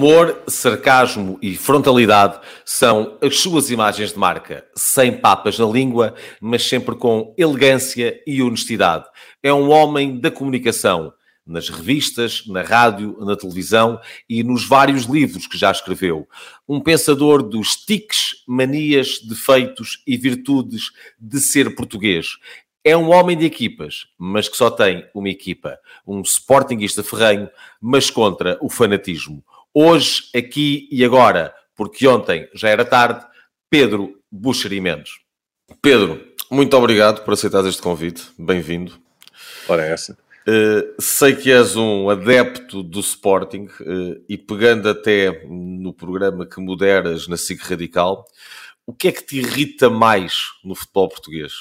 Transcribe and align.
Humor, 0.00 0.44
sarcasmo 0.48 1.38
e 1.42 1.54
frontalidade 1.54 2.40
são 2.64 3.18
as 3.20 3.38
suas 3.38 3.70
imagens 3.70 4.14
de 4.14 4.18
marca, 4.18 4.64
sem 4.74 5.12
papas 5.12 5.58
na 5.58 5.66
língua, 5.66 6.14
mas 6.40 6.66
sempre 6.66 6.94
com 6.94 7.34
elegância 7.36 8.18
e 8.26 8.42
honestidade. 8.42 9.04
É 9.42 9.52
um 9.52 9.68
homem 9.68 10.18
da 10.18 10.30
comunicação, 10.30 11.12
nas 11.46 11.68
revistas, 11.68 12.44
na 12.46 12.62
rádio, 12.62 13.14
na 13.20 13.36
televisão 13.36 14.00
e 14.26 14.42
nos 14.42 14.66
vários 14.66 15.04
livros 15.04 15.46
que 15.46 15.58
já 15.58 15.70
escreveu. 15.70 16.26
Um 16.66 16.80
pensador 16.80 17.42
dos 17.42 17.76
tiques, 17.76 18.36
manias, 18.48 19.18
defeitos 19.22 20.02
e 20.06 20.16
virtudes 20.16 20.84
de 21.20 21.40
ser 21.40 21.74
português. 21.74 22.38
É 22.82 22.96
um 22.96 23.10
homem 23.10 23.36
de 23.36 23.44
equipas, 23.44 24.06
mas 24.18 24.48
que 24.48 24.56
só 24.56 24.70
tem 24.70 25.06
uma 25.14 25.28
equipa. 25.28 25.78
Um 26.06 26.22
sportinguista 26.22 27.02
ferrenho, 27.02 27.50
mas 27.78 28.08
contra 28.08 28.56
o 28.62 28.70
fanatismo 28.70 29.44
hoje, 29.74 30.24
aqui 30.34 30.88
e 30.90 31.04
agora, 31.04 31.54
porque 31.76 32.06
ontem 32.06 32.48
já 32.54 32.68
era 32.68 32.84
tarde, 32.84 33.24
Pedro 33.68 34.20
Buxeri 34.30 34.80
Mendes. 34.80 35.12
Pedro, 35.80 36.20
muito 36.50 36.76
obrigado 36.76 37.24
por 37.24 37.34
aceitar 37.34 37.64
este 37.66 37.80
convite. 37.80 38.24
Bem-vindo. 38.38 39.00
Ora, 39.68 39.86
é 39.86 39.92
essa. 39.92 40.18
Uh, 40.48 41.00
sei 41.00 41.36
que 41.36 41.52
és 41.52 41.76
um 41.76 42.08
adepto 42.08 42.82
do 42.82 43.00
Sporting 43.00 43.68
uh, 43.80 44.24
e 44.28 44.36
pegando 44.36 44.88
até 44.88 45.44
no 45.46 45.92
programa 45.92 46.46
que 46.46 46.60
moderas 46.60 47.28
na 47.28 47.36
SIC 47.36 47.60
Radical, 47.62 48.26
o 48.86 48.92
que 48.92 49.08
é 49.08 49.12
que 49.12 49.22
te 49.22 49.38
irrita 49.38 49.88
mais 49.88 50.48
no 50.64 50.74
futebol 50.74 51.08
português? 51.08 51.52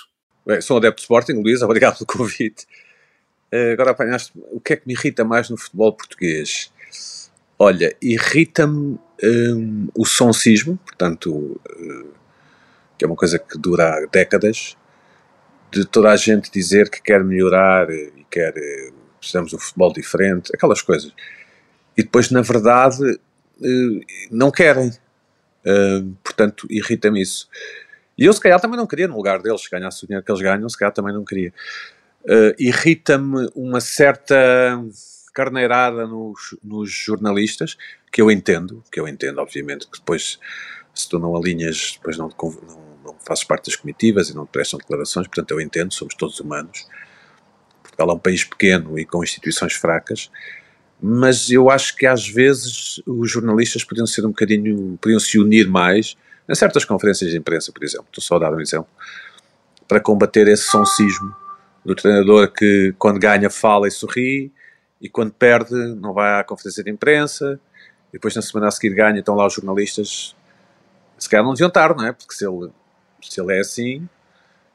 Bem, 0.45 0.61
sou 0.61 0.77
um 0.77 0.79
adepto 0.79 1.01
do 1.01 1.03
Sporting, 1.03 1.33
Luís, 1.33 1.61
obrigado 1.63 1.97
pelo 1.97 2.07
convite. 2.07 2.65
Uh, 3.53 3.73
agora 3.73 3.91
apanhaste 3.91 4.31
o 4.35 4.59
que 4.59 4.73
é 4.73 4.75
que 4.77 4.87
me 4.87 4.93
irrita 4.93 5.23
mais 5.23 5.49
no 5.49 5.57
futebol 5.57 5.93
português? 5.93 6.71
Olha, 7.61 7.93
irrita-me 8.01 8.97
um, 9.21 9.89
o 9.93 10.05
sonsismo, 10.05 10.77
portanto, 10.77 11.29
uh, 11.29 12.13
que 12.97 13.03
é 13.03 13.07
uma 13.07 13.17
coisa 13.17 13.37
que 13.37 13.57
dura 13.57 14.07
décadas, 14.09 14.77
de 15.69 15.83
toda 15.83 16.09
a 16.09 16.15
gente 16.15 16.49
dizer 16.49 16.89
que 16.89 17.01
quer 17.01 17.21
melhorar 17.21 17.89
e 17.89 18.25
quer. 18.31 18.53
Uh, 18.53 18.93
precisamos 19.19 19.49
de 19.49 19.57
um 19.57 19.59
futebol 19.59 19.91
diferente, 19.91 20.49
aquelas 20.55 20.81
coisas. 20.81 21.13
E 21.97 22.01
depois, 22.01 22.31
na 22.31 22.41
verdade, 22.41 23.03
uh, 23.03 23.99
não 24.31 24.49
querem. 24.51 24.93
portanto, 26.23 26.65
irrita-me 26.69 27.21
isso. 27.21 27.49
E 28.17 28.23
eu, 28.23 28.31
se 28.31 28.39
calhar, 28.39 28.61
também 28.61 28.77
não 28.77 28.87
queria, 28.87 29.09
no 29.09 29.17
lugar 29.17 29.41
deles, 29.41 29.61
se 29.61 29.69
ganhasse 29.69 30.05
o 30.05 30.07
dinheiro 30.07 30.25
que 30.25 30.31
eles 30.31 30.41
ganham, 30.41 30.69
se 30.69 30.77
calhar 30.77 30.93
também 30.93 31.13
não 31.13 31.25
queria. 31.25 31.53
irrita-me 32.57 33.49
uma 33.53 33.81
certa 33.81 34.81
carneirada 35.33 36.05
nos, 36.07 36.57
nos 36.63 36.91
jornalistas, 36.91 37.77
que 38.11 38.21
eu 38.21 38.31
entendo, 38.31 38.83
que 38.91 38.99
eu 38.99 39.07
entendo, 39.07 39.39
obviamente, 39.39 39.87
que 39.87 39.99
depois, 39.99 40.39
se 40.93 41.07
tu 41.07 41.19
não 41.19 41.35
alinhas, 41.35 41.93
depois 41.97 42.17
não, 42.17 42.29
não, 42.29 42.99
não 43.05 43.15
fazes 43.25 43.43
parte 43.43 43.65
das 43.65 43.75
comitivas 43.75 44.29
e 44.29 44.35
não 44.35 44.45
te 44.45 44.49
prestam 44.49 44.79
declarações, 44.79 45.27
portanto 45.27 45.51
eu 45.51 45.61
entendo, 45.61 45.93
somos 45.93 46.15
todos 46.15 46.39
humanos. 46.39 46.87
Portugal 47.83 48.09
é 48.09 48.13
um 48.13 48.19
país 48.19 48.43
pequeno 48.43 48.97
e 48.97 49.05
com 49.05 49.23
instituições 49.23 49.73
fracas, 49.73 50.31
mas 51.01 51.49
eu 51.49 51.69
acho 51.69 51.95
que 51.95 52.05
às 52.05 52.27
vezes 52.27 53.01
os 53.05 53.31
jornalistas 53.31 53.83
podiam 53.83 54.05
ser 54.05 54.25
um 54.25 54.29
bocadinho, 54.29 54.97
podiam 55.01 55.19
se 55.19 55.39
unir 55.39 55.67
mais, 55.67 56.17
em 56.47 56.55
certas 56.55 56.83
conferências 56.83 57.29
de 57.29 57.37
imprensa, 57.37 57.71
por 57.71 57.83
exemplo, 57.83 58.07
estou 58.09 58.23
só 58.23 58.35
a 58.35 58.39
dar 58.39 58.53
um 58.53 58.59
exemplo, 58.59 58.89
para 59.87 59.99
combater 59.99 60.47
esse 60.47 60.63
sonsismo 60.63 61.33
do 61.85 61.95
treinador 61.95 62.51
que 62.51 62.93
quando 62.97 63.19
ganha 63.19 63.49
fala 63.49 63.87
e 63.87 63.91
sorri, 63.91 64.51
e 65.01 65.09
quando 65.09 65.31
perde 65.31 65.73
não 65.95 66.13
vai 66.13 66.39
à 66.39 66.43
conferência 66.43 66.83
de 66.83 66.91
imprensa, 66.91 67.59
e 68.09 68.13
depois 68.13 68.35
na 68.35 68.41
semana 68.41 68.67
a 68.67 68.71
seguir 68.71 68.93
ganha, 68.93 69.19
estão 69.19 69.35
lá 69.35 69.45
os 69.45 69.53
jornalistas, 69.53 70.35
se 71.17 71.29
calhar 71.29 71.45
não 71.45 71.53
deviam 71.53 71.67
estar, 71.67 71.95
não 71.95 72.05
é? 72.05 72.11
Porque 72.11 72.33
se 72.33 72.45
ele, 72.45 72.69
se 73.21 73.39
ele 73.39 73.55
é 73.55 73.59
assim, 73.59 74.07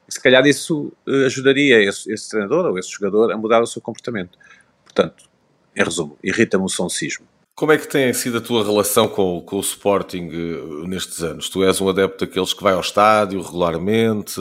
se 0.09 0.21
calhar 0.21 0.47
isso 0.47 0.93
eh, 1.07 1.27
ajudaria 1.27 1.83
esse, 1.83 2.13
esse 2.13 2.29
treinador 2.29 2.67
ou 2.67 2.79
esse 2.79 2.91
jogador 2.91 3.33
a 3.33 3.37
mudar 3.37 3.63
o 3.63 3.67
seu 3.67 3.81
comportamento. 3.81 4.39
Portanto, 4.85 5.25
em 5.75 5.83
resumo, 5.83 6.17
irrita-me 6.23 6.65
o 6.65 6.69
sonsismo. 6.69 7.27
Como 7.55 7.71
é 7.71 7.79
que 7.79 7.87
tem 7.87 8.13
sido 8.13 8.39
a 8.39 8.41
tua 8.41 8.65
relação 8.65 9.07
com, 9.07 9.41
com 9.41 9.57
o 9.57 9.61
Sporting 9.61 10.29
uh, 10.29 10.87
nestes 10.89 11.23
anos? 11.23 11.49
Tu 11.49 11.63
és 11.63 11.81
um 11.81 11.89
adepto 11.89 12.27
daqueles 12.27 12.53
que 12.53 12.63
vai 12.63 12.75
ao 12.75 12.81
estádio 12.81 13.41
regularmente? 13.41 14.41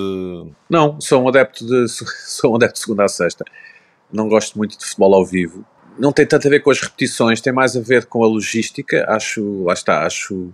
Não, 0.68 1.00
sou 1.00 1.24
um 1.24 1.28
adepto 1.28 1.66
de, 1.66 1.88
sou 2.26 2.54
um 2.54 2.56
adepto 2.56 2.74
de 2.74 2.80
segunda 2.80 3.04
a 3.04 3.08
sexta. 3.08 3.46
Não 4.12 4.28
gosto 4.28 4.58
muito 4.58 4.78
de 4.78 4.84
futebol 4.84 5.14
ao 5.14 5.26
vivo 5.26 5.66
não 5.98 6.12
tem 6.12 6.26
tanto 6.26 6.48
a 6.48 6.50
ver 6.50 6.62
com 6.62 6.72
as 6.72 6.82
repetições, 6.82 7.42
tem 7.42 7.54
mais 7.54 7.76
a 7.76 7.82
ver 7.82 8.06
com 8.06 8.24
a 8.24 8.28
logística. 8.28 9.06
Acho, 9.10 9.64
lá 9.64 9.74
está, 9.74 10.06
acho, 10.06 10.54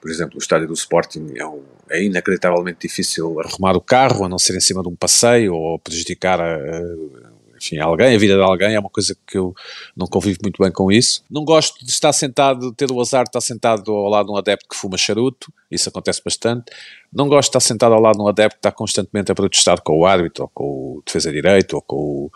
por 0.00 0.10
exemplo, 0.10 0.36
o 0.36 0.38
estádio 0.38 0.68
do 0.68 0.74
Sporting 0.74 1.32
é, 1.36 1.46
um, 1.46 1.62
é 1.90 2.02
inacreditavelmente 2.02 2.86
difícil 2.86 3.40
arrumar 3.40 3.76
o 3.76 3.80
carro, 3.80 4.24
a 4.24 4.28
não 4.28 4.38
ser 4.38 4.56
em 4.56 4.60
cima 4.60 4.82
de 4.82 4.88
um 4.88 4.96
passeio 4.96 5.54
ou 5.54 5.78
prejudicar 5.78 6.40
a, 6.40 6.56
a 6.56 7.32
enfim, 7.62 7.78
alguém, 7.78 8.16
a 8.16 8.18
vida 8.18 8.34
de 8.34 8.42
alguém, 8.42 8.74
é 8.74 8.80
uma 8.80 8.90
coisa 8.90 9.16
que 9.24 9.38
eu 9.38 9.54
não 9.96 10.08
convivo 10.08 10.40
muito 10.42 10.60
bem 10.60 10.72
com 10.72 10.90
isso. 10.90 11.22
Não 11.30 11.44
gosto 11.44 11.84
de 11.84 11.92
estar 11.92 12.12
sentado, 12.12 12.72
ter 12.72 12.90
o 12.90 13.00
azar 13.00 13.22
de 13.22 13.28
estar 13.28 13.40
sentado 13.40 13.92
ao 13.92 14.08
lado 14.08 14.26
de 14.26 14.32
um 14.32 14.36
adepto 14.36 14.68
que 14.68 14.74
fuma 14.74 14.98
charuto, 14.98 15.52
isso 15.70 15.88
acontece 15.88 16.20
bastante. 16.24 16.72
Não 17.12 17.28
gosto 17.28 17.50
de 17.50 17.50
estar 17.50 17.60
sentado 17.60 17.94
ao 17.94 18.00
lado 18.00 18.16
de 18.16 18.22
um 18.22 18.26
adepto 18.26 18.56
que 18.56 18.58
está 18.58 18.72
constantemente 18.72 19.30
a 19.30 19.34
protestar 19.34 19.80
com 19.80 19.96
o 19.96 20.04
árbitro, 20.04 20.42
ou 20.44 20.50
com 20.52 20.64
o 20.64 21.02
defesa 21.06 21.30
de 21.30 21.36
direito, 21.36 21.74
ou 21.74 21.82
com 21.82 21.96
o, 21.96 22.30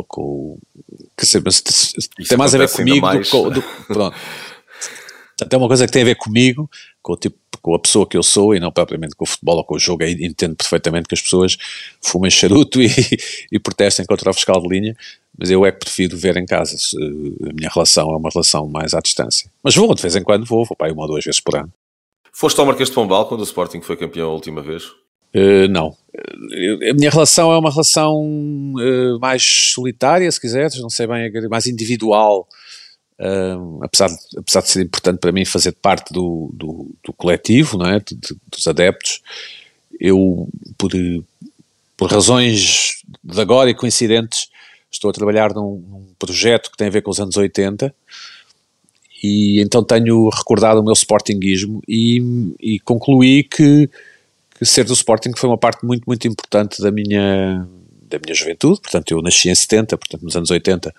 ou 0.00 0.04
com. 0.04 0.58
Quer 1.16 1.26
dizer, 1.26 1.42
mas 1.44 1.60
tem 1.60 2.38
mais 2.38 2.54
a 2.54 2.58
ver 2.58 2.70
comigo 2.70 3.06
mais. 3.06 3.30
do 3.30 3.62
que. 3.62 3.86
pronto. 3.86 4.16
Portanto, 5.40 5.54
é 5.54 5.56
uma 5.56 5.68
coisa 5.68 5.86
que 5.86 5.92
tem 5.92 6.02
a 6.02 6.04
ver 6.04 6.16
comigo, 6.16 6.68
com 7.02 7.14
o 7.14 7.16
tipo, 7.16 7.38
com 7.62 7.74
a 7.74 7.78
pessoa 7.78 8.06
que 8.06 8.16
eu 8.16 8.22
sou 8.22 8.54
e 8.54 8.60
não 8.60 8.70
propriamente 8.70 9.14
com 9.14 9.24
o 9.24 9.26
futebol 9.26 9.56
ou 9.56 9.64
com 9.64 9.74
o 9.74 9.78
jogo. 9.78 10.02
Aí 10.02 10.12
entendo 10.20 10.54
perfeitamente 10.54 11.08
que 11.08 11.14
as 11.14 11.22
pessoas 11.22 11.56
fumem 12.02 12.30
charuto 12.30 12.80
e, 12.80 12.88
e 13.50 13.58
protestem 13.58 14.04
contra 14.04 14.30
o 14.30 14.34
fiscal 14.34 14.60
de 14.60 14.68
linha, 14.68 14.96
mas 15.36 15.50
eu 15.50 15.64
é 15.64 15.72
que 15.72 15.78
prefiro 15.78 16.16
ver 16.16 16.36
em 16.36 16.46
casa. 16.46 16.76
A 16.94 17.52
minha 17.52 17.70
relação 17.72 18.10
é 18.12 18.16
uma 18.16 18.30
relação 18.30 18.66
mais 18.68 18.94
à 18.94 19.00
distância. 19.00 19.50
Mas 19.62 19.74
vou, 19.74 19.94
de 19.94 20.02
vez 20.02 20.16
em 20.16 20.22
quando 20.22 20.44
vou, 20.44 20.64
vou 20.64 20.76
para 20.76 20.88
aí 20.88 20.92
uma 20.92 21.02
ou 21.02 21.08
duas 21.08 21.24
vezes 21.24 21.40
por 21.40 21.56
ano. 21.56 21.72
Foste 22.32 22.60
ao 22.60 22.66
Marquês 22.66 22.88
de 22.88 22.94
Pombal 22.94 23.26
quando 23.26 23.40
o 23.40 23.44
Sporting 23.44 23.80
foi 23.80 23.96
campeão 23.96 24.30
a 24.30 24.32
última 24.32 24.62
vez? 24.62 24.84
Uh, 25.34 25.68
não. 25.68 25.88
Uh, 25.88 26.90
a 26.90 26.94
minha 26.94 27.10
relação 27.10 27.52
é 27.52 27.58
uma 27.58 27.70
relação 27.70 28.22
uh, 28.22 29.18
mais 29.20 29.42
solitária, 29.72 30.30
se 30.30 30.40
quiseres, 30.40 30.80
não 30.80 30.90
sei 30.90 31.06
bem, 31.06 31.30
mais 31.48 31.66
individual. 31.66 32.48
apesar, 33.82 34.08
de, 34.08 34.38
apesar 34.38 34.62
de 34.62 34.70
ser 34.70 34.82
importante 34.82 35.18
para 35.18 35.32
mim 35.32 35.44
fazer 35.44 35.72
parte 35.72 36.12
do, 36.12 36.50
do, 36.52 36.90
do 37.04 37.12
coletivo, 37.12 37.78
não 37.78 37.86
é? 37.86 38.00
De, 38.00 38.14
de, 38.14 38.36
dos 38.50 38.66
adeptos, 38.66 39.20
eu, 40.00 40.48
por, 40.78 40.90
por 41.96 42.10
razões 42.10 43.02
de 43.22 43.40
agora 43.40 43.70
e 43.70 43.74
coincidentes, 43.74 44.48
estou 44.90 45.10
a 45.10 45.14
trabalhar 45.14 45.54
num, 45.54 45.84
num 45.88 46.06
projeto 46.18 46.70
que 46.70 46.76
tem 46.76 46.88
a 46.88 46.90
ver 46.90 47.02
com 47.02 47.10
os 47.10 47.20
anos 47.20 47.36
80 47.36 47.94
e 49.22 49.60
então 49.60 49.84
tenho 49.84 50.28
recordado 50.30 50.80
o 50.80 50.82
meu 50.82 50.94
sportinguismo 50.94 51.82
e, 51.86 52.54
e 52.58 52.80
concluí 52.80 53.44
que 53.44 53.88
ser 54.66 54.84
do 54.84 54.92
Sporting 54.92 55.32
foi 55.36 55.48
uma 55.48 55.58
parte 55.58 55.84
muito, 55.84 56.04
muito 56.06 56.26
importante 56.28 56.80
da 56.82 56.90
minha, 56.90 57.66
da 58.02 58.18
minha 58.18 58.34
juventude, 58.34 58.80
portanto 58.80 59.10
eu 59.10 59.22
nasci 59.22 59.48
em 59.48 59.54
70, 59.54 59.96
portanto 59.96 60.22
nos 60.22 60.36
anos 60.36 60.50
80 60.50 60.92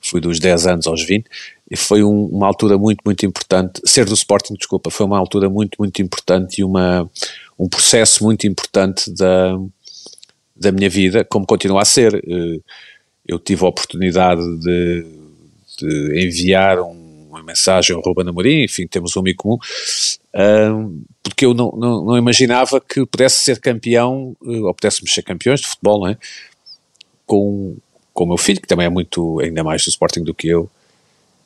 fui 0.00 0.20
dos 0.20 0.38
10 0.38 0.66
anos 0.66 0.86
aos 0.86 1.04
20, 1.04 1.26
e 1.70 1.76
foi 1.76 2.02
um, 2.02 2.26
uma 2.26 2.46
altura 2.46 2.78
muito, 2.78 3.02
muito 3.04 3.26
importante, 3.26 3.80
ser 3.84 4.04
do 4.06 4.14
Sporting, 4.14 4.54
desculpa, 4.54 4.90
foi 4.90 5.04
uma 5.04 5.18
altura 5.18 5.50
muito, 5.50 5.76
muito 5.78 6.00
importante 6.00 6.60
e 6.60 6.64
uma, 6.64 7.08
um 7.58 7.68
processo 7.68 8.24
muito 8.24 8.46
importante 8.46 9.10
da, 9.12 9.58
da 10.56 10.72
minha 10.72 10.88
vida, 10.88 11.24
como 11.24 11.46
continua 11.46 11.82
a 11.82 11.84
ser. 11.84 12.14
Eh, 12.14 12.60
eu 13.26 13.38
tive 13.38 13.64
a 13.64 13.68
oportunidade 13.68 14.40
de, 14.60 15.04
de 15.78 16.24
enviar 16.24 16.80
um, 16.80 16.97
uma 17.28 17.42
mensagem 17.42 17.94
ao 17.94 18.02
Ruben 18.02 18.28
Amorim, 18.28 18.64
enfim, 18.64 18.86
temos 18.86 19.16
um 19.16 19.20
amigo 19.20 19.42
comum, 19.42 19.58
porque 21.22 21.44
eu 21.44 21.54
não, 21.54 21.70
não, 21.72 22.04
não, 22.04 22.16
imaginava 22.16 22.80
que 22.80 23.04
pudesse 23.06 23.44
ser 23.44 23.60
campeão, 23.60 24.36
eh, 24.44 24.60
ou 24.60 24.74
pudéssemos 24.74 25.12
ser 25.12 25.22
campeões 25.22 25.60
de 25.60 25.66
futebol, 25.66 26.00
não 26.00 26.08
é? 26.08 26.16
Com, 27.26 27.76
com 28.14 28.24
o 28.24 28.28
meu 28.28 28.36
filho, 28.38 28.60
que 28.60 28.66
também 28.66 28.86
é 28.86 28.90
muito, 28.90 29.40
ainda 29.40 29.62
mais 29.62 29.84
do 29.84 29.88
Sporting 29.88 30.22
do 30.22 30.34
que 30.34 30.48
eu, 30.48 30.70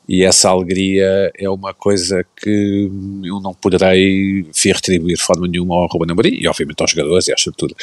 e 0.07 0.23
essa 0.23 0.49
alegria 0.49 1.31
é 1.37 1.49
uma 1.49 1.73
coisa 1.73 2.25
que 2.35 2.89
eu 3.23 3.39
não 3.39 3.53
poderei 3.53 4.41
enfim, 4.41 4.71
retribuir 4.73 5.15
de 5.15 5.23
forma 5.23 5.47
nenhuma 5.47 5.75
ao 5.75 5.87
Ruben 5.87 6.11
Amorim 6.11 6.37
e 6.41 6.47
obviamente 6.47 6.81
aos 6.81 6.91
jogadores 6.91 7.27
e 7.27 7.31
à 7.31 7.35
estrutura. 7.35 7.73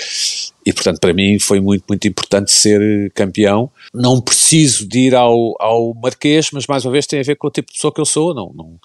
E 0.64 0.72
portanto 0.72 1.00
para 1.00 1.12
mim 1.12 1.38
foi 1.38 1.60
muito, 1.60 1.84
muito 1.88 2.06
importante 2.06 2.52
ser 2.52 3.10
campeão. 3.12 3.70
Não 3.94 4.20
preciso 4.20 4.86
de 4.86 4.98
ir 5.00 5.14
ao, 5.14 5.54
ao 5.58 5.94
Marquês, 5.94 6.50
mas 6.52 6.66
mais 6.66 6.84
uma 6.84 6.92
vez 6.92 7.06
tem 7.06 7.20
a 7.20 7.24
ver 7.24 7.36
com 7.36 7.48
o 7.48 7.50
tipo 7.50 7.68
de 7.68 7.74
pessoa 7.74 7.92
que 7.92 8.00
eu 8.00 8.06
sou, 8.06 8.34
não, 8.34 8.52
não, 8.54 8.80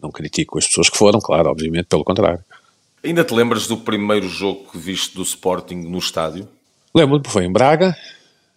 não 0.00 0.10
critico 0.10 0.58
as 0.58 0.66
pessoas 0.66 0.88
que 0.88 0.96
foram, 0.96 1.20
claro, 1.20 1.50
obviamente, 1.50 1.86
pelo 1.86 2.04
contrário. 2.04 2.44
Ainda 3.02 3.24
te 3.24 3.34
lembras 3.34 3.66
do 3.66 3.76
primeiro 3.76 4.28
jogo 4.28 4.70
que 4.70 4.78
viste 4.78 5.14
do 5.14 5.22
Sporting 5.22 5.76
no 5.76 5.98
estádio? 5.98 6.48
Lembro-me, 6.94 7.22
foi 7.28 7.44
em 7.44 7.52
Braga, 7.52 7.96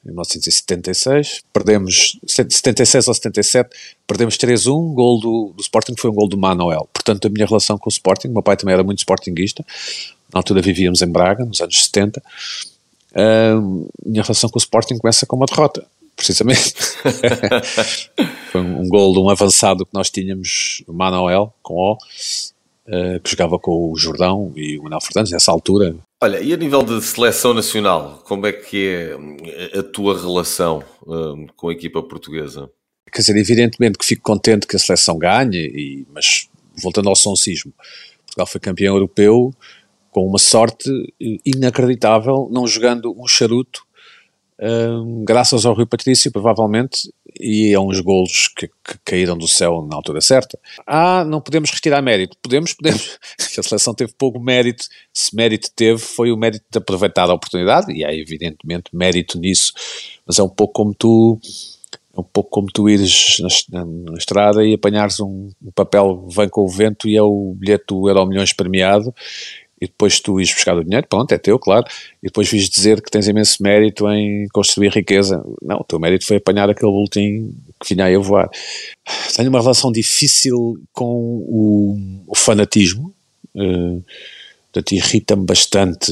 em 0.06 0.10
1976, 0.10 1.42
perdemos 1.52 2.18
76 2.26 3.08
ou 3.08 3.14
77, 3.14 3.70
perdemos 4.08 4.38
3-1, 4.38 4.94
gol 4.94 5.20
do, 5.20 5.54
do 5.56 5.62
Sporting 5.62 5.94
foi 5.98 6.10
um 6.10 6.14
gol 6.14 6.28
do 6.28 6.38
Manuel. 6.38 6.90
Portanto, 6.94 7.28
a 7.28 7.30
minha 7.30 7.46
relação 7.46 7.78
com 7.78 7.90
o 7.90 7.92
Sporting, 7.92 8.30
meu 8.30 8.42
pai 8.42 8.56
também 8.56 8.74
era 8.74 8.84
muito 8.84 9.00
sportinguista, 9.00 9.64
na 10.34 10.40
altura 10.40 10.62
vivíamos 10.62 11.02
em 11.02 11.08
Braga, 11.08 11.46
nos 11.46 11.62
anos 11.62 11.84
70, 11.86 12.22
a 13.16 13.62
minha 14.06 14.24
relação 14.24 14.50
com 14.50 14.58
o 14.58 14.62
Sporting 14.62 14.98
começa 14.98 15.26
com 15.26 15.36
uma 15.36 15.46
derrota, 15.46 15.86
precisamente. 16.16 16.74
foi 18.52 18.62
um, 18.62 18.82
um 18.82 18.90
gol 18.90 19.14
de 19.14 19.20
um 19.20 19.30
avançado 19.30 19.86
que 19.86 19.94
nós 19.94 20.10
tínhamos, 20.10 20.84
o 20.88 20.94
Manuel, 20.94 21.54
com 21.64 21.74
O, 21.74 21.94
uh, 21.94 23.20
que 23.22 23.32
jogava 23.32 23.58
com 23.58 23.92
o 23.92 23.96
Jordão 23.98 24.52
e 24.56 24.78
o 24.78 24.84
Manuel 24.84 25.02
Fernandes, 25.02 25.32
nessa 25.32 25.52
altura, 25.52 25.96
Olha, 26.22 26.42
e 26.42 26.54
a 26.54 26.58
nível 26.58 26.84
de 26.84 27.02
seleção 27.02 27.54
nacional, 27.54 28.22
como 28.26 28.46
é 28.46 28.52
que 28.52 29.16
é 29.46 29.80
a 29.80 29.84
tua 29.84 30.20
relação 30.20 30.84
com 31.56 31.70
a 31.70 31.72
equipa 31.72 32.04
portuguesa? 32.04 32.70
Quer 33.10 33.22
dizer, 33.22 33.38
evidentemente 33.38 33.98
que 33.98 34.06
fico 34.06 34.22
contente 34.22 34.68
que 34.68 34.76
a 34.76 34.80
seleção 34.80 35.18
ganhe, 35.18 35.58
e, 35.58 36.08
mas 36.14 36.50
voltando 36.76 37.08
ao 37.08 37.16
soncismo, 37.16 37.74
Portugal 38.26 38.48
foi 38.48 38.60
campeão 38.60 38.96
europeu 38.96 39.54
com 40.12 40.26
uma 40.28 40.40
sorte 40.40 40.90
inacreditável, 41.46 42.50
não 42.52 42.66
jogando 42.68 43.14
um 43.18 43.28
charuto 43.28 43.82
graças 45.24 45.66
ao 45.66 45.74
Rui 45.74 45.86
Patrício, 45.86 46.32
provavelmente, 46.32 47.12
e 47.40 47.74
a 47.74 47.80
uns 47.80 48.02
golos 48.02 48.50
que, 48.50 48.68
que, 48.68 48.98
caíram 49.06 49.38
do 49.38 49.48
céu 49.48 49.88
na 49.90 49.96
altura 49.96 50.20
certa. 50.20 50.60
Ah, 50.86 51.24
não 51.24 51.40
podemos 51.40 51.72
retirar 51.72 52.02
mérito. 52.02 52.36
Podemos, 52.42 52.74
podemos. 52.74 53.18
a 53.58 53.64
seleção 53.64 53.94
teve 53.94 54.12
pouco 54.18 54.40
mérito. 54.40 54.86
Se 55.14 55.34
mérito 55.36 55.70
teve, 55.74 56.00
foi 56.00 56.32
o 56.32 56.38
mérito 56.38 56.66
de 56.70 56.78
aproveitar 56.78 57.30
a 57.30 57.34
oportunidade, 57.34 57.94
e 57.94 58.04
há 58.04 58.14
evidentemente 58.14 58.90
mérito 58.94 59.40
nisso, 59.40 59.72
mas 60.26 60.40
é 60.40 60.44
um 60.44 60.50
pouco 60.50 60.74
como 60.74 60.94
tu. 60.94 61.40
É 62.16 62.20
um 62.20 62.24
pouco 62.24 62.50
como 62.50 62.68
tu 62.68 62.90
ires 62.90 63.38
na, 63.72 63.80
na, 63.80 63.86
na 63.86 64.18
estrada 64.18 64.66
e 64.66 64.74
apanhares 64.74 65.20
um, 65.20 65.52
um, 65.64 65.72
papel, 65.74 66.28
vem 66.28 66.50
com 66.50 66.62
o 66.62 66.68
vento 66.68 67.08
e 67.08 67.16
é 67.16 67.22
o 67.22 67.54
bilhete 67.56 67.86
do 67.88 68.10
Euro 68.10 68.26
Milhões 68.26 68.52
premiado 68.52 69.14
e 69.82 69.88
depois 69.88 70.20
tu 70.20 70.40
ires 70.40 70.54
buscar 70.54 70.76
o 70.78 70.84
dinheiro, 70.84 71.08
pronto, 71.08 71.32
é 71.32 71.38
teu, 71.38 71.58
claro, 71.58 71.86
e 72.22 72.28
depois 72.28 72.50
vis 72.50 72.70
dizer 72.70 73.02
que 73.02 73.10
tens 73.10 73.28
imenso 73.28 73.62
mérito 73.62 74.10
em 74.10 74.48
construir 74.50 74.90
riqueza. 74.90 75.44
Não, 75.62 75.78
o 75.78 75.84
teu 75.84 76.00
mérito 76.00 76.26
foi 76.26 76.38
apanhar 76.38 76.70
aquele 76.70 76.92
boletim 76.92 77.56
que 77.80 77.94
vinha 77.94 78.06
aí 78.06 78.16
a 78.16 78.20
voar. 78.20 78.50
Tenho 79.36 79.50
uma 79.50 79.62
relação 79.62 79.92
difícil 79.92 80.80
com 80.92 81.06
o, 81.06 81.98
o 82.28 82.36
fanatismo, 82.36 83.14
uh, 83.56 84.04
portanto, 84.72 84.92
irrita-me 84.92 85.46
bastante 85.46 86.12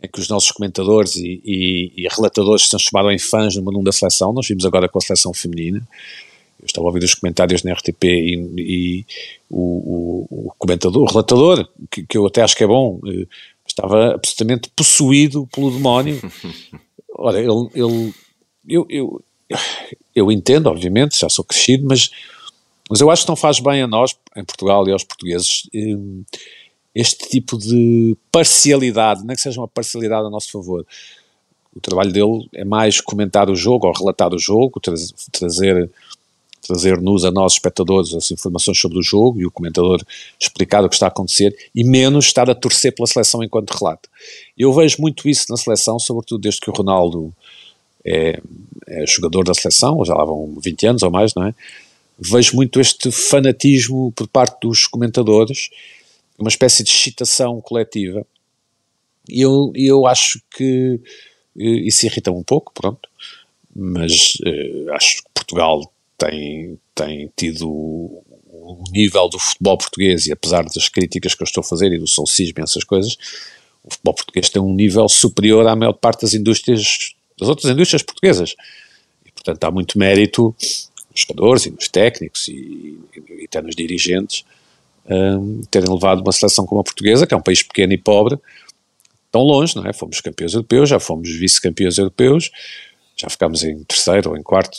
em 0.00 0.08
que 0.08 0.20
os 0.20 0.28
nossos 0.28 0.52
comentadores 0.52 1.16
e, 1.16 1.40
e, 1.44 1.92
e 1.96 2.08
relatadores 2.08 2.64
se 2.64 2.70
transformaram 2.70 3.10
em 3.10 3.18
fãs 3.18 3.56
no 3.56 3.62
mundo 3.62 3.82
da 3.82 3.92
seleção, 3.92 4.32
nós 4.32 4.46
vimos 4.46 4.64
agora 4.64 4.88
com 4.88 4.98
a 4.98 5.02
seleção 5.02 5.32
feminina, 5.34 5.82
eu 6.60 6.66
estava 6.66 6.86
a 6.86 6.90
ouvir 6.90 7.04
os 7.04 7.14
comentários 7.14 7.62
na 7.62 7.72
RTP 7.72 8.04
e, 8.04 8.54
e 8.58 9.06
o, 9.48 10.26
o, 10.30 10.46
o, 10.48 10.52
comentador, 10.58 11.02
o 11.02 11.06
relatador, 11.06 11.68
que, 11.90 12.04
que, 12.04 12.18
eu 12.18 12.26
até 12.26 12.42
acho 12.42 12.56
que 12.56 12.64
é 12.64 12.66
bom, 12.66 13.00
eh, 13.06 13.26
estava 13.66 14.14
absolutamente 14.14 14.70
possuído 14.74 15.46
pelo 15.46 15.70
demónio. 15.70 16.20
Ora, 17.14 17.38
ele, 17.38 17.70
ele 17.74 18.14
eu, 18.68 18.86
eu, 18.90 19.24
eu 20.14 20.32
entendo, 20.32 20.66
obviamente, 20.68 21.18
já 21.18 21.28
sou 21.28 21.44
crescido, 21.44 21.86
mas, 21.88 22.10
mas 22.90 23.00
eu 23.00 23.10
acho 23.10 23.22
que 23.22 23.28
não 23.28 23.36
faz 23.36 23.60
bem 23.60 23.82
a 23.82 23.86
nós, 23.86 24.16
em 24.36 24.44
Portugal 24.44 24.86
e 24.88 24.92
aos 24.92 25.04
portugueses, 25.04 25.68
eh, 25.74 25.96
este 26.94 27.28
tipo 27.28 27.56
de 27.56 28.16
parcialidade, 28.32 29.24
nem 29.24 29.36
que 29.36 29.42
seja 29.42 29.60
uma 29.60 29.68
parcialidade 29.68 30.26
a 30.26 30.30
nosso 30.30 30.50
favor. 30.50 30.84
O 31.74 31.80
trabalho 31.80 32.12
dele 32.12 32.48
é 32.54 32.64
mais 32.64 33.00
comentar 33.00 33.48
o 33.48 33.54
jogo 33.54 33.86
ou 33.86 33.92
relatar 33.92 34.34
o 34.34 34.38
jogo, 34.38 34.80
trazer 35.30 35.88
trazer-nos 36.60 37.24
a 37.24 37.30
nós, 37.30 37.54
espectadores, 37.54 38.14
as 38.14 38.30
informações 38.30 38.78
sobre 38.78 38.98
o 38.98 39.02
jogo 39.02 39.40
e 39.40 39.46
o 39.46 39.50
comentador 39.50 40.02
explicar 40.38 40.84
o 40.84 40.88
que 40.88 40.94
está 40.94 41.06
a 41.06 41.08
acontecer 41.08 41.56
e 41.74 41.84
menos 41.84 42.26
estar 42.26 42.48
a 42.50 42.54
torcer 42.54 42.94
pela 42.94 43.06
seleção 43.06 43.42
enquanto 43.42 43.70
relato. 43.70 44.08
Eu 44.56 44.72
vejo 44.72 44.96
muito 45.00 45.28
isso 45.28 45.46
na 45.48 45.56
seleção, 45.56 45.98
sobretudo 45.98 46.40
desde 46.40 46.60
que 46.60 46.70
o 46.70 46.72
Ronaldo 46.72 47.32
é, 48.04 48.40
é 48.86 49.06
jogador 49.06 49.44
da 49.44 49.54
seleção, 49.54 50.04
já 50.04 50.14
lá 50.14 50.24
vão 50.24 50.54
20 50.60 50.86
anos 50.86 51.02
ou 51.02 51.10
mais, 51.10 51.34
não 51.34 51.46
é? 51.46 51.54
Vejo 52.18 52.56
muito 52.56 52.80
este 52.80 53.12
fanatismo 53.12 54.12
por 54.12 54.26
parte 54.26 54.60
dos 54.62 54.86
comentadores, 54.86 55.70
uma 56.38 56.48
espécie 56.48 56.82
de 56.82 56.90
excitação 56.90 57.60
coletiva. 57.60 58.26
E 59.28 59.42
eu, 59.42 59.72
eu 59.74 60.06
acho 60.06 60.40
que 60.50 61.00
eh, 61.58 61.86
isso 61.86 62.06
irrita 62.06 62.32
um 62.32 62.42
pouco, 62.42 62.72
pronto, 62.72 63.08
mas 63.74 64.34
uh, 64.44 64.92
acho 64.94 65.18
que 65.18 65.30
Portugal 65.34 65.92
tem, 66.18 66.78
tem 66.94 67.32
tido 67.36 67.68
o 67.68 68.84
nível 68.90 69.28
do 69.28 69.38
futebol 69.38 69.78
português, 69.78 70.26
e 70.26 70.32
apesar 70.32 70.64
das 70.64 70.88
críticas 70.88 71.34
que 71.34 71.42
eu 71.42 71.46
estou 71.46 71.62
a 71.62 71.64
fazer 71.64 71.92
e 71.92 71.98
do 71.98 72.06
solcismo 72.06 72.58
e 72.58 72.62
essas 72.62 72.84
coisas, 72.84 73.16
o 73.84 73.90
futebol 73.90 74.14
português 74.14 74.50
tem 74.50 74.60
um 74.60 74.74
nível 74.74 75.08
superior 75.08 75.66
à 75.66 75.76
maior 75.76 75.94
parte 75.94 76.22
das 76.22 76.34
indústrias, 76.34 77.14
das 77.38 77.48
outras 77.48 77.72
indústrias 77.72 78.02
portuguesas. 78.02 78.54
E, 79.24 79.30
portanto, 79.30 79.64
há 79.64 79.70
muito 79.70 79.98
mérito 79.98 80.54
nos 81.10 81.20
jogadores 81.20 81.66
e 81.66 81.70
nos 81.70 81.88
técnicos 81.88 82.48
e, 82.48 82.98
e 83.16 83.44
até 83.44 83.62
nos 83.62 83.74
dirigentes 83.74 84.44
um, 85.08 85.62
terem 85.70 85.90
levado 85.90 86.20
uma 86.20 86.32
seleção 86.32 86.66
como 86.66 86.80
a 86.80 86.84
portuguesa, 86.84 87.26
que 87.26 87.32
é 87.32 87.36
um 87.36 87.42
país 87.42 87.62
pequeno 87.62 87.92
e 87.92 87.98
pobre, 87.98 88.38
tão 89.30 89.42
longe, 89.42 89.76
não 89.76 89.86
é? 89.86 89.92
Fomos 89.92 90.20
campeões 90.20 90.52
europeus, 90.52 90.88
já 90.88 91.00
fomos 91.00 91.30
vice-campeões 91.30 91.96
europeus, 91.96 92.50
já 93.20 93.28
ficámos 93.28 93.64
em 93.64 93.82
terceiro 93.84 94.30
ou 94.30 94.36
em 94.36 94.42
quarto, 94.42 94.78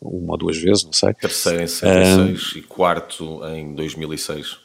uma 0.00 0.32
ou 0.32 0.38
duas 0.38 0.56
vezes, 0.56 0.84
não 0.84 0.92
sei. 0.92 1.12
Terceiro 1.14 1.62
em 1.62 1.66
76 1.66 2.54
um, 2.54 2.58
e 2.58 2.62
quarto 2.62 3.40
em 3.46 3.74
2006, 3.74 4.58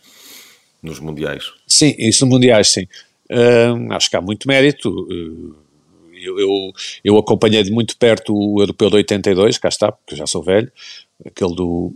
nos 0.82 1.00
Mundiais. 1.00 1.52
Sim, 1.68 1.96
isso 1.98 2.26
nos 2.26 2.36
Mundiais, 2.36 2.70
sim. 2.70 2.88
Um, 3.30 3.92
acho 3.94 4.10
que 4.10 4.16
há 4.16 4.22
muito 4.22 4.48
mérito. 4.48 5.08
Eu, 6.14 6.40
eu, 6.40 6.72
eu, 7.04 7.18
acompanhei 7.18 7.64
de 7.64 7.72
muito 7.72 7.98
perto 7.98 8.34
o 8.34 8.62
Europeu 8.62 8.90
de 8.90 8.96
82, 8.98 9.58
cá 9.58 9.70
está, 9.70 9.92
porque 9.92 10.14
eu 10.14 10.18
já 10.18 10.28
sou 10.28 10.42
velho, 10.42 10.72
aquele 11.24 11.56
do 11.56 11.94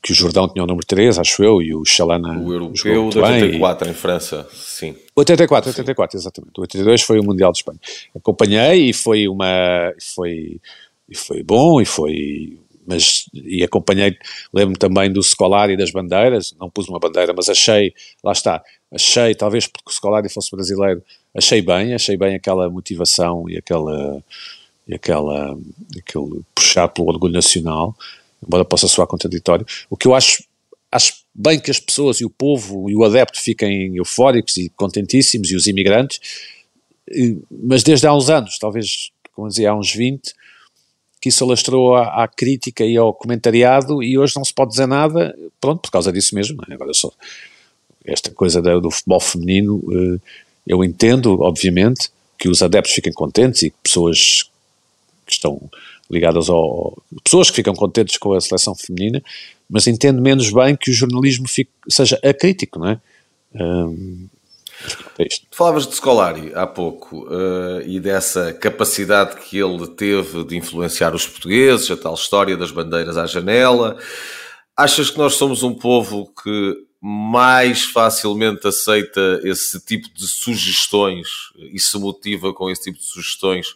que 0.00 0.12
o 0.12 0.14
Jordão 0.14 0.48
tinha 0.48 0.62
o 0.62 0.66
número 0.66 0.86
3, 0.86 1.18
acho 1.18 1.42
eu, 1.42 1.60
e 1.60 1.74
o 1.74 1.84
Chalana. 1.84 2.38
O 2.38 2.52
Europeu 2.52 3.10
de 3.10 3.18
84 3.18 3.84
bem, 3.84 3.92
em 3.92 3.96
França, 3.96 4.48
sim. 4.52 4.94
84, 5.14 5.70
84, 5.70 6.12
sim. 6.12 6.22
exatamente. 6.22 6.58
O 6.58 6.62
82 6.62 7.02
foi 7.02 7.18
o 7.18 7.24
Mundial 7.24 7.52
de 7.52 7.58
Espanha. 7.58 7.80
Acompanhei 8.14 8.90
e 8.90 8.92
foi 8.92 9.28
uma. 9.28 9.92
Foi, 10.14 10.60
e 11.08 11.16
foi 11.16 11.42
bom 11.42 11.80
e 11.80 11.84
foi. 11.84 12.58
Mas, 12.84 13.26
e 13.32 13.62
acompanhei, 13.62 14.16
lembro-me 14.52 14.76
também 14.76 15.12
do 15.12 15.22
Scolari 15.22 15.74
e 15.74 15.76
das 15.76 15.92
bandeiras, 15.92 16.52
não 16.58 16.68
pus 16.68 16.88
uma 16.88 16.98
bandeira, 16.98 17.32
mas 17.32 17.48
achei, 17.48 17.94
lá 18.24 18.32
está, 18.32 18.60
achei, 18.90 19.36
talvez 19.36 19.68
porque 19.68 19.88
o 19.88 19.94
Scolari 19.94 20.28
fosse 20.28 20.50
brasileiro, 20.50 21.00
achei 21.32 21.62
bem, 21.62 21.94
achei 21.94 22.16
bem 22.16 22.34
aquela 22.34 22.68
motivação 22.68 23.48
e 23.48 23.56
aquela, 23.56 24.20
e 24.88 24.94
aquela, 24.94 25.56
aquele 25.96 26.40
puxar 26.52 26.88
pelo 26.88 27.06
orgulho 27.06 27.34
nacional, 27.34 27.96
embora 28.44 28.64
possa 28.64 28.88
soar 28.88 29.06
contraditório. 29.06 29.66
O 29.88 29.96
que 29.96 30.06
eu 30.06 30.14
acho, 30.14 30.44
acho 30.90 31.22
bem 31.34 31.58
que 31.58 31.70
as 31.70 31.80
pessoas 31.80 32.20
e 32.20 32.24
o 32.24 32.30
povo 32.30 32.90
e 32.90 32.96
o 32.96 33.04
adepto 33.04 33.40
fiquem 33.40 33.96
eufóricos 33.96 34.56
e 34.56 34.68
contentíssimos 34.70 35.50
e 35.50 35.56
os 35.56 35.66
imigrantes, 35.66 36.20
mas 37.50 37.82
desde 37.82 38.06
há 38.06 38.14
uns 38.14 38.30
anos, 38.30 38.58
talvez, 38.58 39.10
como 39.32 39.48
dizia, 39.48 39.70
há 39.70 39.74
uns 39.76 39.92
20, 39.92 40.34
que 41.20 41.28
isso 41.28 41.44
alastrou 41.44 41.94
à, 41.94 42.24
à, 42.24 42.28
crítica 42.28 42.84
e 42.84 42.96
ao 42.96 43.14
comentariado 43.14 44.02
e 44.02 44.18
hoje 44.18 44.34
não 44.34 44.44
se 44.44 44.52
pode 44.52 44.72
dizer 44.72 44.86
nada, 44.86 45.34
pronto, 45.60 45.82
por 45.82 45.90
causa 45.90 46.12
disso 46.12 46.34
mesmo. 46.34 46.60
É? 46.68 46.74
Agora 46.74 46.92
só 46.92 47.12
esta 48.04 48.30
coisa 48.32 48.60
do, 48.60 48.80
do 48.80 48.90
futebol 48.90 49.20
feminino, 49.20 49.80
eh, 49.88 50.20
eu 50.66 50.82
entendo, 50.82 51.40
obviamente, 51.40 52.10
que 52.36 52.48
os 52.48 52.60
adeptos 52.60 52.92
fiquem 52.92 53.12
contentes 53.12 53.62
e 53.62 53.70
que 53.70 53.76
pessoas 53.82 54.50
que 55.24 55.32
estão 55.32 55.70
ligadas 56.12 56.50
ao. 56.50 57.02
pessoas 57.24 57.50
que 57.50 57.56
ficam 57.56 57.74
contentes 57.74 58.18
com 58.18 58.34
a 58.34 58.40
seleção 58.40 58.74
feminina, 58.74 59.22
mas 59.68 59.86
entendo 59.86 60.20
menos 60.20 60.50
bem 60.50 60.76
que 60.76 60.90
o 60.90 60.94
jornalismo 60.94 61.48
fique, 61.48 61.70
seja 61.88 62.20
acrítico, 62.22 62.78
não 62.78 62.88
é? 62.88 63.00
Um, 63.54 64.28
é 65.18 65.26
Falavas 65.50 65.86
de 65.86 65.94
Scolari 65.94 66.52
há 66.54 66.66
pouco 66.66 67.24
uh, 67.26 67.80
e 67.86 68.00
dessa 68.00 68.52
capacidade 68.52 69.36
que 69.36 69.58
ele 69.58 69.86
teve 69.86 70.44
de 70.44 70.56
influenciar 70.56 71.14
os 71.14 71.26
portugueses, 71.26 71.90
a 71.90 71.96
tal 71.96 72.14
história 72.14 72.56
das 72.56 72.70
bandeiras 72.70 73.16
à 73.16 73.26
janela. 73.26 73.96
Achas 74.76 75.10
que 75.10 75.18
nós 75.18 75.34
somos 75.34 75.62
um 75.62 75.74
povo 75.74 76.32
que 76.42 76.74
mais 77.00 77.84
facilmente 77.84 78.66
aceita 78.66 79.40
esse 79.44 79.84
tipo 79.84 80.08
de 80.14 80.26
sugestões 80.26 81.28
e 81.72 81.78
se 81.78 81.98
motiva 81.98 82.52
com 82.52 82.70
esse 82.70 82.84
tipo 82.84 82.98
de 82.98 83.04
sugestões 83.04 83.74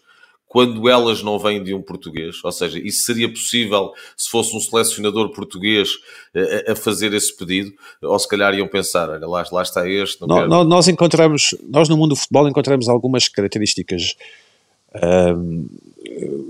quando 0.56 0.88
elas 0.88 1.22
não 1.22 1.38
vêm 1.38 1.62
de 1.62 1.74
um 1.74 1.82
português? 1.82 2.42
Ou 2.42 2.50
seja, 2.50 2.78
isso 2.78 3.04
seria 3.04 3.28
possível 3.28 3.92
se 4.16 4.30
fosse 4.30 4.56
um 4.56 4.60
selecionador 4.60 5.28
português 5.28 5.90
eh, 6.34 6.64
a, 6.66 6.72
a 6.72 6.74
fazer 6.74 7.12
esse 7.12 7.36
pedido? 7.36 7.74
Ou 8.02 8.18
se 8.18 8.26
calhar 8.26 8.54
iam 8.54 8.66
pensar, 8.66 9.10
olha, 9.10 9.26
lá, 9.26 9.44
lá 9.52 9.62
está 9.62 9.86
este. 9.86 10.18
Não 10.22 10.46
nós, 10.48 10.66
nós, 10.66 10.88
encontramos, 10.88 11.54
nós 11.68 11.90
no 11.90 11.96
mundo 11.98 12.10
do 12.10 12.16
futebol 12.16 12.48
encontramos 12.48 12.88
algumas 12.88 13.28
características 13.28 14.16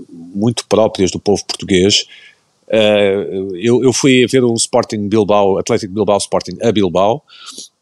muito 0.09 0.65
próprias 0.69 1.11
do 1.11 1.19
povo 1.19 1.45
português. 1.45 2.05
Uh, 2.69 3.57
eu, 3.57 3.83
eu, 3.83 3.91
fui 3.91 4.25
ver 4.25 4.41
o 4.41 4.53
Sporting 4.53 5.09
Bilbao, 5.09 5.57
Atlético 5.57 5.93
Bilbao 5.93 6.17
Sporting 6.17 6.57
a 6.63 6.71
Bilbao, 6.71 7.21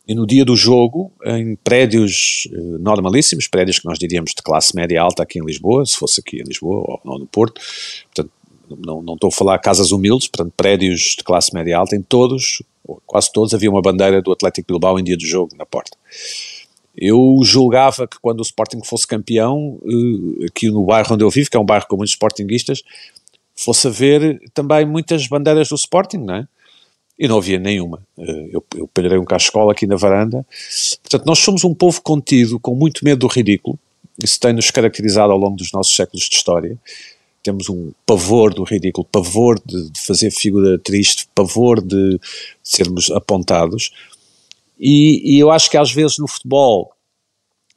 e 0.08 0.14
no 0.14 0.26
dia 0.26 0.46
do 0.46 0.56
jogo, 0.56 1.12
em 1.26 1.56
prédios 1.56 2.48
uh, 2.52 2.80
normalíssimos, 2.80 3.48
prédios 3.48 3.80
que 3.80 3.86
nós 3.86 3.98
diríamos 3.98 4.32
de 4.32 4.42
classe 4.44 4.76
média 4.76 5.02
alta 5.02 5.24
aqui 5.24 5.40
em 5.40 5.46
Lisboa, 5.46 5.86
se 5.86 5.96
fosse 5.96 6.22
aqui 6.22 6.38
em 6.38 6.44
Lisboa 6.44 7.00
ou, 7.04 7.20
no 7.20 7.26
Porto, 7.26 7.60
portanto, 8.06 8.32
não, 8.70 9.02
não 9.02 9.14
estou 9.16 9.30
a 9.30 9.32
falar 9.32 9.58
casas 9.60 9.92
humildes, 9.92 10.28
portanto, 10.28 10.54
prédios 10.56 11.16
de 11.18 11.24
classe 11.24 11.54
média 11.54 11.78
alta, 11.78 11.96
em 11.96 12.02
todos, 12.02 12.62
quase 13.06 13.32
todos, 13.32 13.54
havia 13.54 13.70
uma 13.70 13.82
bandeira 13.82 14.22
do 14.22 14.32
Atlético 14.32 14.68
Bilbao 14.68 15.00
em 15.00 15.04
dia 15.04 15.18
do 15.18 15.26
jogo 15.26 15.56
na 15.58 15.66
porta. 15.66 15.98
Eu 16.96 17.40
julgava 17.44 18.08
que 18.08 18.18
quando 18.22 18.40
o 18.40 18.44
Sporting 18.44 18.82
fosse 18.84 19.06
campeão, 19.06 19.80
uh, 19.82 20.46
aqui 20.46 20.70
no 20.70 20.86
bairro 20.86 21.14
onde 21.14 21.24
eu 21.24 21.30
vivo, 21.30 21.50
que 21.50 21.58
é 21.58 21.60
um 21.60 21.66
bairro 21.66 21.88
com 21.88 21.98
muitos 21.98 22.14
Sportinguistas, 22.14 22.84
fosse 23.56 23.88
haver 23.88 24.40
também 24.54 24.86
muitas 24.86 25.28
bandeiras 25.28 25.70
do 25.70 25.76
Sporting, 25.76 26.18
não 26.18 26.36
é? 26.36 26.48
E 27.18 27.28
não 27.28 27.38
havia 27.38 27.58
nenhuma. 27.58 28.02
Eh, 28.18 28.50
eu, 28.52 28.66
eu 28.76 28.88
pendurei 28.88 29.18
um 29.18 29.26
cascola 29.26 29.72
aqui 29.72 29.88
na 29.88 29.96
varanda. 29.96 30.46
Portanto, 31.02 31.26
nós 31.26 31.40
somos 31.40 31.64
um 31.64 31.74
povo 31.74 32.02
contido, 32.02 32.60
com 32.60 32.76
muito 32.76 33.06
medo 33.06 33.20
do 33.20 33.28
ridículo. 33.28 33.80
Isso 34.22 34.40
tem-nos 34.40 34.70
caracterizado 34.72 35.32
ao 35.32 35.38
longo 35.38 35.56
dos 35.56 35.72
nossos 35.72 35.96
séculos 35.96 36.28
de 36.28 36.36
história. 36.36 36.78
Temos 37.42 37.70
um 37.70 37.92
pavor 38.06 38.54
do 38.54 38.64
ridículo, 38.64 39.08
pavor 39.10 39.62
de, 39.66 39.90
de 39.90 40.02
fazer 40.02 40.32
figura 40.32 40.78
triste, 40.80 41.28
pavor 41.34 41.82
de 41.82 42.20
sermos 42.64 43.10
apontados. 43.12 43.92
E, 44.80 45.36
e, 45.36 45.40
eu 45.40 45.52
acho 45.52 45.70
que 45.70 45.78
às 45.78 45.92
vezes 45.92 46.18
no 46.18 46.28
futebol 46.28 46.92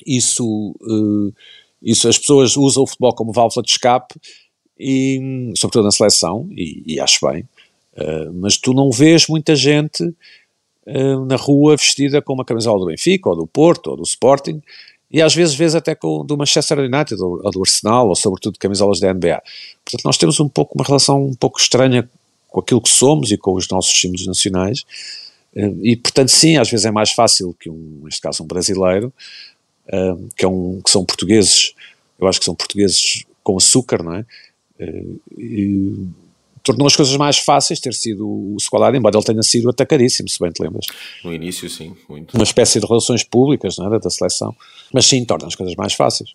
isso, 0.05 0.75
uh, 0.81 1.33
isso 1.83 2.09
as 2.09 2.19
pessoas 2.19 2.57
usam 2.57 2.83
o 2.83 2.87
futebol 2.87 3.15
como 3.15 3.33
válvula 3.33 3.63
de 3.63 3.71
escape 3.71 4.15
e, 4.79 5.53
sobretudo 5.57 5.85
na 5.85 5.91
seleção, 5.91 6.49
e, 6.51 6.95
e 6.95 7.01
acho 7.01 7.27
bem, 7.27 7.45
uh, 7.97 8.33
mas 8.35 8.57
tu 8.57 8.73
não 8.73 8.91
vês 8.91 9.27
muita 9.27 9.55
gente 9.57 10.03
uh, 10.05 11.25
na 11.27 11.37
rua 11.37 11.77
vestida 11.77 12.21
com 12.23 12.35
uma 12.35 12.45
camisola 12.45 12.81
do 12.81 12.87
Benfica, 12.87 13.29
ou 13.29 13.37
do 13.37 13.47
Porto, 13.47 13.91
ou 13.91 13.97
do 13.97 14.03
Sporting, 14.03 14.63
e 15.11 15.23
às 15.23 15.35
vezes 15.35 15.55
vês 15.55 15.75
até 15.75 15.95
com 15.95 16.25
do 16.25 16.37
Manchester 16.37 16.79
United, 16.79 17.21
ou, 17.23 17.41
ou 17.43 17.51
do 17.51 17.61
Arsenal, 17.61 18.09
ou 18.09 18.15
sobretudo 18.15 18.59
camisolas 18.59 19.01
da 19.01 19.13
NBA. 19.13 19.43
Portanto, 19.85 20.05
nós 20.05 20.19
temos 20.19 20.39
um 20.41 20.49
pouco 20.49 20.75
uma 20.77 20.85
relação 20.85 21.25
um 21.25 21.35
pouco 21.35 21.59
estranha 21.59 22.09
com 22.49 22.61
aquilo 22.61 22.81
que 22.81 22.91
somos 22.91 23.31
e 23.31 23.37
com 23.37 23.55
os 23.55 23.69
nossos 23.69 23.99
símbolos 23.99 24.27
nacionais, 24.27 24.85
uh, 25.55 25.79
e 25.83 25.97
portanto 25.97 26.31
sim, 26.31 26.57
às 26.57 26.71
vezes 26.71 26.87
é 26.87 26.91
mais 26.91 27.13
fácil 27.13 27.55
que 27.59 27.71
um, 27.71 28.01
neste 28.05 28.21
caso 28.21 28.43
um 28.43 28.47
brasileiro, 28.47 29.13
que, 30.37 30.45
é 30.45 30.49
um, 30.49 30.83
que 30.85 30.91
são 30.91 31.03
portugueses, 31.03 31.73
eu 32.21 32.29
acho 32.29 32.39
que 32.39 32.45
são 32.45 32.55
portugueses 32.55 33.25
com 33.43 33.57
açúcar, 33.57 34.03
não 34.03 34.17
é? 34.17 34.27
e 35.39 36.07
tornou 36.69 36.87
as 36.87 36.97
coisas 36.97 37.17
mais 37.17 37.39
fáceis 37.39 37.81
ter 37.81 37.95
sido 37.95 38.29
o 38.29 38.57
escolar, 38.59 38.95
embora 38.95 39.17
ele 39.17 39.25
tenha 39.25 39.43
sido 39.43 39.71
atacadíssimo, 39.71 40.29
se 40.29 40.39
bem 40.39 40.51
te 40.51 40.63
lembras. 40.63 40.87
No 41.25 41.33
início, 41.33 41.69
sim, 41.69 41.95
muito. 42.09 42.35
Uma 42.35 42.45
espécie 42.45 42.79
de 42.79 42.87
relações 42.87 43.25
públicas, 43.25 43.77
não 43.79 43.87
era, 43.87 43.99
da 43.99 44.11
seleção. 44.11 44.55
Mas 44.93 45.07
sim, 45.07 45.25
torna 45.25 45.47
as 45.47 45.55
coisas 45.55 45.75
mais 45.77 45.95
fáceis. 45.95 46.31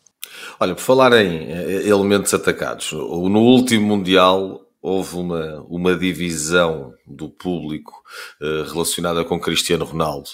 Olha, 0.60 0.74
por 0.74 0.82
falar 0.82 1.14
em 1.14 1.52
eh, 1.52 1.88
elementos 1.88 2.34
atacados, 2.34 2.92
no 2.92 3.40
último 3.40 3.86
Mundial 3.86 4.64
houve 4.84 5.16
uma, 5.16 5.62
uma 5.70 5.96
divisão 5.96 6.94
do 7.08 7.30
público 7.30 8.04
uh, 8.42 8.70
relacionada 8.70 9.24
com 9.24 9.40
Cristiano 9.40 9.86
Ronaldo, 9.86 10.30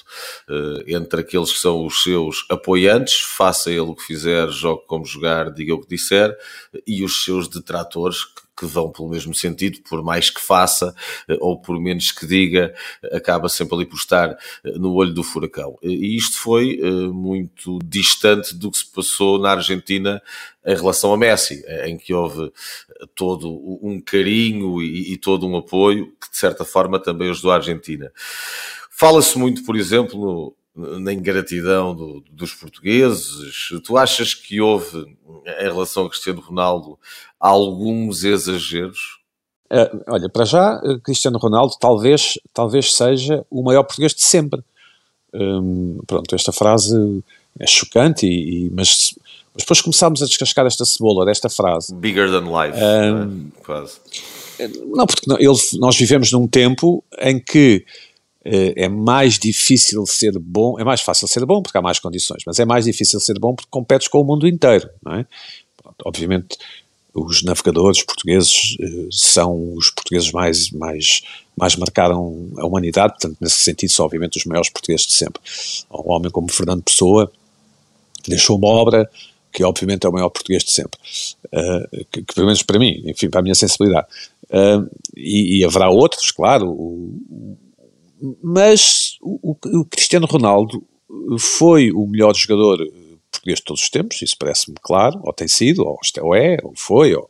uh, 0.50 0.84
entre 0.88 1.22
aqueles 1.22 1.52
que 1.52 1.60
são 1.60 1.86
os 1.86 2.02
seus 2.02 2.48
apoiantes, 2.50 3.20
faça 3.20 3.70
ele 3.70 3.82
o 3.82 3.96
que 3.96 4.04
fizer, 4.04 4.50
jogue 4.50 4.82
como 4.88 5.06
jogar, 5.06 5.54
diga 5.54 5.76
o 5.76 5.80
que 5.80 5.88
disser, 5.88 6.36
e 6.88 7.04
os 7.04 7.24
seus 7.24 7.48
detratores, 7.48 8.26
que 8.26 8.42
que 8.60 8.66
vão 8.66 8.92
pelo 8.92 9.08
mesmo 9.08 9.34
sentido, 9.34 9.80
por 9.88 10.04
mais 10.04 10.30
que 10.30 10.42
faça 10.42 10.94
eh, 11.30 11.38
ou 11.40 11.58
por 11.60 11.80
menos 11.80 12.12
que 12.12 12.28
diga, 12.28 12.74
acaba 13.14 13.48
sempre 13.48 13.76
ali 13.76 13.86
por 13.86 13.96
estar 13.96 14.32
eh, 14.32 14.72
no 14.76 14.94
olho 14.94 15.14
do 15.14 15.24
furacão. 15.24 15.78
E 15.82 16.18
isto 16.18 16.38
foi 16.38 16.78
eh, 16.82 16.90
muito 17.08 17.80
distante 17.86 18.54
do 18.54 18.70
que 18.70 18.80
se 18.80 18.92
passou 18.92 19.40
na 19.40 19.52
Argentina 19.52 20.22
em 20.66 20.76
relação 20.76 21.14
a 21.14 21.18
Messi, 21.18 21.64
em 21.86 21.98
que 21.98 22.14
houve 22.14 22.52
todo 23.16 23.50
um 23.82 24.00
carinho 24.02 24.82
e, 24.82 25.16
todo 25.18 25.48
um 25.48 25.56
apoio 25.56 26.14
que 26.22 26.30
de 26.30 26.38
certa 26.38 26.66
forma 26.66 27.00
também 27.00 27.30
ajudou 27.30 27.52
a 27.52 27.56
Argentina. 27.56 28.12
Fala-se 28.92 29.40
muito, 29.40 29.64
por 29.64 29.78
exemplo, 29.78 30.54
na 31.00 31.14
ingratidão 31.14 31.96
do, 31.96 32.24
dos 32.32 32.54
portugueses? 32.54 33.70
Tu 33.86 33.98
achas 33.98 34.34
que 34.34 34.62
houve, 34.62 35.16
em 35.60 35.64
relação 35.64 36.06
a 36.06 36.10
Cristiano 36.10 36.42
Ronaldo, 36.42 36.98
alguns 37.40 38.24
exageros? 38.24 39.20
Uh, 39.72 40.04
olha, 40.08 40.30
para 40.30 40.46
já, 40.46 40.82
Cristiano 41.04 41.38
Ronaldo 41.38 41.76
talvez, 41.80 42.40
talvez 42.54 42.94
seja 42.94 43.46
o 43.52 43.62
maior 43.62 43.84
português 43.84 44.14
de 44.14 44.24
sempre. 44.24 44.62
Um, 45.34 46.00
pronto, 46.08 46.34
esta 46.34 46.52
frase 46.52 47.24
é 47.60 47.68
chocante, 47.68 48.26
e, 48.26 48.66
e 48.66 48.70
mas, 48.72 49.14
mas, 49.54 49.64
depois 49.64 49.82
começámos 49.82 50.24
a 50.24 50.26
descascar 50.26 50.66
esta 50.66 50.86
cebola 50.86 51.26
desta 51.26 51.50
frase. 51.50 51.94
Bigger 51.94 52.32
than 52.32 52.46
life, 52.46 52.78
um, 52.78 53.48
é? 53.48 53.64
quase. 53.64 54.00
Não, 54.88 55.06
porque 55.06 55.22
ele, 55.32 55.58
nós 55.80 55.98
vivemos 55.98 56.32
num 56.32 56.48
tempo 56.48 57.04
em 57.20 57.40
que 57.40 57.86
é 58.44 58.88
mais 58.88 59.38
difícil 59.38 60.06
ser 60.06 60.38
bom, 60.40 60.80
é 60.80 60.84
mais 60.84 61.02
fácil 61.02 61.28
ser 61.28 61.46
bom 61.46 61.62
porque 61.62 61.78
há 61.78 61.82
mais 61.82 62.00
condições, 62.00 62.42
mas 62.46 62.58
é 62.58 62.66
mais 62.66 62.86
difícil 62.86 63.20
ser 63.20 63.38
bom 63.38 63.54
porque 63.54 63.70
competes 63.70 64.08
com 64.08 64.22
o 64.22 64.24
mundo 64.24 64.48
inteiro, 64.48 64.90
não 65.04 65.16
é? 65.16 65.26
Obviamente 66.06 66.58
os 67.14 67.44
navegadores 67.44 68.04
portugueses 68.04 68.78
eh, 68.80 69.08
são 69.12 69.74
os 69.74 69.90
portugueses 69.90 70.32
mais, 70.32 70.72
mais, 70.72 71.22
mais 71.56 71.76
marcaram 71.76 72.50
a 72.58 72.66
humanidade, 72.66 73.14
portanto 73.14 73.38
nesse 73.42 73.62
sentido 73.62 73.92
são 73.92 74.06
obviamente 74.06 74.38
os 74.38 74.46
maiores 74.46 74.70
portugueses 74.70 75.08
de 75.08 75.14
sempre. 75.14 75.42
Um 75.92 76.12
homem 76.12 76.32
como 76.32 76.52
Fernando 76.52 76.84
Pessoa 76.84 77.32
deixou 78.28 78.58
uma 78.58 78.68
obra 78.68 79.10
que 79.52 79.64
obviamente 79.64 80.06
é 80.06 80.10
o 80.10 80.14
maior 80.14 80.30
português 80.30 80.64
de 80.64 80.72
sempre, 80.72 81.00
uh, 81.48 82.06
que, 82.12 82.22
que, 82.22 82.36
pelo 82.36 82.46
menos 82.46 82.62
para 82.62 82.78
mim, 82.78 83.02
enfim, 83.06 83.30
para 83.30 83.40
a 83.40 83.44
minha 83.44 83.56
sensibilidade. 83.56 84.08
Uh, 84.46 84.88
e, 85.18 85.58
e, 85.58 85.66
haverá 85.66 85.90
outros, 85.90 86.30
claro, 86.30 86.70
o, 86.70 87.58
mas 88.44 89.18
o, 89.22 89.56
o, 89.66 89.86
Cristiano 89.86 90.26
Ronaldo 90.26 90.84
foi 91.40 91.92
o 91.92 92.06
melhor 92.06 92.36
jogador 92.36 92.78
português 93.32 93.60
de 93.60 93.66
todos 93.66 93.84
os 93.84 93.90
tempos, 93.90 94.22
isso 94.22 94.36
parece-me 94.38 94.76
claro, 94.82 95.20
ou 95.24 95.34
tem 95.34 95.48
sido, 95.48 95.86
ou, 95.86 95.98
ou 96.22 96.36
é, 96.36 96.58
ou 96.64 96.74
foi, 96.76 97.14
ou 97.14 97.30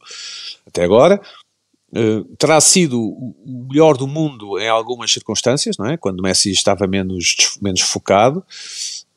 até 0.65 0.83
agora. 0.83 1.21
Uh, 1.91 2.23
terá 2.35 2.61
sido 2.61 3.01
o 3.01 3.35
melhor 3.71 3.97
do 3.97 4.07
mundo 4.07 4.59
em 4.59 4.67
algumas 4.67 5.11
circunstâncias, 5.11 5.75
não 5.77 5.87
é? 5.87 5.97
Quando 5.97 6.21
Messi 6.21 6.51
estava 6.51 6.85
menos, 6.85 7.57
menos 7.61 7.81
focado. 7.81 8.43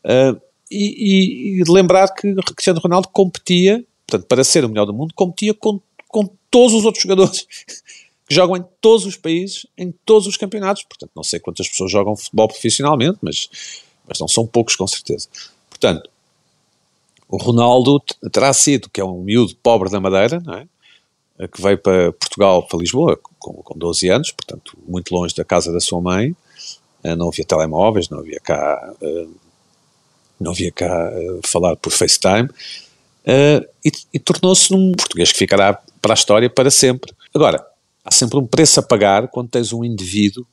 Uh, 0.05 0.41
e, 0.71 1.61
e, 1.61 1.65
lembrar 1.71 2.09
que 2.15 2.35
Cristiano 2.57 2.81
Ronaldo 2.81 3.09
competia, 3.09 3.85
portanto, 4.07 4.27
para 4.27 4.43
ser 4.43 4.65
o 4.65 4.69
melhor 4.71 4.87
do 4.87 4.95
mundo, 4.95 5.13
competia 5.15 5.53
com, 5.53 5.81
com 6.09 6.31
todos 6.51 6.73
os 6.73 6.85
outros 6.87 7.03
jogadores 7.03 7.47
jogam 8.35 8.57
em 8.57 8.65
todos 8.81 9.07
os 9.07 9.17
países, 9.17 9.67
em 9.77 9.93
todos 10.05 10.27
os 10.27 10.37
campeonatos. 10.37 10.85
Portanto, 10.85 11.11
não 11.15 11.23
sei 11.23 11.41
quantas 11.41 11.69
pessoas 11.69 11.91
jogam 11.91 12.17
futebol 12.17 12.49
profissionalmente, 12.49 13.19
mas, 13.23 13.49
mas 14.07 14.19
não 14.19 14.29
são 14.29 14.47
poucos, 14.47 14.77
com 14.77 14.87
certeza. 14.87 15.29
Portanto, 15.69 16.09
o 17.29 17.37
Ronaldo 17.37 18.01
terá 18.31 18.53
sido, 18.53 18.91
que 18.91 19.01
é 19.01 19.05
um 19.05 19.23
miúdo 19.23 19.57
pobre 19.63 19.91
da 19.91 20.01
Madeira, 20.01 20.41
não 20.45 20.55
é? 20.55 20.67
que 21.49 21.61
veio 21.61 21.79
para 21.79 22.13
Portugal, 22.13 22.63
para 22.67 22.79
Lisboa, 22.79 23.19
com, 23.39 23.55
com 23.55 23.79
12 23.79 24.09
anos, 24.09 24.31
portanto, 24.31 24.77
muito 24.87 25.13
longe 25.15 25.35
da 25.35 25.45
casa 25.45 25.73
da 25.73 25.81
sua 25.81 26.01
mãe, 26.01 26.37
eh, 27.03 27.17
não 27.17 27.29
havia 27.29 27.45
telemóveis, 27.45 28.09
não 28.09 28.21
havia 28.21 28.39
cá, 28.39 28.95
eh, 29.01 29.27
não 30.39 30.53
havia 30.53 30.71
cá 30.71 31.11
eh, 31.13 31.41
falar 31.45 31.75
por 31.77 31.91
FaceTime, 31.91 32.49
e, 33.85 33.93
e 34.13 34.19
tornou-se 34.19 34.73
num 34.73 34.93
português 34.93 35.33
que 35.33 35.39
ficará 35.39 35.81
para 36.01 36.13
a 36.13 36.15
história 36.15 36.51
para 36.51 36.71
sempre. 36.71 37.13
Agora, 37.35 37.65
há 38.05 38.11
sempre 38.11 38.39
um 38.39 38.47
preço 38.47 38.81
a 38.81 38.83
pagar 38.83 39.29
quando 39.29 39.49
tens 39.49 39.73
um 39.73 39.85
indivíduo 39.85 40.47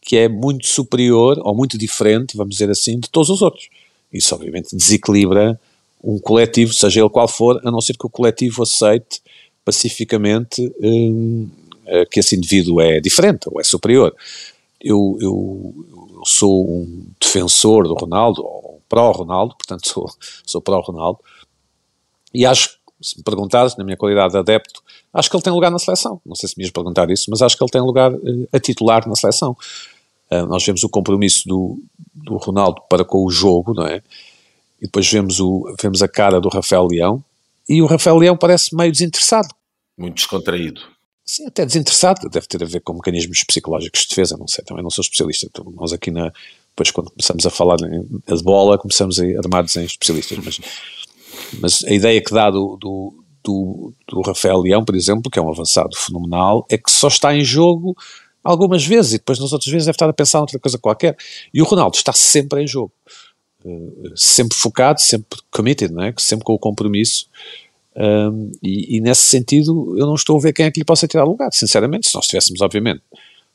que 0.00 0.16
é 0.16 0.28
muito 0.28 0.66
superior 0.66 1.38
ou 1.42 1.54
muito 1.54 1.76
diferente, 1.76 2.36
vamos 2.36 2.54
dizer 2.54 2.70
assim, 2.70 2.98
de 2.98 3.08
todos 3.10 3.28
os 3.28 3.42
outros. 3.42 3.68
Isso 4.12 4.34
obviamente 4.34 4.74
desequilibra 4.74 5.60
um 6.02 6.18
coletivo, 6.18 6.72
seja 6.72 7.00
ele 7.00 7.10
qual 7.10 7.28
for, 7.28 7.60
a 7.62 7.70
não 7.70 7.80
ser 7.80 7.96
que 7.96 8.06
o 8.06 8.10
coletivo 8.10 8.62
aceite 8.62 9.20
pacificamente 9.64 10.72
hum, 10.80 11.48
eh, 11.86 12.06
que 12.06 12.20
esse 12.20 12.34
indivíduo 12.34 12.80
é 12.80 13.00
diferente 13.00 13.48
ou 13.50 13.60
é 13.60 13.64
superior. 13.64 14.14
Eu, 14.80 15.18
eu, 15.20 15.86
eu 15.92 16.22
sou 16.24 16.64
um 16.64 17.06
defensor 17.20 17.86
do 17.86 17.94
Ronaldo, 17.94 18.42
ou 18.42 18.80
pró-Ronaldo, 18.88 19.54
portanto 19.54 19.86
sou, 19.88 20.10
sou 20.46 20.60
pró-Ronaldo, 20.60 21.20
e 22.32 22.46
acho, 22.46 22.78
se 23.00 23.16
me 23.16 23.24
perguntares, 23.24 23.76
na 23.76 23.84
minha 23.84 23.96
qualidade 23.96 24.32
de 24.32 24.38
adepto, 24.38 24.82
acho 25.12 25.30
que 25.30 25.36
ele 25.36 25.42
tem 25.42 25.52
lugar 25.52 25.70
na 25.70 25.78
seleção. 25.78 26.20
Não 26.24 26.34
sei 26.34 26.48
se 26.48 26.56
me 26.56 26.64
ias 26.64 26.72
perguntar 26.72 27.10
isso, 27.10 27.26
mas 27.30 27.42
acho 27.42 27.56
que 27.56 27.62
ele 27.62 27.70
tem 27.70 27.80
lugar 27.80 28.12
uh, 28.12 28.48
a 28.52 28.60
titular 28.60 29.08
na 29.08 29.14
seleção. 29.14 29.56
Uh, 30.30 30.46
nós 30.46 30.64
vemos 30.64 30.82
o 30.84 30.88
compromisso 30.88 31.48
do, 31.48 31.82
do 32.14 32.36
Ronaldo 32.36 32.82
para 32.88 33.04
com 33.04 33.24
o 33.24 33.30
jogo, 33.30 33.74
não 33.74 33.86
é? 33.86 34.02
E 34.80 34.86
depois 34.86 35.10
vemos, 35.10 35.40
o, 35.40 35.74
vemos 35.80 36.02
a 36.02 36.08
cara 36.08 36.40
do 36.40 36.48
Rafael 36.48 36.86
Leão 36.86 37.22
e 37.68 37.82
o 37.82 37.86
Rafael 37.86 38.16
Leão 38.16 38.36
parece 38.36 38.74
meio 38.74 38.92
desinteressado. 38.92 39.48
Muito 39.96 40.16
descontraído. 40.16 40.80
Sim, 41.24 41.46
até 41.46 41.64
desinteressado, 41.64 42.28
deve 42.28 42.46
ter 42.46 42.62
a 42.62 42.66
ver 42.66 42.80
com 42.80 42.94
mecanismos 42.94 43.44
psicológicos 43.44 44.02
de 44.02 44.08
defesa, 44.08 44.36
não 44.36 44.48
sei, 44.48 44.64
também 44.64 44.82
não 44.82 44.90
sou 44.90 45.02
especialista. 45.02 45.46
Então, 45.46 45.72
nós 45.76 45.92
aqui 45.92 46.10
na, 46.10 46.32
depois 46.70 46.90
quando 46.90 47.10
começamos 47.10 47.44
a 47.46 47.50
falar 47.50 47.76
de 47.76 48.42
bola, 48.42 48.78
começamos 48.78 49.20
a 49.20 49.24
armados 49.38 49.76
em 49.76 49.84
especialistas, 49.84 50.38
mas, 50.38 50.60
mas 51.60 51.84
a 51.84 51.92
ideia 51.92 52.22
que 52.22 52.32
dá 52.32 52.50
do, 52.50 52.76
do, 52.76 53.14
do, 53.42 53.92
do 54.08 54.20
Rafael 54.22 54.60
Leão, 54.60 54.84
por 54.84 54.94
exemplo, 54.94 55.30
que 55.30 55.38
é 55.38 55.42
um 55.42 55.50
avançado 55.50 55.96
fenomenal, 55.96 56.66
é 56.70 56.76
que 56.76 56.90
só 56.90 57.08
está 57.08 57.34
em 57.34 57.44
jogo 57.44 57.96
algumas 58.42 58.84
vezes 58.84 59.14
e 59.14 59.18
depois 59.18 59.38
nas 59.38 59.52
outras 59.52 59.70
vezes 59.70 59.86
deve 59.86 59.96
estar 59.96 60.08
a 60.08 60.12
pensar 60.12 60.40
outra 60.40 60.58
coisa 60.58 60.78
qualquer. 60.78 61.16
E 61.52 61.60
o 61.60 61.64
Ronaldo 61.64 61.96
está 61.96 62.12
sempre 62.12 62.62
em 62.62 62.66
jogo, 62.66 62.92
uh, 63.64 64.12
sempre 64.16 64.56
focado, 64.56 65.00
sempre 65.00 65.38
committed, 65.50 65.92
não 65.92 66.04
é? 66.04 66.14
sempre 66.18 66.44
com 66.44 66.54
o 66.54 66.58
compromisso. 66.58 67.26
Um, 67.96 68.52
e, 68.62 68.96
e, 68.96 69.00
nesse 69.00 69.22
sentido, 69.22 69.96
eu 69.98 70.06
não 70.06 70.14
estou 70.14 70.38
a 70.38 70.40
ver 70.40 70.52
quem 70.52 70.64
é 70.64 70.70
que 70.70 70.80
lhe 70.80 70.84
possa 70.84 71.08
tirar 71.08 71.24
lugar, 71.24 71.52
sinceramente. 71.52 72.08
Se 72.08 72.14
nós 72.14 72.26
tivéssemos, 72.26 72.60
obviamente, 72.60 73.02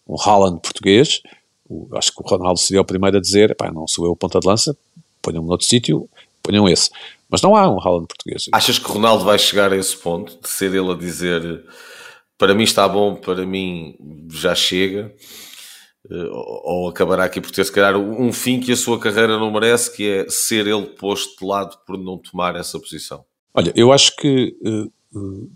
um 0.07 0.19
Haaland 0.19 0.59
português, 0.59 1.21
o, 1.67 1.87
acho 1.93 2.13
que 2.13 2.21
o 2.21 2.27
Ronaldo 2.27 2.59
seria 2.59 2.81
o 2.81 2.85
primeiro 2.85 3.17
a 3.17 3.21
dizer: 3.21 3.55
não 3.73 3.87
sou 3.87 4.05
eu 4.05 4.11
o 4.11 4.15
ponta 4.15 4.39
de 4.39 4.47
lança, 4.47 4.77
ponham-me 5.21 5.47
noutro 5.47 5.65
sítio, 5.65 6.07
ponham 6.43 6.67
esse. 6.67 6.89
Mas 7.29 7.41
não 7.41 7.55
há 7.55 7.67
um 7.67 7.79
Haaland 7.79 8.07
português. 8.07 8.45
Achas 8.51 8.77
que 8.77 8.89
o 8.89 8.93
Ronaldo 8.93 9.25
vai 9.25 9.37
chegar 9.39 9.73
a 9.73 9.75
esse 9.75 9.97
ponto 9.97 10.39
de 10.41 10.47
ser 10.47 10.73
ele 10.73 10.91
a 10.91 10.95
dizer 10.95 11.63
para 12.37 12.53
mim 12.53 12.63
está 12.63 12.87
bom, 12.87 13.15
para 13.15 13.45
mim 13.45 13.95
já 14.29 14.53
chega? 14.53 15.13
Eh, 16.09 16.29
ou 16.31 16.89
acabará 16.89 17.25
aqui 17.25 17.41
por 17.41 17.51
ter, 17.51 17.63
se 17.63 17.71
calhar, 17.71 17.97
um 17.97 18.31
fim 18.31 18.59
que 18.59 18.71
a 18.71 18.77
sua 18.77 18.99
carreira 18.99 19.39
não 19.39 19.51
merece, 19.51 19.95
que 19.95 20.07
é 20.07 20.29
ser 20.29 20.67
ele 20.67 20.85
posto 20.85 21.39
de 21.39 21.45
lado 21.45 21.77
por 21.85 21.97
não 21.97 22.17
tomar 22.17 22.55
essa 22.55 22.79
posição? 22.79 23.25
Olha, 23.53 23.71
eu 23.75 23.91
acho 23.91 24.15
que 24.17 24.55
uh, 24.63 25.17
uh, 25.17 25.51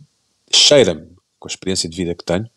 cheira-me, 0.51 1.07
com 1.37 1.47
a 1.47 1.51
experiência 1.51 1.89
de 1.89 1.95
vida 1.95 2.15
que 2.15 2.23
tenho, 2.23 2.49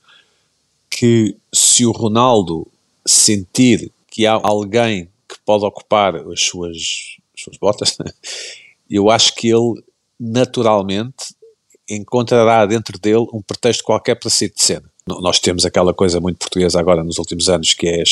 que 0.88 1.36
se 1.52 1.84
o 1.84 1.90
Ronaldo 1.90 2.70
sentir 3.04 3.90
que 4.10 4.26
há 4.26 4.40
alguém 4.42 5.06
que 5.28 5.36
pode 5.44 5.64
ocupar 5.64 6.16
as 6.16 6.40
suas, 6.40 6.76
as 7.36 7.42
suas 7.42 7.56
botas, 7.56 7.96
eu 8.96 9.10
acho 9.10 9.34
que 9.34 9.48
ele 9.48 9.82
naturalmente 10.18 11.34
encontrará 11.88 12.64
dentro 12.66 12.98
dele 12.98 13.26
um 13.32 13.42
pretexto 13.42 13.84
qualquer 13.84 14.14
para 14.14 14.30
sair 14.30 14.52
de 14.54 14.62
cena. 14.62 14.84
Nós 15.06 15.40
temos 15.40 15.64
aquela 15.64 15.92
coisa 15.92 16.20
muito 16.20 16.38
portuguesa 16.38 16.78
agora 16.78 17.02
nos 17.02 17.18
últimos 17.18 17.48
anos 17.48 17.74
que 17.74 17.88
é 17.88 18.02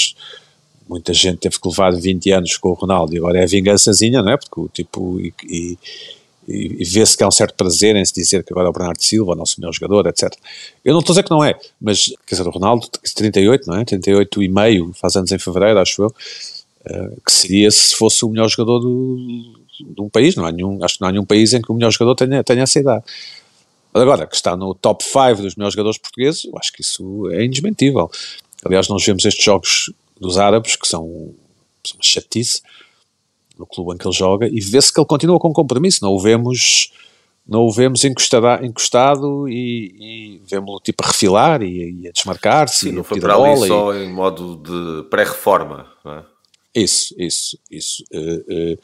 muita 0.88 1.14
gente 1.14 1.38
teve 1.38 1.60
que 1.60 1.68
levar 1.68 1.92
20 1.94 2.32
anos 2.32 2.56
com 2.56 2.70
o 2.70 2.74
Ronaldo 2.74 3.14
e 3.14 3.18
agora 3.18 3.38
é 3.38 3.44
a 3.44 3.46
vingançazinha, 3.46 4.22
não 4.22 4.32
é? 4.32 4.36
Porque 4.36 4.60
o 4.60 4.68
tipo 4.68 5.20
e, 5.20 5.32
e 5.44 5.78
e, 6.50 6.84
vê-se 6.84 7.16
que 7.16 7.22
há 7.22 7.28
um 7.28 7.30
certo 7.30 7.54
prazer 7.54 7.94
em 7.94 8.04
se 8.04 8.12
dizer 8.12 8.42
que 8.42 8.52
agora 8.52 8.66
é 8.66 8.70
o 8.70 8.72
Bernardo 8.72 9.02
Silva, 9.02 9.32
o 9.32 9.34
nosso 9.36 9.60
melhor 9.60 9.72
jogador, 9.72 10.06
etc. 10.08 10.34
Eu 10.84 10.92
não 10.92 11.00
estou 11.00 11.12
a 11.12 11.14
dizer 11.14 11.22
que 11.22 11.30
não 11.30 11.44
é, 11.44 11.58
mas, 11.80 12.06
quer 12.26 12.34
dizer, 12.34 12.46
o 12.46 12.50
Ronaldo, 12.50 12.88
38, 12.88 13.66
não 13.68 13.78
é? 13.78 13.84
38 13.84 14.42
e 14.42 14.48
meio, 14.48 14.92
faz 14.94 15.14
anos 15.14 15.30
em 15.30 15.38
fevereiro, 15.38 15.78
acho 15.78 16.02
eu, 16.02 16.08
uh, 16.08 17.20
que 17.24 17.30
seria 17.30 17.70
se 17.70 17.94
fosse 17.94 18.24
o 18.24 18.28
melhor 18.28 18.48
jogador 18.48 18.80
do, 18.80 19.60
de 19.84 20.00
um 20.00 20.08
país, 20.08 20.36
não 20.36 20.44
há 20.44 20.52
nenhum, 20.52 20.82
acho 20.84 20.94
que 20.94 21.00
não 21.00 21.08
há 21.08 21.12
nenhum 21.12 21.24
país 21.24 21.52
em 21.52 21.60
que 21.60 21.70
o 21.70 21.74
melhor 21.74 21.90
jogador 21.90 22.14
tenha, 22.14 22.42
tenha 22.44 22.62
essa 22.62 22.78
idade. 22.78 23.04
Agora, 23.92 24.26
que 24.26 24.36
está 24.36 24.56
no 24.56 24.74
top 24.74 25.02
5 25.02 25.42
dos 25.42 25.56
melhores 25.56 25.74
jogadores 25.74 25.98
portugueses, 25.98 26.44
eu 26.44 26.56
acho 26.56 26.72
que 26.72 26.80
isso 26.82 27.28
é 27.30 27.44
indesmentível. 27.44 28.10
Aliás, 28.64 28.88
nós 28.88 29.04
vemos 29.04 29.24
estes 29.24 29.44
jogos 29.44 29.92
dos 30.20 30.38
árabes, 30.38 30.76
que 30.76 30.86
são, 30.86 31.34
são 31.84 31.96
uma 31.96 32.02
chatice, 32.02 32.62
no 33.58 33.66
clube 33.66 33.94
em 33.94 33.98
que 33.98 34.06
ele 34.06 34.14
joga 34.14 34.48
e 34.48 34.60
vê-se 34.60 34.92
que 34.92 34.98
ele 34.98 35.06
continua 35.06 35.38
com 35.38 35.52
compromisso, 35.52 36.02
não 36.02 36.12
o 36.12 36.18
vemos 36.18 36.92
não 37.46 37.62
o 37.62 37.72
vemos 37.72 38.04
encostado, 38.04 38.64
encostado 38.64 39.48
e, 39.48 40.38
e 40.38 40.42
vemos-lo 40.48 40.78
tipo 40.80 41.02
a 41.02 41.08
refilar 41.08 41.62
e, 41.62 42.02
e 42.02 42.08
a 42.08 42.12
desmarcar-se. 42.12 42.88
Sim, 42.88 42.92
não 42.92 43.02
foi 43.02 43.20
para 43.20 43.34
ali 43.34 43.66
só 43.66 43.92
em 43.94 44.10
modo 44.10 44.56
de 44.56 45.08
pré-reforma, 45.08 45.86
é? 46.06 46.22
Isso, 46.72 47.12
isso, 47.18 47.58
isso. 47.68 48.04
Uh, 48.12 48.74
uh, 48.74 48.78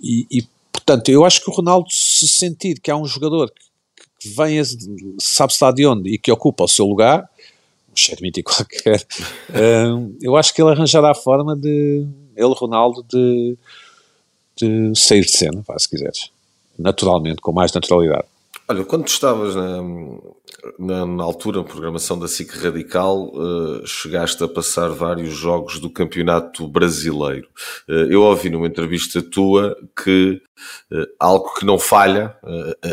e, 0.00 0.26
e, 0.30 0.48
portanto, 0.72 1.08
eu 1.10 1.24
acho 1.24 1.42
que 1.42 1.50
o 1.50 1.52
Ronaldo, 1.52 1.88
se 1.90 2.26
sentir 2.28 2.80
que 2.80 2.90
há 2.90 2.96
um 2.96 3.06
jogador 3.06 3.50
que, 3.50 4.28
que 4.28 4.34
vem, 4.34 4.62
sabe-se 5.18 5.62
lá 5.62 5.70
de 5.72 5.86
onde, 5.86 6.10
e 6.10 6.18
que 6.18 6.32
ocupa 6.32 6.64
o 6.64 6.68
seu 6.68 6.86
lugar, 6.86 7.28
um 7.92 7.96
Xermiti 7.96 8.42
qualquer, 8.44 9.06
uh, 9.50 10.16
eu 10.20 10.36
acho 10.36 10.54
que 10.54 10.62
ele 10.62 10.70
arranjará 10.70 11.10
a 11.10 11.14
forma 11.14 11.56
de, 11.56 12.06
ele, 12.36 12.54
Ronaldo, 12.54 13.04
de 13.08 13.56
de 14.60 14.92
sair 14.94 15.24
de 15.24 15.30
cena, 15.30 15.64
se 15.78 15.88
quiseres. 15.88 16.30
Naturalmente, 16.78 17.40
com 17.40 17.52
mais 17.52 17.72
naturalidade. 17.72 18.26
Olha, 18.70 18.84
quando 18.84 19.02
tu 19.02 19.08
estavas 19.08 19.56
na, 19.56 19.82
na, 20.78 21.04
na 21.04 21.24
altura, 21.24 21.58
na 21.58 21.64
programação 21.64 22.16
da 22.16 22.28
SIC 22.28 22.52
Radical, 22.52 23.24
uh, 23.34 23.84
chegaste 23.84 24.44
a 24.44 24.46
passar 24.46 24.90
vários 24.90 25.34
jogos 25.34 25.80
do 25.80 25.90
Campeonato 25.90 26.68
Brasileiro. 26.68 27.48
Uh, 27.88 28.06
eu 28.08 28.22
ouvi 28.22 28.48
numa 28.48 28.68
entrevista 28.68 29.20
tua 29.20 29.76
que 30.00 30.40
uh, 30.92 31.04
algo 31.18 31.52
que 31.54 31.66
não 31.66 31.80
falha 31.80 32.36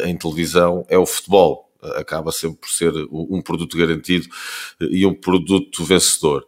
em 0.06 0.18
televisão 0.18 0.84
é 0.90 0.98
o 0.98 1.06
futebol 1.06 1.70
acaba 1.96 2.32
sempre 2.32 2.58
por 2.58 2.70
ser 2.70 2.92
um 3.12 3.40
produto 3.40 3.78
garantido 3.78 4.28
e 4.82 5.06
um 5.06 5.14
produto 5.14 5.84
vencedor. 5.86 6.44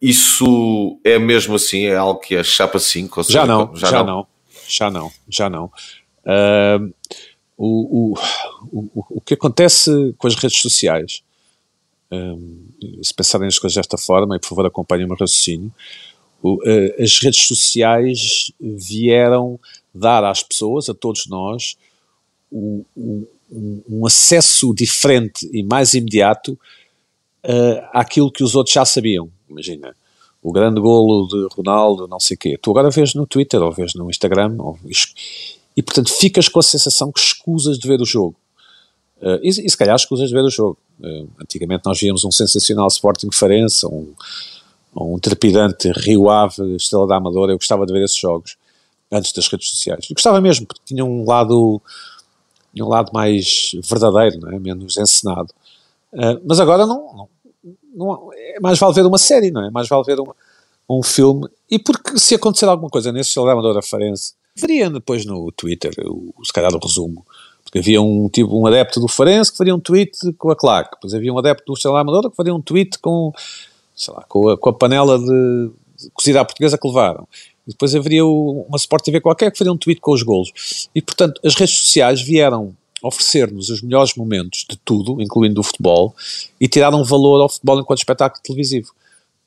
Isso 0.00 0.98
é 1.04 1.18
mesmo 1.18 1.56
assim? 1.56 1.84
É 1.84 1.96
algo 1.96 2.20
que 2.20 2.34
é 2.34 2.42
chapa 2.42 2.78
5? 2.78 3.22
Já 3.24 3.44
não, 3.44 3.76
já, 3.76 3.90
já 3.90 3.98
não. 3.98 4.06
não. 4.06 4.26
já 4.66 4.90
não, 4.90 5.12
já 5.28 5.50
não. 5.50 5.70
Uh, 6.24 6.90
o, 7.64 8.14
o, 8.72 8.88
o, 8.94 9.04
o 9.10 9.20
que 9.20 9.34
acontece 9.34 10.14
com 10.18 10.26
as 10.26 10.34
redes 10.34 10.60
sociais, 10.60 11.22
um, 12.10 12.66
se 13.02 13.14
pensarem 13.14 13.46
nas 13.46 13.58
coisas 13.58 13.76
desta 13.76 13.96
forma, 13.96 14.36
e 14.36 14.38
por 14.38 14.48
favor 14.48 14.66
acompanhem 14.66 15.04
o 15.04 15.08
meu 15.08 15.16
raciocínio, 15.16 15.72
uh, 16.42 17.02
as 17.02 17.18
redes 17.18 17.46
sociais 17.46 18.52
vieram 18.60 19.58
dar 19.94 20.24
às 20.24 20.42
pessoas, 20.42 20.88
a 20.88 20.94
todos 20.94 21.26
nós, 21.26 21.76
um, 22.52 22.84
um 23.88 24.06
acesso 24.06 24.74
diferente 24.74 25.48
e 25.52 25.62
mais 25.62 25.94
imediato 25.94 26.52
uh, 27.44 27.88
àquilo 27.92 28.30
que 28.30 28.44
os 28.44 28.54
outros 28.54 28.74
já 28.74 28.84
sabiam 28.84 29.30
imagina, 29.54 29.94
o 30.42 30.52
grande 30.52 30.80
golo 30.80 31.26
de 31.28 31.48
Ronaldo, 31.54 32.06
não 32.08 32.20
sei 32.20 32.34
o 32.34 32.38
quê. 32.38 32.58
Tu 32.60 32.70
agora 32.70 32.90
vês 32.90 33.14
no 33.14 33.26
Twitter 33.26 33.62
ou 33.62 33.72
vês 33.72 33.94
no 33.94 34.10
Instagram 34.10 34.56
ou, 34.58 34.78
e, 35.76 35.82
portanto, 35.82 36.12
ficas 36.12 36.48
com 36.48 36.60
a 36.60 36.62
sensação 36.62 37.10
que 37.10 37.20
escusas 37.20 37.78
de 37.78 37.88
ver 37.88 38.00
o 38.00 38.04
jogo. 38.04 38.36
Uh, 39.20 39.40
e, 39.42 39.48
e, 39.48 39.70
se 39.70 39.76
calhar 39.76 39.96
escusas 39.96 40.28
de 40.28 40.34
ver 40.34 40.42
o 40.42 40.50
jogo. 40.50 40.78
Uh, 41.00 41.28
antigamente 41.40 41.82
nós 41.86 41.98
víamos 41.98 42.24
um 42.24 42.30
sensacional 42.30 42.86
Sporting 42.88 43.30
Farense, 43.32 43.86
um, 43.86 44.12
um 44.96 45.18
trepidante 45.18 45.90
Rio 45.92 46.30
Ave, 46.30 46.76
Estrela 46.76 47.06
da 47.06 47.16
Amadora. 47.16 47.52
Eu 47.52 47.58
gostava 47.58 47.86
de 47.86 47.92
ver 47.92 48.04
esses 48.04 48.16
jogos 48.16 48.56
antes 49.10 49.32
das 49.32 49.48
redes 49.48 49.70
sociais. 49.70 50.06
Eu 50.08 50.14
gostava 50.14 50.40
mesmo, 50.40 50.66
porque 50.66 50.82
tinha 50.84 51.04
um 51.04 51.24
lado, 51.26 51.80
um 52.78 52.88
lado 52.88 53.10
mais 53.12 53.72
verdadeiro, 53.88 54.40
não 54.40 54.52
é? 54.52 54.58
menos 54.58 54.96
encenado. 54.96 55.52
Uh, 56.12 56.40
mas 56.44 56.60
agora 56.60 56.86
não, 56.86 56.98
não, 57.14 57.28
não, 57.94 58.30
é 58.32 58.60
mais 58.60 58.78
vale 58.78 58.94
ver 58.94 59.06
uma 59.06 59.18
série, 59.18 59.50
não 59.50 59.64
é? 59.64 59.70
Mais 59.70 59.88
vale 59.88 60.04
ver 60.04 60.20
uma, 60.20 60.34
um 60.88 61.02
filme. 61.02 61.48
E 61.70 61.78
porque 61.78 62.18
se 62.18 62.34
acontecer 62.34 62.66
alguma 62.66 62.90
coisa 62.90 63.10
nesse 63.10 63.30
Salvador 63.30 63.82
Farense, 63.82 64.34
veria 64.56 64.90
depois 64.90 65.24
no 65.24 65.50
Twitter, 65.52 65.92
o, 66.04 66.32
se 66.44 66.52
calhar 66.52 66.74
o 66.74 66.78
resumo. 66.78 67.24
Porque 67.64 67.78
havia 67.78 68.00
um 68.00 68.28
tipo, 68.28 68.56
um 68.56 68.66
adepto 68.66 69.00
do 69.00 69.08
Farense 69.08 69.50
que 69.50 69.58
faria 69.58 69.74
um 69.74 69.80
tweet 69.80 70.32
com 70.34 70.50
a 70.50 70.56
claque, 70.56 70.94
depois 70.94 71.14
havia 71.14 71.32
um 71.32 71.38
adepto 71.38 71.64
do 71.66 71.72
Estrela 71.74 72.00
Amadora 72.00 72.30
que 72.30 72.36
faria 72.36 72.54
um 72.54 72.60
tweet 72.60 72.98
com, 72.98 73.32
sei 73.96 74.14
lá, 74.14 74.24
com 74.28 74.48
a, 74.48 74.58
com 74.58 74.70
a 74.70 74.72
panela 74.72 75.18
de, 75.18 75.70
de 75.98 76.10
cozida 76.12 76.40
à 76.40 76.44
portuguesa 76.44 76.78
que 76.78 76.86
levaram. 76.86 77.26
E 77.66 77.70
depois 77.70 77.94
haveria 77.94 78.24
uma 78.26 78.76
Sport 78.76 79.04
TV 79.04 79.20
qualquer 79.20 79.50
que 79.50 79.58
faria 79.58 79.72
um 79.72 79.76
tweet 79.78 80.00
com 80.00 80.12
os 80.12 80.22
golos. 80.22 80.88
E, 80.94 81.00
portanto, 81.00 81.40
as 81.42 81.54
redes 81.54 81.78
sociais 81.78 82.20
vieram 82.20 82.76
oferecer-nos 83.02 83.70
os 83.70 83.82
melhores 83.82 84.14
momentos 84.14 84.64
de 84.68 84.76
tudo, 84.76 85.20
incluindo 85.20 85.56
do 85.56 85.62
futebol, 85.62 86.14
e 86.60 86.68
tirar 86.68 86.94
um 86.94 87.02
valor 87.02 87.40
ao 87.40 87.48
futebol 87.48 87.80
enquanto 87.80 87.98
espetáculo 87.98 88.42
televisivo. 88.42 88.92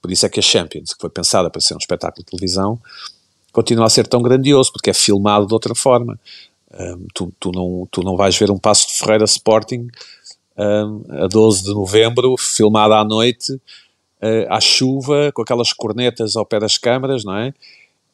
Por 0.01 0.11
isso 0.11 0.25
é 0.25 0.29
que 0.29 0.39
a 0.39 0.43
Champions, 0.43 0.93
que 0.93 1.01
foi 1.01 1.09
pensada 1.09 1.49
para 1.49 1.61
ser 1.61 1.73
um 1.73 1.79
espetáculo 1.79 2.23
de 2.23 2.29
televisão, 2.29 2.79
continua 3.57 3.87
a 3.87 3.89
ser 3.89 4.05
tão 4.05 4.21
grandioso, 4.21 4.71
porque 4.71 4.91
é 4.91 4.93
filmado 4.93 5.47
de 5.47 5.53
outra 5.53 5.73
forma. 5.73 6.19
Um, 6.79 7.07
tu, 7.11 7.33
tu, 7.39 7.51
não, 7.51 7.87
tu 7.89 8.03
não 8.03 8.15
vais 8.15 8.37
ver 8.37 8.51
um 8.51 8.59
passo 8.59 8.87
de 8.87 8.93
Ferreira 8.93 9.23
Sporting 9.25 9.87
um, 10.55 11.23
a 11.23 11.27
12 11.27 11.63
de 11.63 11.73
novembro, 11.73 12.35
filmado 12.37 12.93
à 12.93 13.03
noite, 13.03 13.53
uh, 13.53 14.45
à 14.47 14.61
chuva, 14.61 15.31
com 15.33 15.41
aquelas 15.41 15.73
cornetas 15.73 16.35
ao 16.35 16.45
pé 16.45 16.59
das 16.59 16.77
câmaras, 16.77 17.25
não 17.25 17.35
é? 17.35 17.49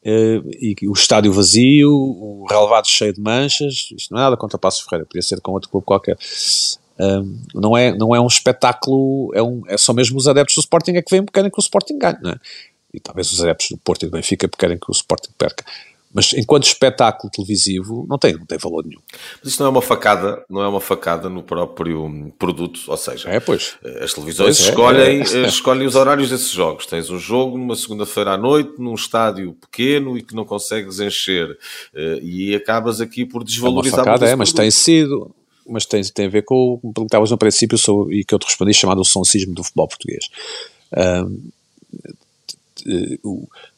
Uh, 0.06 0.48
e 0.58 0.74
o 0.88 0.94
estádio 0.94 1.30
vazio, 1.30 1.90
o 1.92 2.46
relevado 2.48 2.86
cheio 2.86 3.12
de 3.12 3.20
manchas, 3.20 3.90
isto 3.94 4.14
não 4.14 4.20
é 4.20 4.22
nada 4.22 4.38
contra 4.38 4.56
o 4.56 4.60
Passo 4.60 4.82
Ferreira, 4.84 5.04
podia 5.04 5.20
ser 5.20 5.42
com 5.42 5.52
outro 5.52 5.68
clube 5.68 5.84
qualquer. 5.84 6.16
Um, 6.98 7.38
não, 7.54 7.76
é, 7.76 7.94
não 7.94 8.14
é 8.14 8.20
um 8.20 8.26
espetáculo, 8.26 9.30
é, 9.34 9.42
um, 9.42 9.62
é 9.68 9.76
só 9.76 9.92
mesmo 9.92 10.16
os 10.16 10.26
adeptos 10.26 10.54
do 10.54 10.60
Sporting 10.60 10.92
é 10.92 11.02
que 11.02 11.10
vêm 11.10 11.22
porque 11.22 11.38
querem 11.38 11.50
que 11.50 11.58
o 11.58 11.60
Sporting 11.60 11.98
ganhe, 11.98 12.18
não 12.22 12.30
é? 12.30 12.36
E 12.94 13.00
talvez 13.00 13.32
os 13.32 13.42
adeptos 13.42 13.68
do 13.70 13.78
Porto 13.78 14.04
e 14.04 14.06
do 14.06 14.12
Benfica 14.12 14.48
querem 14.48 14.78
que 14.78 14.90
o 14.90 14.92
Sporting 14.92 15.32
perca. 15.36 15.64
mas 16.14 16.32
enquanto 16.32 16.62
espetáculo 16.62 17.28
televisivo 17.28 18.06
não 18.08 18.16
tem, 18.16 18.34
não 18.34 18.46
tem 18.46 18.56
valor 18.56 18.84
nenhum. 18.86 19.00
Mas 19.42 19.52
isto 19.52 19.58
não 19.58 19.66
é 19.66 19.70
uma 19.70 19.82
facada, 19.82 20.44
não 20.48 20.62
é 20.62 20.68
uma 20.68 20.80
facada 20.80 21.28
no 21.28 21.42
próprio 21.42 22.32
produto, 22.38 22.80
ou 22.86 22.96
seja, 22.96 23.28
é, 23.28 23.40
pois. 23.40 23.76
as 24.00 24.14
televisões 24.14 24.56
pois 24.56 24.68
escolhem, 24.68 25.20
é, 25.20 25.44
é. 25.44 25.46
escolhem 25.48 25.86
os 25.88 25.96
horários 25.96 26.30
desses 26.30 26.50
jogos. 26.50 26.86
Tens 26.86 27.10
um 27.10 27.18
jogo 27.18 27.58
numa 27.58 27.74
segunda-feira 27.74 28.34
à 28.34 28.38
noite, 28.38 28.74
num 28.78 28.94
estádio 28.94 29.54
pequeno 29.54 30.16
e 30.16 30.22
que 30.22 30.36
não 30.36 30.44
consegues 30.44 31.00
encher, 31.00 31.58
eh, 31.92 32.20
e 32.22 32.54
acabas 32.54 33.00
aqui 33.00 33.26
por 33.26 33.42
desvalorizar 33.42 33.98
é 33.98 34.02
uma 34.02 34.04
facada, 34.04 34.30
é, 34.30 34.36
mas 34.36 34.52
tem 34.52 34.70
sido, 34.70 35.34
mas 35.68 35.84
tem, 35.84 36.00
tem 36.02 36.26
a 36.26 36.30
ver 36.30 36.42
com 36.42 36.74
o 36.74 36.78
que 36.78 36.94
perguntavas 36.94 37.32
no 37.32 37.38
princípio 37.38 37.76
sobre, 37.76 38.20
e 38.20 38.24
que 38.24 38.32
eu 38.32 38.38
te 38.38 38.44
respondi, 38.44 38.72
chamado 38.72 39.00
o 39.00 39.04
soncismo 39.04 39.52
do 39.52 39.64
futebol 39.64 39.88
português. 39.88 40.28
Um, 40.96 41.50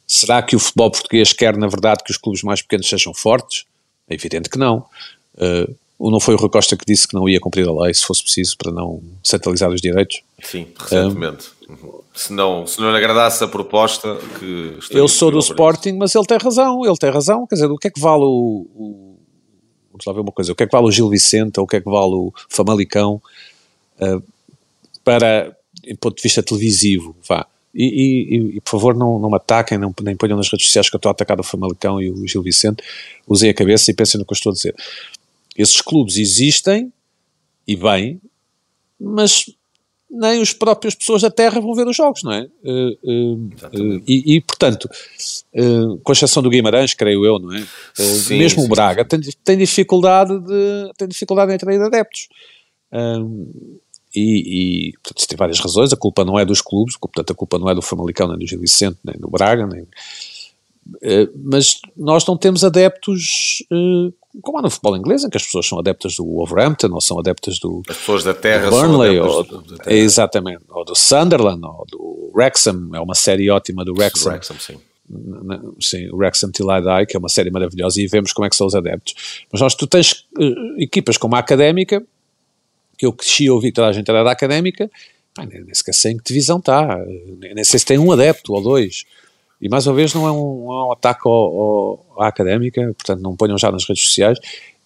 será 0.07 0.43
que 0.43 0.57
o 0.57 0.59
futebol 0.59 0.91
português 0.91 1.33
quer, 1.33 1.57
na 1.57 1.67
verdade, 1.67 2.03
que 2.05 2.11
os 2.11 2.17
clubes 2.17 2.43
mais 2.43 2.63
pequenos 2.63 2.89
sejam 2.89 3.13
fortes? 3.13 3.65
É 4.09 4.15
evidente 4.15 4.49
que 4.49 4.59
não. 4.59 4.87
Uh, 5.35 5.75
ou 5.99 6.11
não 6.11 6.21
foi 6.21 6.35
o 6.35 6.37
Rui 6.37 6.51
Costa 6.51 6.77
que 6.77 6.85
disse 6.87 7.09
que 7.09 7.15
não 7.15 7.29
ia 7.29 7.41
cumprir 7.41 7.67
a 7.67 7.73
lei, 7.73 7.93
se 7.95 8.03
fosse 8.03 8.23
preciso, 8.23 8.57
para 8.59 8.71
não 8.71 9.03
centralizar 9.23 9.71
os 9.71 9.81
direitos? 9.81 10.21
Sim, 10.43 10.67
recentemente. 10.79 11.49
Um, 11.69 12.01
se, 12.15 12.33
não, 12.33 12.67
se 12.67 12.81
não 12.81 12.91
lhe 12.91 12.97
agradasse 12.97 13.43
a 13.43 13.49
proposta 13.49 14.17
que... 14.39 14.79
Eu 14.91 15.09
sou 15.09 15.31
do 15.31 15.39
Sporting, 15.39 15.93
mas 15.93 16.15
ele 16.15 16.27
tem 16.27 16.39
razão, 16.39 16.85
ele 16.85 16.97
tem 16.97 17.11
razão. 17.11 17.47
Quer 17.47 17.55
dizer, 17.57 17.71
o 17.71 17.79
que 17.79 17.89
é 17.89 17.91
que 17.91 18.01
vale 18.01 18.25
o, 18.25 18.67
o 18.75 19.17
vamos 19.91 20.05
lá 20.07 20.13
ver 20.13 20.21
uma 20.21 20.33
coisa, 20.33 20.53
o 20.53 20.55
que 20.55 20.63
é 20.63 20.67
que 20.67 20.73
vale 20.73 20.87
o 20.87 20.91
Gil 20.91 21.09
Vicente 21.09 21.59
ou 21.59 21.65
o 21.65 21.67
que 21.67 21.77
é 21.77 21.81
que 21.81 21.91
vale 21.91 22.15
o 22.15 22.33
Famalicão 22.49 23.21
uh, 24.01 24.23
para, 25.03 25.57
em 25.85 25.97
ponto 25.97 26.17
de 26.17 26.23
vista 26.23 26.43
televisivo, 26.43 27.17
vá. 27.27 27.47
E, 27.79 27.85
e, 27.85 28.57
e, 28.57 28.61
por 28.62 28.71
favor 28.71 28.97
não, 28.97 29.19
não 29.19 29.29
me 29.29 29.37
ataquem, 29.37 29.77
não, 29.77 29.95
nem 30.03 30.17
ponham 30.17 30.37
nas 30.37 30.51
redes 30.51 30.67
sociais 30.67 30.89
que 30.89 30.97
eu 30.97 30.99
estou 30.99 31.11
a 31.11 31.12
atacar 31.12 31.39
o 31.39 31.43
Famalicão 31.43 32.01
e 32.01 32.11
o 32.11 32.27
Gil 32.27 32.43
Vicente, 32.43 32.83
usem 33.29 33.51
a 33.51 33.55
cabeça 33.55 33.91
e 33.91 33.95
pensem 33.95 34.19
no 34.19 34.25
que 34.25 34.33
eu 34.33 34.37
estou 34.37 34.51
a 34.51 34.55
dizer. 34.55 34.75
Esses 35.57 35.83
clubes 35.83 36.17
existem, 36.17 36.91
e 37.69 37.77
bem, 37.77 38.19
mas 38.99 39.45
nem 40.11 40.41
os 40.41 40.53
próprios 40.53 40.95
pessoas 40.95 41.21
da 41.21 41.31
terra 41.31 41.61
vão 41.61 41.75
ver 41.75 41.87
os 41.87 41.97
jogos, 41.97 42.23
não 42.23 42.33
é? 42.33 42.49
Uh, 42.65 42.99
uh, 43.03 43.35
uh, 43.35 44.03
e, 44.07 44.37
e, 44.37 44.41
portanto, 44.41 44.89
com 46.03 46.12
exceção 46.12 46.43
do 46.43 46.49
Guimarães, 46.49 46.95
creio 46.95 47.27
eu, 47.27 47.39
não 47.39 47.53
é? 47.53 47.67
Sim, 47.95 48.39
mesmo 48.39 48.61
sim, 48.61 48.67
o 48.67 48.69
Braga 48.71 49.03
sim. 49.03 49.09
Tem, 49.09 49.33
tem, 49.45 49.59
dificuldade 49.59 50.39
de 50.41 50.93
tem 50.97 51.09
dificuldade 51.09 51.53
em 51.53 51.57
atrair 51.57 51.83
adeptos. 51.83 52.29
E, 54.16 54.88
e 54.88 54.92
portanto, 55.02 55.29
tem 55.29 55.37
várias 55.37 55.61
razões, 55.61 55.92
a 55.92 55.96
culpa 55.96 56.24
não 56.24 56.38
é 56.38 56.44
dos 56.44 56.61
clubes, 56.61 56.96
portanto 56.96 57.33
a 57.33 57.35
culpa 57.35 57.59
não 57.59 57.68
é 57.68 57.74
do 57.74 57.83
Famalicão, 57.83 58.29
nem 58.29 58.38
do 58.38 58.46
Gil 58.46 58.61
Vicente, 58.61 58.98
nem 59.05 59.16
do 59.16 59.29
Braga, 59.29 59.66
nem, 59.66 59.87
mas 61.44 61.81
nós 61.96 62.24
não 62.26 62.37
temos 62.37 62.64
adeptos 62.64 63.62
como 64.42 64.59
há 64.59 64.62
no 64.62 64.70
futebol 64.70 64.96
inglês, 64.96 65.24
em 65.24 65.31
que 65.31 65.37
as 65.37 65.44
pessoas 65.44 65.66
são 65.66 65.79
adeptas 65.79 66.16
do 66.16 66.24
Wolverhampton 66.24 66.92
ou 66.92 67.00
são 67.00 67.18
adeptas 67.18 67.59
do, 67.59 67.83
as 67.88 67.96
pessoas 67.96 68.22
da 68.22 68.35
terra 68.35 68.68
Burnley, 68.68 69.18
ou, 69.18 69.42
do, 69.42 69.62
da 69.62 69.76
terra. 69.79 69.96
exatamente, 69.96 70.64
ou 70.68 70.85
do 70.85 70.94
Sunderland, 70.94 71.64
ou 71.64 71.87
do 71.90 72.31
Wrexham, 72.35 72.90
é 72.94 73.00
uma 73.00 73.14
série 73.14 73.50
ótima 73.50 73.85
do 73.85 73.94
Wrexham. 73.94 74.33
Wrexham 74.33 74.59
sim. 74.59 74.76
Sim, 75.81 76.09
o 76.11 76.16
Wrexham 76.16 76.50
Till 76.50 76.68
I 76.70 76.81
Die, 76.83 77.07
que 77.07 77.16
é 77.16 77.18
uma 77.18 77.29
série 77.29 77.50
maravilhosa, 77.50 78.00
e 78.00 78.07
vemos 78.09 78.33
como 78.33 78.44
é 78.44 78.50
que 78.50 78.57
são 78.57 78.66
os 78.66 78.74
adeptos. 78.74 79.14
Mas 79.52 79.61
nós, 79.61 79.74
tu 79.74 79.87
tens 79.87 80.26
uh, 80.37 80.83
equipas 80.83 81.16
como 81.16 81.37
a 81.37 81.38
Académica, 81.38 82.02
que 82.97 83.07
eu 83.07 83.13
cresci 83.13 83.49
a 83.49 83.53
ouvir 83.53 83.73
toda 83.73 83.89
a 83.89 83.93
gente 83.93 84.09
era 84.11 84.25
da 84.25 84.33
Académica, 84.33 84.91
nem, 85.39 85.65
nem 85.65 85.75
sequer 85.75 85.95
sei 85.95 86.13
em 86.13 86.17
que 86.17 86.25
divisão 86.25 86.59
está, 86.59 86.99
nem, 87.39 87.55
nem 87.55 87.65
sei 87.65 87.79
se 87.79 87.87
tem 87.87 87.99
um 87.99 88.11
adepto 88.11 88.53
ou 88.53 88.63
dois. 88.63 89.05
E 89.61 89.69
mais 89.69 89.87
uma 89.87 89.95
vez 89.95 90.13
não 90.15 90.27
é 90.27 90.33
um, 90.33 90.73
é 90.73 90.87
um 90.87 90.93
ataque 90.93 91.23
ao, 91.25 91.33
ao, 91.33 92.07
à 92.19 92.29
académica, 92.29 92.83
portanto 92.95 93.21
não 93.21 93.37
ponham 93.37 93.57
já 93.57 93.71
nas 93.71 93.87
redes 93.87 94.05
sociais, 94.05 94.39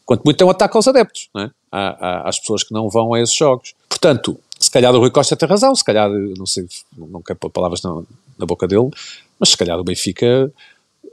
quanto 0.04 0.22
muito 0.24 0.40
é 0.42 0.46
um 0.46 0.50
ataque 0.50 0.76
aos 0.76 0.86
adeptos, 0.86 1.28
não 1.34 1.42
é? 1.42 1.50
à, 1.70 1.88
à, 1.88 2.28
às 2.28 2.38
pessoas 2.38 2.64
que 2.64 2.72
não 2.72 2.88
vão 2.88 3.14
a 3.14 3.20
esses 3.20 3.34
jogos. 3.34 3.74
Portanto, 3.88 4.38
se 4.58 4.70
calhar 4.70 4.94
o 4.94 4.98
Rui 4.98 5.10
Costa 5.10 5.36
tem 5.36 5.48
razão, 5.48 5.74
se 5.74 5.84
calhar, 5.84 6.08
não 6.10 6.46
sei, 6.46 6.66
não 6.96 7.22
quero 7.22 7.38
pôr 7.38 7.50
palavras 7.50 7.82
na, 7.82 8.02
na 8.38 8.46
boca 8.46 8.66
dele, 8.66 8.90
mas 9.38 9.50
se 9.50 9.56
calhar 9.56 9.78
o 9.78 9.84
Benfica 9.84 10.52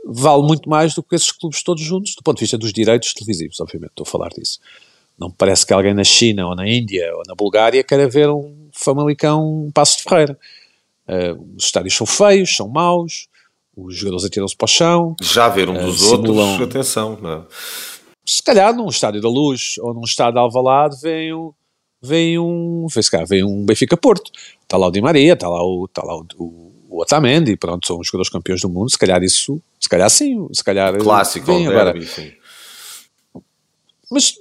vale 0.06 0.44
muito 0.44 0.70
mais 0.70 0.94
do 0.94 1.04
que 1.04 1.16
esses 1.16 1.32
clubes 1.32 1.64
todos 1.64 1.84
juntos, 1.84 2.16
do 2.16 2.24
ponto 2.24 2.38
de 2.38 2.42
vista 2.42 2.58
dos 2.58 2.72
direitos 2.72 3.14
televisivos, 3.14 3.60
obviamente, 3.60 3.92
estou 3.92 4.04
a 4.04 4.10
falar 4.10 4.30
disso. 4.30 4.60
Não 5.20 5.32
parece 5.32 5.66
que 5.66 5.74
alguém 5.74 5.94
na 5.94 6.04
China, 6.04 6.48
ou 6.48 6.56
na 6.56 6.70
Índia, 6.70 7.12
ou 7.16 7.24
na 7.28 7.34
Bulgária 7.34 7.84
queira 7.84 8.08
ver 8.08 8.30
um 8.30 8.70
Famalicão 8.72 9.66
um 9.66 9.72
Passo 9.72 9.98
de 9.98 10.04
Ferreira. 10.04 10.38
Uh, 11.08 11.56
os 11.56 11.66
estádios 11.66 11.96
são 11.96 12.06
feios, 12.06 12.56
são 12.56 12.68
maus, 12.68 13.28
os 13.76 13.96
jogadores 13.96 14.26
atiram-se 14.26 14.56
para 14.56 14.66
o 14.66 14.68
chão. 14.68 15.16
Já 15.22 15.50
ver 15.50 15.70
um 15.70 15.78
uh, 15.78 15.86
dos 15.86 16.00
simulam, 16.02 16.52
outros, 16.52 16.70
atenção. 16.70 17.18
Não 17.20 17.32
é? 17.32 17.44
Se 18.26 18.44
calhar 18.44 18.76
num 18.76 18.90
estádio 18.90 19.22
da 19.22 19.30
Luz 19.30 19.76
ou 19.80 19.94
num 19.94 20.04
estádio 20.04 20.34
de 20.34 20.40
Alvalade 20.40 20.98
vem 21.02 21.34
um, 21.34 21.54
vem 22.02 22.38
um, 22.38 22.86
vem, 22.94 23.04
cá, 23.10 23.24
vem 23.24 23.44
um 23.44 23.66
Benfica 23.66 23.96
Porto. 23.96 24.32
Está 24.62 24.78
lá 24.78 24.88
o 24.88 24.92
Di 24.92 25.02
Maria, 25.02 25.34
está 25.34 25.48
lá 25.48 25.64
o, 25.64 25.86
está 25.86 26.04
lá 26.04 26.16
o, 26.16 26.26
o, 26.38 26.74
o 26.90 27.02
Otamendi, 27.02 27.56
pronto, 27.56 27.88
são 27.88 28.00
os 28.00 28.08
jogadores 28.08 28.30
campeões 28.30 28.62
do 28.62 28.70
mundo. 28.70 28.92
Se 28.92 28.98
calhar 29.00 29.24
isso, 29.24 29.62
se 29.80 29.88
calhar 29.88 30.10
sim, 30.10 30.48
se 30.52 30.64
calhar. 30.64 30.98
Clássico, 30.98 31.46
vem 31.46 31.68
agora. 31.68 31.94
Derby, 31.94 32.06
sim. 32.06 32.32
Mas 34.12 34.36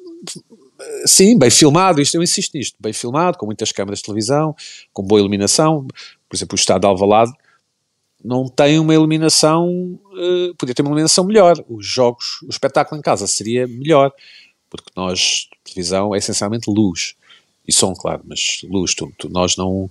sim, 1.07 1.39
bem 1.39 1.51
filmado, 1.51 2.01
isto, 2.01 2.15
eu 2.15 2.23
insisto 2.23 2.57
nisto, 2.57 2.77
bem 2.81 2.93
filmado, 2.93 3.39
com 3.39 3.47
muitas 3.47 3.73
câmaras 3.73 3.99
de 3.99 4.05
televisão, 4.05 4.55
com 4.93 5.03
boa 5.03 5.21
iluminação, 5.21 5.87
por 6.29 6.37
exemplo, 6.37 6.55
o 6.55 6.59
estado 6.59 6.81
de 6.81 6.87
Alvalade 6.87 7.33
não 8.25 8.49
tem 8.49 8.79
uma 8.79 8.93
iluminação, 8.93 9.69
uh, 9.69 10.55
podia 10.59 10.75
ter 10.75 10.83
uma 10.83 10.89
iluminação 10.89 11.25
melhor. 11.25 11.55
Os 11.69 11.87
jogos, 11.87 12.43
o 12.43 12.51
espetáculo 12.51 12.99
em 12.99 13.03
casa 13.03 13.27
seria 13.27 13.69
melhor, 13.69 14.13
porque 14.69 14.91
nós, 14.97 15.49
televisão 15.65 16.15
é 16.15 16.19
essencialmente 16.19 16.69
luz 16.69 17.15
e 17.69 17.73
som, 17.73 17.95
claro, 17.95 18.23
mas 18.25 18.63
luz, 18.69 18.95
tu, 18.95 19.13
tu, 19.17 19.29
nós 19.29 19.57
não. 19.57 19.91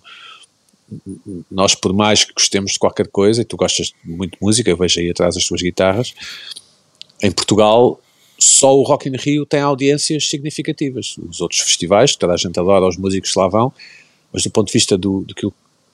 Nós, 1.49 1.73
por 1.73 1.93
mais 1.93 2.23
que 2.23 2.33
gostemos 2.33 2.73
de 2.73 2.79
qualquer 2.79 3.07
coisa, 3.07 3.41
e 3.41 3.45
tu 3.45 3.57
gostas 3.57 3.91
muito 4.03 4.33
de 4.33 4.37
música, 4.41 4.69
eu 4.69 4.77
vejo 4.77 4.99
aí 4.99 5.09
atrás 5.09 5.35
as 5.35 5.45
tuas 5.45 5.61
guitarras, 5.61 6.13
em 7.23 7.31
Portugal 7.31 7.99
só 8.37 8.75
o 8.75 8.83
Rock 8.83 9.09
in 9.09 9.15
Rio 9.15 9.45
tem 9.45 9.61
audiências 9.61 10.29
significativas. 10.29 11.15
Os 11.17 11.41
outros 11.41 11.61
festivais, 11.61 12.15
toda 12.15 12.33
a 12.33 12.37
gente 12.37 12.59
adora 12.59 12.87
os 12.87 12.97
músicos 12.97 13.31
que 13.31 13.39
lá 13.39 13.47
vão, 13.47 13.71
mas 14.31 14.43
do 14.43 14.51
ponto 14.51 14.67
de 14.67 14.73
vista 14.73 14.97
do, 14.97 15.21
do 15.21 15.33
que 15.33 15.47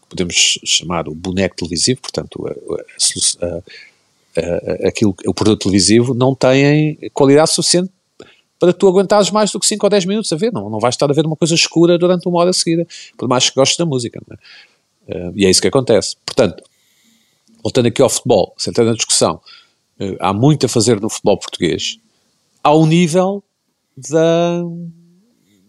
podemos 0.09 0.59
chamar 0.65 1.07
o 1.07 1.15
boneco 1.15 1.55
televisivo, 1.55 2.01
portanto, 2.01 2.45
a, 2.47 3.45
a, 3.45 3.61
a, 4.37 4.87
aquilo, 4.89 5.15
o 5.25 5.33
produto 5.33 5.63
televisivo, 5.63 6.13
não 6.13 6.35
tem 6.35 6.97
qualidade 7.13 7.53
suficiente 7.53 7.91
para 8.61 8.73
tu 8.73 8.87
aguentares 8.87 9.31
mais 9.31 9.51
do 9.51 9.59
que 9.59 9.65
5 9.65 9.83
ou 9.83 9.89
10 9.89 10.05
minutos 10.05 10.31
a 10.31 10.35
ver, 10.35 10.53
não, 10.53 10.69
não 10.69 10.79
vais 10.79 10.93
estar 10.93 11.09
a 11.09 11.13
ver 11.13 11.25
uma 11.25 11.35
coisa 11.35 11.55
escura 11.55 11.97
durante 11.97 12.27
uma 12.27 12.39
hora 12.39 12.53
seguida, 12.53 12.87
por 13.17 13.27
mais 13.27 13.49
que 13.49 13.55
gostes 13.55 13.75
da 13.75 13.87
música, 13.87 14.21
é? 15.07 15.27
uh, 15.29 15.33
e 15.35 15.47
é 15.47 15.49
isso 15.49 15.59
que 15.59 15.67
acontece. 15.67 16.15
Portanto, 16.23 16.63
voltando 17.63 17.87
aqui 17.87 18.03
ao 18.03 18.09
futebol, 18.09 18.53
sentando 18.59 18.89
na 18.89 18.95
discussão, 18.95 19.41
uh, 19.99 20.15
há 20.19 20.31
muito 20.31 20.67
a 20.67 20.69
fazer 20.69 21.01
no 21.01 21.09
futebol 21.09 21.39
português, 21.39 21.97
ao 22.63 22.85
nível 22.85 23.43
da, 23.95 24.61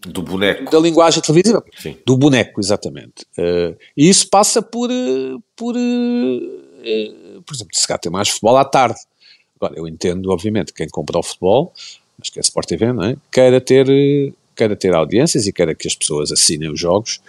do 0.05 0.21
boneco. 0.21 0.69
Da 0.69 0.79
linguagem 0.79 1.21
televisiva. 1.21 1.63
Sim. 1.77 1.97
Do 2.05 2.17
boneco, 2.17 2.59
exatamente. 2.59 3.25
Uh, 3.37 3.77
e 3.95 4.09
isso 4.09 4.29
passa 4.29 4.61
por, 4.61 4.91
eh, 4.91 5.37
por, 5.55 5.75
uh, 5.75 7.41
por 7.45 7.55
exemplo, 7.55 7.73
se 7.73 7.87
cá 7.87 7.97
tem 7.97 8.11
mais 8.11 8.29
futebol 8.29 8.57
à 8.57 8.65
tarde. 8.65 8.99
Agora, 9.55 9.75
eu 9.77 9.87
entendo, 9.87 10.29
obviamente, 10.29 10.73
quem 10.73 10.89
compra 10.89 11.17
o 11.17 11.23
futebol, 11.23 11.71
acho 12.21 12.31
que 12.31 12.39
é 12.39 12.41
Sport 12.41 12.67
TV, 12.67 12.91
não 12.91 13.03
é? 13.03 13.15
Queira 13.31 13.61
ter, 13.61 13.87
queira 14.55 14.75
ter 14.75 14.93
audiências 14.93 15.47
e 15.47 15.53
queira 15.53 15.73
que 15.73 15.87
as 15.87 15.95
pessoas 15.95 16.33
assinem 16.33 16.69
os 16.69 16.79
jogos, 16.79 17.21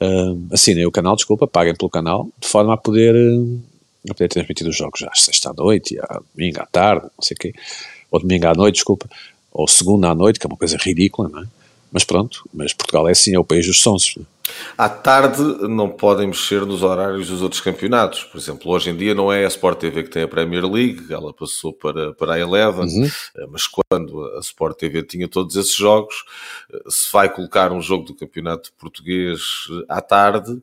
uh, 0.00 0.52
assinem 0.52 0.84
o 0.86 0.90
canal, 0.90 1.14
desculpa, 1.14 1.46
paguem 1.46 1.76
pelo 1.76 1.90
canal, 1.90 2.28
de 2.40 2.48
forma 2.48 2.74
a 2.74 2.76
poder, 2.76 3.14
a 4.08 4.14
poder 4.14 4.28
transmitir 4.28 4.66
os 4.66 4.76
jogos 4.76 5.02
às 5.02 5.22
sexta 5.22 5.50
à 5.50 5.52
noite, 5.52 5.98
à 5.98 6.20
domingo 6.34 6.60
à 6.60 6.66
tarde, 6.66 7.02
não 7.02 7.22
sei 7.22 7.34
o 7.34 7.38
quê, 7.38 7.54
ou 8.10 8.20
domingo 8.20 8.46
à 8.46 8.54
noite, 8.54 8.76
desculpa, 8.76 9.08
ou 9.52 9.66
segunda 9.68 10.08
à 10.08 10.14
noite, 10.14 10.38
que 10.38 10.46
é 10.46 10.48
uma 10.48 10.56
coisa 10.56 10.76
ridícula, 10.76 11.28
não 11.28 11.42
é? 11.42 11.46
Mas 11.92 12.04
pronto, 12.04 12.48
mas 12.54 12.72
Portugal 12.72 13.08
é 13.08 13.12
assim, 13.12 13.34
é 13.34 13.38
o 13.38 13.44
país 13.44 13.66
dos 13.66 13.80
sons. 13.80 14.16
À 14.76 14.88
tarde 14.88 15.42
não 15.68 15.88
podem 15.88 16.28
mexer 16.28 16.64
nos 16.64 16.82
horários 16.82 17.28
dos 17.28 17.42
outros 17.42 17.60
campeonatos. 17.60 18.24
Por 18.24 18.38
exemplo, 18.38 18.70
hoje 18.70 18.90
em 18.90 18.96
dia 18.96 19.14
não 19.14 19.32
é 19.32 19.44
a 19.44 19.48
Sport 19.48 19.78
TV 19.78 20.02
que 20.04 20.10
tem 20.10 20.22
a 20.22 20.28
Premier 20.28 20.64
League, 20.64 21.12
ela 21.12 21.32
passou 21.32 21.72
para, 21.72 22.12
para 22.14 22.34
a 22.34 22.38
Eleven, 22.38 22.86
uhum. 22.86 23.10
Eh, 23.36 23.46
mas 23.50 23.66
quando 23.66 24.24
a 24.36 24.40
Sport 24.40 24.78
TV 24.78 25.02
tinha 25.02 25.28
todos 25.28 25.56
esses 25.56 25.74
jogos, 25.74 26.24
eh, 26.72 26.82
se 26.88 27.12
vai 27.12 27.28
colocar 27.28 27.72
um 27.72 27.80
jogo 27.80 28.04
do 28.04 28.14
campeonato 28.14 28.72
português 28.78 29.40
eh, 29.70 29.84
à 29.88 30.00
tarde, 30.00 30.62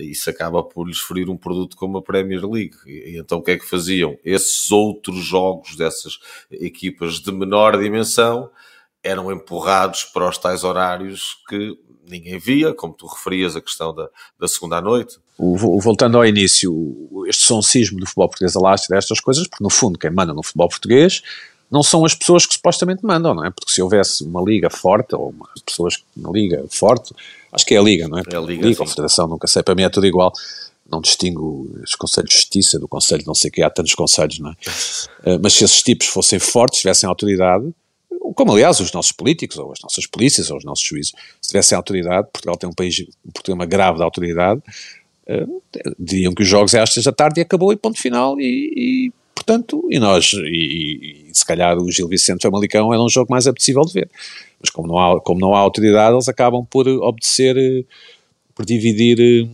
isso 0.00 0.30
acaba 0.30 0.62
por 0.62 0.86
lhes 0.86 0.98
ferir 0.98 1.28
um 1.28 1.36
produto 1.36 1.76
como 1.76 1.98
a 1.98 2.02
Premier 2.02 2.44
League. 2.44 2.76
E 2.86 3.18
então 3.18 3.38
o 3.38 3.42
que 3.42 3.52
é 3.52 3.58
que 3.58 3.68
faziam? 3.68 4.16
Esses 4.24 4.70
outros 4.70 5.24
jogos 5.24 5.76
dessas 5.76 6.18
equipas 6.50 7.14
de 7.14 7.32
menor 7.32 7.78
dimensão 7.78 8.50
eram 9.02 9.32
empurrados 9.32 10.04
para 10.04 10.28
os 10.28 10.38
tais 10.38 10.64
horários 10.64 11.36
que 11.48 11.76
ninguém 12.08 12.38
via, 12.38 12.74
como 12.74 12.92
tu 12.92 13.06
referias 13.06 13.56
a 13.56 13.60
questão 13.60 13.94
da, 13.94 14.08
da 14.38 14.48
segunda 14.48 14.76
à 14.76 14.80
noite. 14.80 15.18
O, 15.38 15.80
voltando 15.80 16.16
ao 16.16 16.26
início, 16.26 16.72
este 17.26 17.44
soncismo 17.44 17.98
do 17.98 18.06
futebol 18.06 18.28
português 18.28 18.56
alastra 18.56 18.96
estas 18.96 19.20
coisas, 19.20 19.46
porque 19.48 19.62
no 19.62 19.70
fundo 19.70 19.98
quem 19.98 20.10
manda 20.10 20.32
no 20.32 20.42
futebol 20.42 20.68
português 20.68 21.22
não 21.70 21.82
são 21.82 22.04
as 22.04 22.14
pessoas 22.14 22.44
que 22.44 22.52
supostamente 22.52 23.02
mandam, 23.02 23.34
não 23.34 23.46
é? 23.46 23.50
Porque 23.50 23.72
se 23.72 23.80
houvesse 23.80 24.22
uma 24.24 24.42
liga 24.42 24.68
forte, 24.68 25.14
ou 25.14 25.30
uma, 25.30 25.48
pessoas 25.64 26.04
na 26.14 26.30
liga 26.30 26.62
forte, 26.68 27.14
acho 27.50 27.64
que 27.64 27.74
é 27.74 27.78
a 27.78 27.82
liga, 27.82 28.06
não 28.06 28.18
é? 28.18 28.22
É 28.30 28.36
a 28.36 28.40
liga, 28.40 28.66
liga 28.66 28.82
a 28.84 28.86
federação, 28.86 29.26
nunca 29.26 29.46
sei, 29.46 29.62
para 29.62 29.74
mim 29.74 29.82
é 29.82 29.88
tudo 29.88 30.06
igual. 30.06 30.32
Não 30.90 31.00
distingo 31.00 31.70
os 31.82 31.94
conselhos 31.94 32.28
de 32.28 32.36
justiça 32.36 32.78
do 32.78 32.86
conselho, 32.86 33.24
não 33.26 33.34
sei 33.34 33.50
que 33.50 33.62
há 33.62 33.70
tantos 33.70 33.94
conselhos, 33.94 34.38
não 34.38 34.50
é? 34.50 34.54
Eh, 35.24 35.38
mas 35.40 35.52
se 35.52 35.62
esses 35.62 35.80
tipos 35.82 36.08
fossem 36.08 36.40
fortes, 36.40 36.80
tivessem 36.80 37.08
autoridade, 37.08 37.72
como 38.34 38.52
aliás 38.52 38.80
os 38.80 38.92
nossos 38.92 39.12
políticos, 39.12 39.58
ou 39.58 39.72
as 39.72 39.80
nossas 39.80 40.06
polícias, 40.06 40.50
ou 40.50 40.56
os 40.56 40.64
nossos 40.64 40.84
juízes, 40.84 41.12
se 41.40 41.48
tivessem 41.48 41.76
autoridade, 41.76 42.28
Portugal 42.32 42.56
tem 42.56 42.68
um 42.68 42.72
país, 42.72 43.04
um 43.24 43.30
problema 43.30 43.66
grave 43.66 43.98
de 43.98 44.04
autoridade, 44.04 44.60
uh, 45.28 45.62
diriam 45.98 46.32
que 46.32 46.42
os 46.42 46.48
jogos 46.48 46.74
é 46.74 46.80
às 46.80 46.92
seis 46.92 47.04
da 47.04 47.12
tarde 47.12 47.40
e 47.40 47.42
acabou 47.42 47.72
e 47.72 47.76
ponto 47.76 48.00
final 48.00 48.38
e, 48.38 48.72
e 48.76 49.12
portanto, 49.34 49.86
e 49.90 49.98
nós, 49.98 50.32
e, 50.34 51.28
e, 51.28 51.34
se 51.34 51.44
calhar 51.44 51.76
o 51.76 51.90
Gil 51.90 52.08
Vicente 52.08 52.42
Famalicão 52.42 52.92
era 52.92 53.02
um 53.02 53.08
jogo 53.08 53.30
mais 53.30 53.46
apetecível 53.46 53.82
de 53.82 53.92
ver, 53.92 54.10
mas 54.60 54.70
como 54.70 54.86
não 54.86 54.98
há, 54.98 55.20
como 55.20 55.40
não 55.40 55.54
há 55.54 55.58
autoridade, 55.58 56.14
eles 56.14 56.28
acabam 56.28 56.64
por 56.64 56.86
obedecer, 56.86 57.56
eh, 57.56 57.84
por 58.54 58.64
dividir 58.64 59.18
eh, 59.20 59.48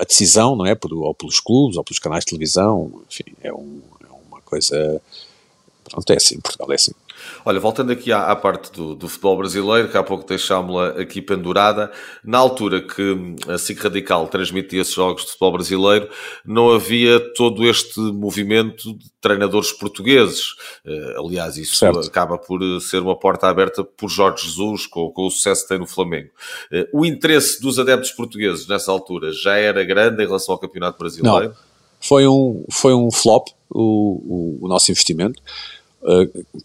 a 0.00 0.04
decisão, 0.04 0.54
não 0.54 0.64
é, 0.64 0.74
por, 0.76 0.92
ou 0.94 1.12
pelos 1.12 1.40
clubes, 1.40 1.76
ou 1.76 1.82
pelos 1.82 1.98
canais 1.98 2.24
de 2.24 2.30
televisão, 2.30 3.02
enfim, 3.10 3.24
é, 3.42 3.52
um, 3.52 3.80
é 4.04 4.12
uma 4.30 4.40
coisa, 4.42 5.02
pronto, 5.84 6.12
é 6.12 6.16
assim, 6.16 6.40
Portugal 6.40 6.70
é 6.70 6.76
assim. 6.76 6.92
Olha, 7.44 7.60
voltando 7.60 7.92
aqui 7.92 8.12
à, 8.12 8.30
à 8.30 8.36
parte 8.36 8.72
do, 8.72 8.94
do, 8.94 9.08
futebol 9.08 9.36
brasileiro, 9.36 9.88
que 9.88 9.96
há 9.96 10.02
pouco 10.02 10.26
deixámos-la 10.26 10.88
aqui 11.00 11.22
pendurada, 11.22 11.90
na 12.24 12.38
altura 12.38 12.80
que 12.80 13.36
a 13.48 13.58
SIC 13.58 13.80
Radical 13.80 14.26
transmitia 14.28 14.80
esses 14.80 14.94
jogos 14.94 15.22
de 15.22 15.28
futebol 15.28 15.52
brasileiro, 15.52 16.08
não 16.44 16.70
havia 16.70 17.20
todo 17.34 17.66
este 17.66 18.00
movimento 18.00 18.94
de 18.94 19.10
treinadores 19.20 19.72
portugueses. 19.72 20.52
Uh, 20.84 21.26
aliás, 21.26 21.56
isso 21.56 21.76
certo. 21.76 22.00
acaba 22.00 22.38
por 22.38 22.60
ser 22.80 23.00
uma 23.00 23.18
porta 23.18 23.48
aberta 23.48 23.82
por 23.84 24.08
Jorge 24.08 24.46
Jesus, 24.46 24.86
com, 24.86 25.10
com 25.10 25.26
o 25.26 25.30
sucesso 25.30 25.62
que 25.62 25.68
tem 25.68 25.78
no 25.78 25.86
Flamengo. 25.86 26.30
Uh, 26.72 27.00
o 27.00 27.04
interesse 27.04 27.60
dos 27.60 27.78
adeptos 27.78 28.10
portugueses 28.12 28.66
nessa 28.66 28.90
altura 28.90 29.32
já 29.32 29.56
era 29.56 29.84
grande 29.84 30.22
em 30.22 30.26
relação 30.26 30.54
ao 30.54 30.58
Campeonato 30.58 30.98
Brasileiro? 30.98 31.48
Não. 31.48 31.68
Foi 32.00 32.28
um, 32.28 32.64
foi 32.70 32.94
um 32.94 33.10
flop 33.10 33.48
o, 33.70 34.58
o, 34.60 34.66
o 34.66 34.68
nosso 34.68 34.90
investimento. 34.90 35.42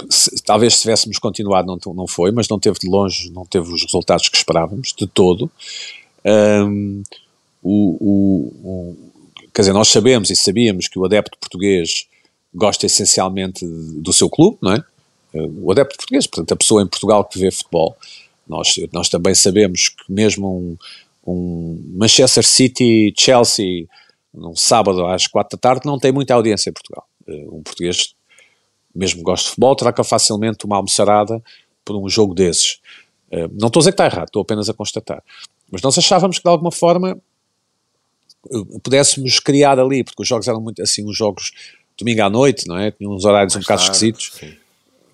Se, 0.09 0.43
talvez 0.43 0.75
se 0.75 0.81
tivéssemos 0.81 1.19
continuado, 1.19 1.67
não, 1.67 1.93
não 1.93 2.07
foi, 2.07 2.31
mas 2.31 2.47
não 2.47 2.59
teve 2.59 2.79
de 2.79 2.87
longe, 2.87 3.29
não 3.31 3.45
teve 3.45 3.71
os 3.71 3.83
resultados 3.83 4.29
que 4.29 4.37
esperávamos, 4.37 4.93
de 4.97 5.07
todo. 5.07 5.51
Um, 6.25 7.03
o, 7.61 7.97
o, 7.99 8.47
o, 8.63 8.97
quer 9.53 9.61
dizer, 9.61 9.73
nós 9.73 9.89
sabemos 9.89 10.29
e 10.29 10.35
sabíamos 10.35 10.87
que 10.87 10.97
o 10.97 11.05
adepto 11.05 11.37
português 11.37 12.07
gosta 12.53 12.85
essencialmente 12.85 13.65
do 13.65 14.13
seu 14.13 14.29
clube, 14.29 14.57
não 14.61 14.73
é? 14.73 14.83
O 15.33 15.71
adepto 15.71 15.97
português, 15.97 16.27
portanto, 16.27 16.51
a 16.51 16.55
pessoa 16.55 16.83
em 16.83 16.87
Portugal 16.87 17.25
que 17.25 17.39
vê 17.39 17.49
futebol. 17.49 17.97
Nós, 18.47 18.75
nós 18.91 19.09
também 19.09 19.33
sabemos 19.33 19.89
que 19.89 20.11
mesmo 20.11 20.77
um, 21.25 21.31
um 21.31 21.93
Manchester 21.95 22.45
City-Chelsea 22.45 23.87
num 24.33 24.55
sábado 24.55 25.05
às 25.05 25.27
quatro 25.27 25.57
da 25.57 25.61
tarde 25.61 25.85
não 25.85 25.97
tem 25.97 26.11
muita 26.11 26.33
audiência 26.33 26.69
em 26.69 26.73
Portugal. 26.73 27.07
Uh, 27.27 27.57
um 27.57 27.63
português 27.63 28.13
mesmo 28.93 29.23
gosto 29.23 29.45
de 29.45 29.49
futebol, 29.51 29.75
troca 29.75 30.03
facilmente 30.03 30.65
uma 30.65 30.77
almoçarada 30.77 31.41
por 31.83 31.95
um 31.95 32.07
jogo 32.07 32.33
desses. 32.33 32.79
Uh, 33.31 33.49
não 33.59 33.67
estou 33.67 33.79
a 33.79 33.81
dizer 33.81 33.91
que 33.91 34.01
está 34.01 34.05
errado, 34.05 34.27
estou 34.27 34.41
apenas 34.41 34.69
a 34.69 34.73
constatar. 34.73 35.23
Mas 35.71 35.81
nós 35.81 35.97
achávamos 35.97 36.37
que 36.37 36.43
de 36.43 36.49
alguma 36.49 36.71
forma 36.71 37.17
uh, 38.49 38.79
pudéssemos 38.79 39.39
criar 39.39 39.79
ali, 39.79 40.03
porque 40.03 40.21
os 40.21 40.27
jogos 40.27 40.47
eram 40.47 40.61
muito 40.61 40.81
assim, 40.81 41.07
os 41.07 41.17
jogos 41.17 41.51
domingo 41.97 42.21
à 42.21 42.29
noite, 42.29 42.67
não 42.67 42.77
é? 42.77 42.91
Tinham 42.91 43.13
uns 43.13 43.25
horários 43.25 43.53
Mais 43.53 43.63
um 43.63 43.65
bocado 43.65 43.81
esquisitos. 43.83 44.31
Sim. 44.39 44.53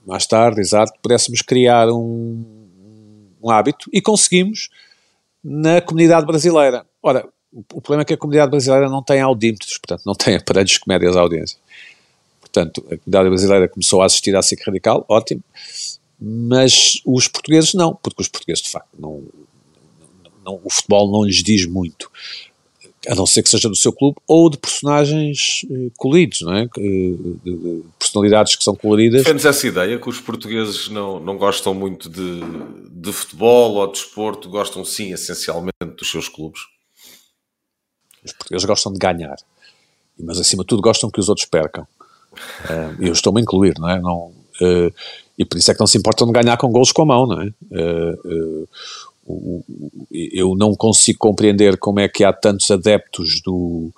Mais 0.05 0.25
tarde, 0.25 0.59
exato, 0.59 0.93
pudéssemos 1.01 1.41
criar 1.41 1.89
um, 1.89 2.43
um 3.41 3.49
hábito 3.49 3.89
e 3.93 4.01
conseguimos 4.01 4.69
na 5.43 5.81
comunidade 5.81 6.25
brasileira. 6.25 6.85
Ora, 7.01 7.27
o 7.51 7.81
problema 7.81 8.01
é 8.01 8.05
que 8.05 8.13
a 8.13 8.17
comunidade 8.17 8.51
brasileira 8.51 8.89
não 8.89 9.03
tem 9.03 9.21
audímetros, 9.21 9.77
portanto, 9.77 10.03
não 10.05 10.13
tem 10.13 10.35
aparelhos 10.35 10.77
que 10.77 10.87
medem 10.87 11.09
as 11.09 11.15
audiências. 11.15 11.59
Portanto, 12.51 12.79
a 12.88 12.97
comunidade 12.97 13.29
brasileira 13.29 13.67
começou 13.67 14.01
a 14.01 14.05
assistir 14.05 14.35
à 14.35 14.41
SIC 14.41 14.63
Radical, 14.65 15.05
ótimo, 15.07 15.43
mas 16.19 16.99
os 17.05 17.27
portugueses 17.27 17.73
não, 17.73 17.95
porque 17.95 18.21
os 18.21 18.27
portugueses, 18.27 18.63
de 18.63 18.71
facto, 18.71 18.89
não, 18.97 19.23
não, 20.43 20.59
o 20.63 20.69
futebol 20.69 21.12
não 21.12 21.23
lhes 21.23 21.43
diz 21.43 21.65
muito, 21.65 22.12
a 23.07 23.15
não 23.15 23.25
ser 23.25 23.43
que 23.43 23.49
seja 23.49 23.69
do 23.69 23.75
seu 23.75 23.93
clube, 23.93 24.17
ou 24.27 24.49
de 24.49 24.57
personagens 24.57 25.65
eh, 25.71 25.89
coloridos, 25.95 26.41
não 26.41 26.53
é? 26.53 26.67
De, 26.75 27.17
de, 27.45 27.83
personalidades 27.97 28.55
que 28.55 28.63
são 28.63 28.75
coloridas. 28.75 29.23
Defendes 29.23 29.45
essa 29.45 29.67
ideia 29.67 29.97
que 29.97 30.09
os 30.09 30.19
portugueses 30.19 30.89
não, 30.89 31.19
não 31.19 31.38
gostam 31.38 31.73
muito 31.73 32.09
de, 32.09 32.41
de 32.91 33.13
futebol 33.13 33.75
ou 33.75 33.91
de 33.91 33.99
esporte, 33.99 34.47
gostam 34.49 34.83
sim, 34.83 35.13
essencialmente, 35.13 35.71
dos 35.97 36.12
seus 36.12 36.27
clubes? 36.27 36.62
Os 38.23 38.33
portugueses 38.33 38.65
gostam 38.65 38.91
de 38.91 38.99
ganhar, 38.99 39.38
mas 40.19 40.38
acima 40.38 40.63
de 40.63 40.67
tudo 40.67 40.81
gostam 40.81 41.09
que 41.09 41.19
os 41.19 41.29
outros 41.29 41.47
percam. 41.47 41.88
Uh, 42.31 42.95
eu 42.99 43.13
estou-me 43.13 43.39
a 43.39 43.43
incluir, 43.43 43.77
não 43.79 43.89
é? 43.89 43.99
Não, 43.99 44.17
uh, 44.61 44.93
e 45.37 45.45
por 45.45 45.57
isso 45.57 45.71
é 45.71 45.73
que 45.73 45.79
não 45.79 45.87
se 45.87 45.97
importam 45.97 46.27
de 46.27 46.33
ganhar 46.33 46.57
com 46.57 46.71
golos 46.71 46.91
com 46.91 47.01
a 47.03 47.05
mão, 47.05 47.25
não 47.25 47.41
é? 47.41 47.47
Uh, 47.71 48.67
eu 50.11 50.55
não 50.55 50.75
consigo 50.75 51.19
compreender 51.19 51.77
como 51.77 51.99
é 51.99 52.07
que 52.07 52.23
há 52.23 52.33
tantos 52.33 52.69
adeptos 52.71 53.41
do, 53.41 53.91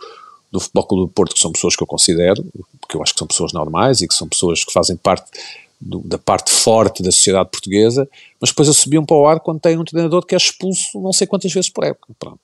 do 0.51 0.59
Futebol 0.59 0.85
Clube 0.85 1.07
do 1.07 1.13
Porto, 1.13 1.33
que 1.33 1.39
são 1.39 1.51
pessoas 1.51 1.75
que 1.75 1.81
eu 1.81 1.87
considero, 1.87 2.45
porque 2.81 2.97
eu 2.97 3.01
acho 3.01 3.13
que 3.13 3.19
são 3.19 3.27
pessoas 3.27 3.53
normais 3.53 4.01
e 4.01 4.07
que 4.07 4.13
são 4.13 4.27
pessoas 4.27 4.65
que 4.65 4.73
fazem 4.73 4.97
parte 4.97 5.31
do, 5.79 5.99
da 5.99 6.17
parte 6.17 6.51
forte 6.51 7.01
da 7.01 7.11
sociedade 7.11 7.49
portuguesa, 7.49 8.07
mas 8.41 8.49
depois 8.49 8.67
eu 8.67 8.73
subiam 8.73 9.05
para 9.05 9.15
o 9.15 9.25
ar 9.25 9.39
quando 9.39 9.61
tem 9.61 9.77
um 9.79 9.85
treinador 9.85 10.25
que 10.25 10.35
é 10.35 10.37
expulso 10.37 10.99
não 11.01 11.13
sei 11.13 11.25
quantas 11.25 11.51
vezes 11.51 11.69
por 11.69 11.85
época. 11.85 12.13
Pronto. 12.19 12.39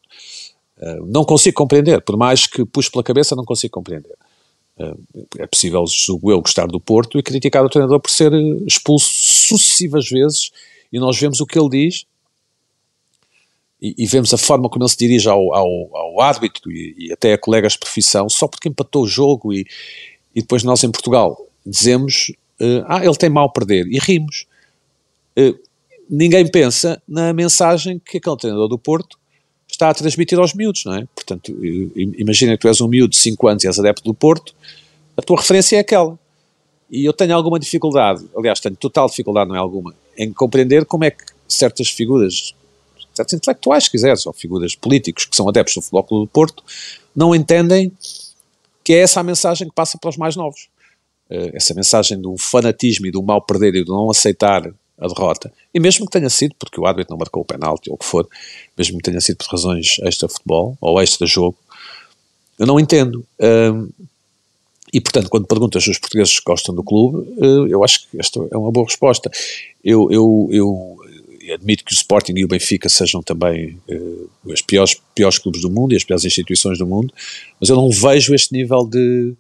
Não 1.07 1.25
consigo 1.25 1.57
compreender, 1.57 2.01
por 2.01 2.15
mais 2.15 2.45
que 2.45 2.63
puxe 2.63 2.89
pela 2.89 3.03
cabeça, 3.03 3.35
não 3.35 3.43
consigo 3.43 3.73
compreender. 3.73 4.15
É 5.39 5.47
possível, 5.47 5.83
julgo 5.87 6.31
eu, 6.31 6.41
gostar 6.41 6.67
do 6.67 6.79
Porto 6.79 7.17
e 7.17 7.23
criticar 7.23 7.65
o 7.65 7.69
treinador 7.69 7.99
por 7.99 8.11
ser 8.11 8.31
expulso 8.65 9.09
sucessivas 9.11 10.07
vezes 10.07 10.51
e 10.93 10.99
nós 10.99 11.19
vemos 11.19 11.39
o 11.39 11.45
que 11.45 11.57
ele 11.57 11.69
diz 11.69 12.05
e, 13.81 13.95
e 13.97 14.05
vemos 14.05 14.33
a 14.33 14.37
forma 14.37 14.69
como 14.69 14.83
ele 14.83 14.89
se 14.89 14.97
dirige 14.97 15.27
ao, 15.27 15.53
ao, 15.53 15.95
ao 15.95 16.21
árbitro 16.21 16.71
e, 16.71 16.95
e, 16.97 17.13
até 17.13 17.33
a 17.33 17.37
colegas 17.37 17.73
de 17.73 17.79
profissão 17.79 18.29
só 18.29 18.47
porque 18.47 18.69
empatou 18.69 19.03
o 19.03 19.07
jogo 19.07 19.53
e, 19.53 19.65
e 20.35 20.41
depois 20.41 20.63
nós 20.63 20.83
em 20.83 20.91
Portugal 20.91 21.37
dizemos 21.65 22.31
uh, 22.59 22.85
ah, 22.87 23.03
ele 23.03 23.15
tem 23.15 23.29
mal 23.29 23.51
perder 23.51 23.87
e 23.87 23.97
rimos. 23.99 24.45
Uh, 25.37 25.57
ninguém 26.09 26.49
pensa 26.49 27.01
na 27.07 27.33
mensagem 27.33 27.99
que 27.99 28.17
aquele 28.17 28.37
treinador 28.37 28.67
do 28.67 28.79
Porto 28.79 29.17
está 29.67 29.89
a 29.89 29.93
transmitir 29.93 30.39
aos 30.39 30.53
miúdos, 30.53 30.85
não 30.85 30.95
é? 30.95 31.07
Portanto, 31.13 31.53
imagina 32.17 32.53
que 32.53 32.61
tu 32.61 32.67
és 32.67 32.81
um 32.81 32.87
miúdo 32.87 33.11
de 33.11 33.17
5 33.17 33.47
anos 33.47 33.63
e 33.63 33.67
és 33.67 33.79
adepto 33.79 34.03
do 34.03 34.13
Porto, 34.13 34.53
a 35.15 35.21
tua 35.21 35.37
referência 35.37 35.77
é 35.77 35.79
aquela. 35.79 36.17
E 36.89 37.03
eu 37.03 37.11
tenho 37.11 37.35
alguma 37.35 37.59
dificuldade, 37.59 38.25
aliás, 38.35 38.59
tenho 38.59 38.75
total 38.75 39.07
dificuldade, 39.07 39.49
não 39.49 39.55
é 39.55 39.59
alguma, 39.59 39.93
em 40.17 40.31
compreender 40.31 40.85
como 40.85 41.03
é 41.03 41.11
que 41.11 41.23
certas 41.47 41.89
figuras, 41.89 42.53
certos 43.13 43.33
intelectuais, 43.33 43.85
se 43.85 43.91
quiseres, 43.91 44.25
ou 44.25 44.31
figuras 44.31 44.73
políticos 44.73 45.25
que 45.25 45.35
são 45.35 45.49
adeptos 45.49 45.75
do 45.75 45.81
Futebol 45.81 46.21
do 46.21 46.27
Porto, 46.27 46.63
não 47.15 47.35
entendem 47.35 47.91
que 48.83 48.93
é 48.93 48.99
essa 48.99 49.19
a 49.19 49.23
mensagem 49.23 49.67
que 49.67 49.75
passa 49.75 49.97
para 49.97 50.09
os 50.09 50.17
mais 50.17 50.37
novos. 50.37 50.69
Eh, 51.29 51.51
essa 51.53 51.73
mensagem 51.73 52.19
do 52.21 52.37
fanatismo 52.37 53.05
e 53.05 53.11
do 53.11 53.21
mal 53.21 53.41
perder 53.41 53.75
e 53.75 53.83
do 53.83 53.91
não 53.91 54.09
aceitar 54.09 54.63
a 54.99 55.07
derrota, 55.07 55.51
e 55.73 55.79
mesmo 55.79 56.05
que 56.05 56.11
tenha 56.11 56.29
sido 56.29 56.55
porque 56.57 56.79
o 56.79 56.85
árbitro 56.85 57.11
não 57.11 57.19
marcou 57.19 57.41
o 57.41 57.45
penalti 57.45 57.89
ou 57.89 57.95
o 57.95 57.97
que 57.97 58.05
for, 58.05 58.27
mesmo 58.77 58.97
que 58.97 59.03
tenha 59.03 59.21
sido 59.21 59.37
por 59.37 59.47
razões 59.47 59.97
extra-futebol 60.01 60.77
ou 60.81 61.01
extra-jogo, 61.01 61.57
eu 62.57 62.65
não 62.65 62.79
entendo. 62.79 63.25
Um, 63.39 63.89
e, 64.91 65.01
portanto, 65.01 65.29
quando 65.29 65.45
perguntas 65.45 65.83
se 65.83 65.91
os 65.91 65.99
portugueses 65.99 66.39
gostam 66.39 66.73
do 66.73 66.83
clube, 66.83 67.17
uh, 67.37 67.67
eu 67.67 67.83
acho 67.83 68.07
que 68.09 68.19
esta 68.19 68.39
é 68.51 68.57
uma 68.57 68.71
boa 68.71 68.85
resposta. 68.85 69.29
Eu, 69.83 70.09
eu, 70.11 70.47
eu 70.51 70.97
admito 71.53 71.83
que 71.83 71.93
o 71.93 71.95
Sporting 71.95 72.33
e 72.35 72.45
o 72.45 72.47
Benfica 72.47 72.89
sejam 72.89 73.21
também 73.21 73.79
uh, 73.89 74.29
os 74.45 74.61
piores, 74.61 74.99
piores 75.13 75.37
clubes 75.37 75.61
do 75.61 75.69
mundo 75.69 75.93
e 75.93 75.97
as 75.97 76.03
piores 76.03 76.25
instituições 76.25 76.77
do 76.77 76.87
mundo, 76.87 77.13
mas 77.59 77.69
eu 77.69 77.75
não 77.75 77.89
vejo 77.89 78.33
este 78.33 78.53
nível 78.53 78.85
de. 78.85 79.33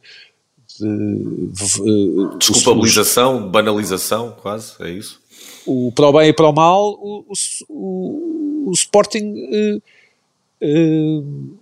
de, 0.79 1.51
de 1.53 2.37
Desculpabilização, 2.37 3.49
banalização, 3.49 4.35
quase, 4.41 4.73
é 4.81 4.89
isso? 4.89 5.19
O, 5.67 5.91
para 5.91 6.07
o 6.07 6.13
bem 6.13 6.29
e 6.29 6.33
para 6.33 6.49
o 6.49 6.53
mal, 6.53 6.93
o, 6.93 7.25
o, 7.69 8.69
o 8.69 8.71
Sporting. 8.71 9.33
Uh, 9.33 9.81
uh, 10.63 11.57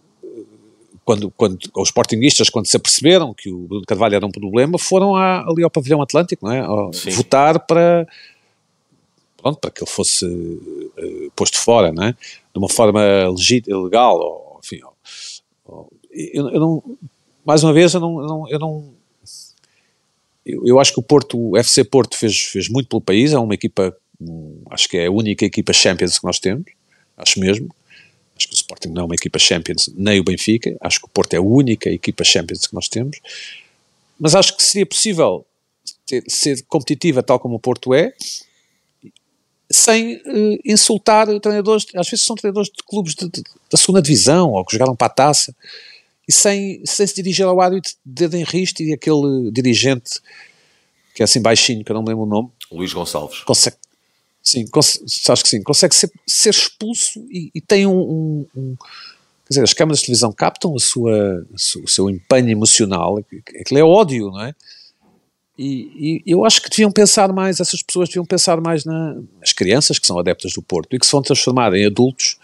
quando, 1.06 1.30
quando 1.32 1.60
os 1.78 1.90
sportinguistas, 1.90 2.50
quando 2.50 2.66
se 2.66 2.76
aperceberam 2.76 3.32
que 3.32 3.52
o 3.52 3.68
Bruno 3.68 3.86
Carvalho 3.86 4.16
era 4.16 4.26
um 4.26 4.32
problema, 4.32 4.80
foram 4.80 5.16
à, 5.16 5.42
ali 5.48 5.64
ao 5.64 5.70
pavilhão 5.70 6.02
Atlântico, 6.02 6.48
não 6.48 6.52
é? 6.52 6.66
votar 7.12 7.60
para, 7.60 8.08
pronto, 9.38 9.60
para 9.60 9.70
que 9.70 9.84
ele 9.84 9.90
fosse 9.90 10.26
uh, 10.26 11.32
posto 11.36 11.60
fora, 11.60 11.92
não 11.92 12.06
é? 12.06 12.12
De 12.12 12.58
uma 12.58 12.68
forma 12.68 13.02
legítima, 13.30 13.78
legal, 13.84 14.18
ou, 14.18 14.60
enfim, 14.64 14.80
ou, 14.84 14.96
ou, 15.66 15.94
eu, 16.12 16.50
eu, 16.50 16.60
não, 16.60 16.84
mais 17.46 17.64
uma 17.64 17.72
vez, 17.72 17.94
eu 17.94 18.00
não, 18.00 18.22
eu 18.22 18.28
não, 18.28 18.50
eu, 18.50 18.60
não 18.60 18.95
eu, 20.46 20.62
eu, 20.66 20.80
acho 20.80 20.94
que 20.94 21.00
o 21.00 21.04
Porto, 21.04 21.52
o 21.52 21.58
FC 21.58 21.84
Porto 21.84 22.18
fez, 22.18 22.40
fez 22.40 22.70
muito 22.70 22.88
pelo 22.88 23.02
país, 23.02 23.34
é 23.34 23.40
uma 23.40 23.54
equipa, 23.54 23.96
um, 24.22 24.62
acho 24.70 24.88
que 24.88 24.98
é 24.98 25.08
a 25.08 25.12
única 25.12 25.46
equipa 25.46 25.74
Champions 25.74 26.20
que 26.20 26.26
nós 26.26 26.40
temos, 26.40 26.66
acho 27.18 27.40
mesmo, 27.40 27.74
acho 28.38 28.48
que 28.48 28.54
o 28.54 28.56
Sporting 28.56 28.90
não 28.90 29.04
é 29.04 29.06
uma 29.06 29.16
equipa 29.16 29.40
Champions, 29.40 29.90
nem 29.96 30.20
o 30.20 30.24
Benfica, 30.24 30.76
acho 30.82 31.00
que 31.00 31.06
o 31.06 31.10
Porto 31.10 31.34
é 31.34 31.38
a 31.38 31.42
única 31.42 31.90
equipa 31.90 32.24
Champions 32.24 32.68
que 32.68 32.76
nós 32.76 32.88
temos, 32.88 33.20
mas 34.20 34.36
acho 34.36 34.56
que 34.56 34.64
seria 34.64 34.86
possível 34.86 35.46
ter, 36.06 36.24
ser 36.28 36.64
competitiva 36.68 37.24
tal 37.24 37.40
como 37.40 37.56
o 37.56 37.60
Porto 37.60 37.94
é, 37.94 38.14
sem 39.72 40.18
uh, 40.18 40.60
insultar 40.64 41.28
treinadores, 41.40 41.88
às 41.96 42.08
vezes 42.08 42.26
são 42.26 42.36
treinadores 42.36 42.70
de 42.70 42.84
clubes 42.88 43.16
de, 43.16 43.28
de, 43.30 43.44
da 43.70 43.78
segunda 43.78 44.02
divisão 44.02 44.52
ou 44.52 44.64
que 44.64 44.74
jogaram 44.74 44.96
para 44.96 45.08
a 45.08 45.10
taça, 45.10 45.56
e 46.28 46.32
sem, 46.32 46.82
sem 46.86 47.06
se 47.08 47.16
dirigir 47.16 47.46
ao 47.46 47.60
árbitro 47.62 47.92
de 48.06 48.28
dedo 48.28 48.36
em 48.36 48.46
e 48.80 48.94
aquele 48.94 49.52
dirigente 49.52 50.20
que 51.14 51.24
é 51.24 51.26
assim 51.26 51.42
baixinho, 51.42 51.84
que 51.84 51.92
eu 51.92 51.94
não 51.94 52.04
me 52.04 52.10
lembro 52.10 52.24
o 52.24 52.28
nome. 52.28 52.50
Luís 52.70 52.92
Gonçalves. 52.92 53.40
Consegue, 53.42 53.78
sim, 54.44 54.66
acho 55.30 55.44
que 55.44 55.50
sim, 55.50 55.64
consegue 55.64 55.96
ser, 55.96 56.12
ser 56.28 56.50
expulso 56.50 57.26
e, 57.32 57.50
e 57.56 57.62
tem 57.62 57.88
um, 57.88 57.98
um, 57.98 58.48
um, 58.56 58.76
Quer 59.46 59.50
dizer, 59.50 59.64
as 59.64 59.74
câmaras 59.74 60.00
de 60.00 60.08
televisão 60.08 60.32
captam 60.32 60.76
a 60.76 60.80
sua, 60.80 61.48
o 61.84 61.88
seu 61.88 62.10
empenho 62.10 62.50
emocional, 62.50 63.20
aquilo 63.20 63.80
é 63.80 63.84
ódio, 63.84 64.32
não 64.32 64.42
é? 64.42 64.56
E, 65.58 66.22
e, 66.26 66.32
eu 66.32 66.44
acho 66.44 66.62
que 66.62 66.70
deviam 66.70 66.92
pensar 66.92 67.32
mais, 67.32 67.60
essas 67.60 67.82
pessoas 67.82 68.10
deviam 68.10 68.26
pensar 68.26 68.60
mais 68.60 68.84
na, 68.84 69.16
nas 69.40 69.54
crianças 69.54 70.00
que 70.00 70.08
são 70.08 70.18
adeptas 70.18 70.52
do 70.54 70.62
Porto 70.62 70.96
e 70.96 71.00
que 71.00 71.06
se 71.06 71.12
vão 71.12 71.22
transformar 71.22 71.74
em 71.76 71.86
adultos 71.86 72.38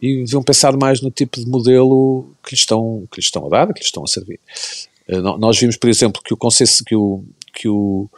e 0.00 0.24
deviam 0.24 0.42
pensar 0.42 0.76
mais 0.76 1.00
no 1.00 1.10
tipo 1.10 1.40
de 1.40 1.46
modelo 1.46 2.34
que 2.42 2.52
lhes 2.52 2.60
estão, 2.60 3.06
que 3.10 3.18
lhes 3.18 3.26
estão 3.26 3.46
a 3.46 3.48
dar, 3.48 3.66
que 3.72 3.80
lhes 3.80 3.86
estão 3.86 4.04
a 4.04 4.06
servir. 4.06 4.40
Uh, 5.08 5.20
nós 5.38 5.58
vimos, 5.58 5.76
por 5.76 5.88
exemplo, 5.88 6.22
que 6.22 6.34
o 6.34 6.36
conceito 6.36 6.84
que 6.84 6.94
o, 6.94 7.24
que 7.52 7.68
o, 7.68 8.08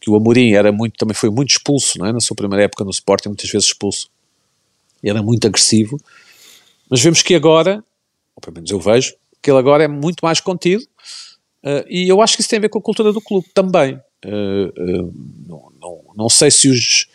que 0.00 0.10
o 0.10 0.16
Amorim 0.16 0.52
era 0.52 0.70
muito, 0.72 0.96
também 0.96 1.14
foi 1.14 1.30
muito 1.30 1.50
expulso, 1.50 1.98
não 1.98 2.06
é? 2.06 2.12
na 2.12 2.20
sua 2.20 2.36
primeira 2.36 2.64
época 2.64 2.84
no 2.84 2.90
Sporting, 2.90 3.28
muitas 3.28 3.50
vezes 3.50 3.68
expulso, 3.68 4.08
era 5.02 5.22
muito 5.22 5.46
agressivo, 5.46 6.00
mas 6.88 7.00
vemos 7.00 7.22
que 7.22 7.34
agora, 7.34 7.84
ou 8.36 8.40
pelo 8.40 8.54
menos 8.54 8.70
eu 8.70 8.78
vejo, 8.78 9.14
que 9.40 9.50
ele 9.50 9.58
agora 9.58 9.84
é 9.84 9.88
muito 9.88 10.24
mais 10.24 10.40
contido, 10.40 10.84
Uh, 11.64 11.86
e 11.88 12.08
eu 12.08 12.20
acho 12.20 12.34
que 12.34 12.40
isso 12.40 12.50
tem 12.50 12.58
a 12.58 12.62
ver 12.62 12.68
com 12.68 12.78
a 12.78 12.82
cultura 12.82 13.12
do 13.12 13.20
clube 13.20 13.46
também. 13.54 13.94
Uh, 14.24 15.12
não, 15.46 15.72
não, 15.80 16.00
não, 16.16 16.28
sei 16.28 16.50
se 16.50 16.68
os 16.68 17.06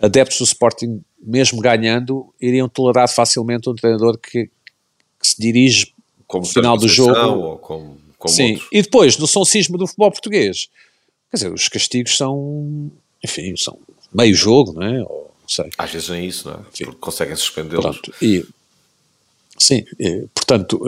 adeptos 0.00 0.38
do 0.38 0.44
Sporting, 0.44 1.02
mesmo 1.20 1.60
ganhando, 1.60 2.32
iriam 2.40 2.68
tolerar 2.68 3.08
facilmente 3.08 3.68
um 3.68 3.74
treinador 3.74 4.18
que, 4.18 4.46
que 4.46 5.26
se 5.26 5.40
dirige 5.40 5.92
como 6.26 6.44
no 6.44 6.50
final 6.50 6.76
do 6.76 6.88
jogo. 6.88 7.58
Como, 7.58 7.98
como 8.18 8.34
Sim, 8.34 8.52
outros. 8.52 8.68
e 8.72 8.82
depois, 8.82 9.18
no 9.18 9.26
sonsismo 9.26 9.78
do 9.78 9.86
futebol 9.86 10.10
português, 10.10 10.68
quer 11.30 11.36
dizer, 11.36 11.52
os 11.52 11.68
castigos 11.68 12.16
são, 12.16 12.90
enfim, 13.24 13.54
são 13.56 13.78
meio 14.12 14.34
jogo, 14.34 14.72
não 14.72 14.82
é? 14.82 15.00
Ou, 15.02 15.30
não 15.42 15.48
sei. 15.48 15.70
Às 15.78 15.90
vezes 15.90 16.08
nem 16.08 16.26
isso, 16.26 16.48
não 16.48 16.56
é? 16.56 16.58
Sim. 16.72 16.84
Porque 16.84 16.98
conseguem 16.98 17.36
suspendê-los. 17.36 18.00
E, 18.20 18.44
sim, 19.58 19.84
e, 19.98 20.26
portanto, 20.34 20.80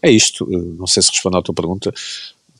é 0.00 0.10
isto. 0.10 0.46
Não 0.46 0.86
sei 0.86 1.02
se 1.02 1.10
respondo 1.10 1.36
à 1.36 1.42
tua 1.42 1.54
pergunta. 1.54 1.92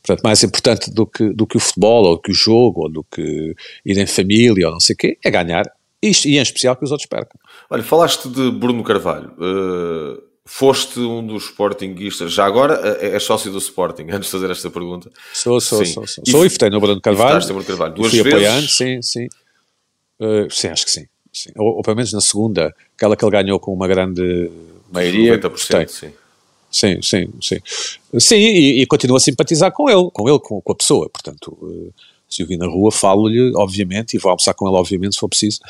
Portanto, 0.02 0.22
mais 0.22 0.42
importante 0.42 0.90
do 0.90 1.06
que, 1.06 1.28
do 1.30 1.46
que 1.46 1.56
o 1.56 1.60
futebol, 1.60 2.04
ou 2.04 2.16
do 2.16 2.22
que 2.22 2.30
o 2.30 2.34
jogo, 2.34 2.82
ou 2.82 2.90
do 2.90 3.04
que 3.04 3.54
ir 3.84 3.98
em 3.98 4.06
família, 4.06 4.66
ou 4.66 4.72
não 4.72 4.80
sei 4.80 4.94
o 4.94 4.96
quê, 4.96 5.18
é 5.22 5.30
ganhar. 5.30 5.70
Isto, 6.02 6.28
e 6.28 6.38
em 6.38 6.42
especial 6.42 6.76
que 6.76 6.84
os 6.84 6.90
outros 6.90 7.08
percam. 7.08 7.38
Olha, 7.68 7.82
falaste 7.82 8.28
de 8.28 8.50
Bruno 8.50 8.82
Carvalho. 8.82 9.32
Uh, 9.38 10.22
foste 10.44 10.98
um 10.98 11.24
dos 11.26 11.44
Sportinguistas. 11.44 12.32
Já 12.32 12.46
agora 12.46 12.74
é 13.00 13.18
sócio 13.20 13.52
do 13.52 13.58
Sporting, 13.58 14.06
antes 14.10 14.26
de 14.26 14.32
fazer 14.32 14.50
esta 14.50 14.70
pergunta. 14.70 15.10
Sou, 15.32 15.60
sou, 15.60 15.84
sim. 15.84 15.92
sou. 15.92 16.06
Sou, 16.06 16.24
sou 16.26 16.46
e 16.46 16.48
votei 16.48 16.70
no 16.70 16.80
Bruno 16.80 17.00
Carvalho. 17.00 17.46
Bruno 17.46 17.64
Carvalho. 17.64 17.94
Duas 17.94 18.10
fui 18.10 18.22
vezes. 18.22 18.38
apoiando, 18.38 18.68
sim, 18.68 19.02
sim. 19.02 19.28
Uh, 20.18 20.50
sim, 20.50 20.68
acho 20.68 20.84
que 20.84 20.90
sim. 20.90 21.06
sim. 21.32 21.50
Ou, 21.56 21.76
ou, 21.76 21.82
pelo 21.82 21.96
menos 21.96 22.12
na 22.12 22.20
segunda, 22.20 22.74
aquela 22.96 23.16
que 23.16 23.24
ele 23.24 23.32
ganhou 23.32 23.60
com 23.60 23.72
uma 23.72 23.86
grande 23.86 24.50
maioria. 24.90 25.38
90%, 25.38 25.50
votei. 25.50 25.88
sim. 25.88 26.12
Sim, 26.70 27.02
sim, 27.02 27.28
sim. 27.42 27.58
Sim, 28.20 28.36
e, 28.36 28.82
e 28.82 28.86
continuo 28.86 29.16
a 29.16 29.20
simpatizar 29.20 29.72
com 29.72 29.90
ele, 29.90 30.08
com 30.12 30.28
ele, 30.28 30.38
com, 30.38 30.60
com 30.60 30.72
a 30.72 30.76
pessoa. 30.76 31.10
Portanto, 31.10 31.58
uh, 31.60 31.92
se 32.30 32.44
o 32.44 32.46
vi 32.46 32.56
na 32.56 32.66
rua, 32.66 32.92
falo-lhe, 32.92 33.52
obviamente, 33.56 34.14
e 34.14 34.18
vou 34.18 34.30
almoçar 34.30 34.54
com 34.54 34.68
ele, 34.68 34.76
obviamente, 34.76 35.14
se 35.14 35.18
for 35.18 35.28
preciso. 35.28 35.60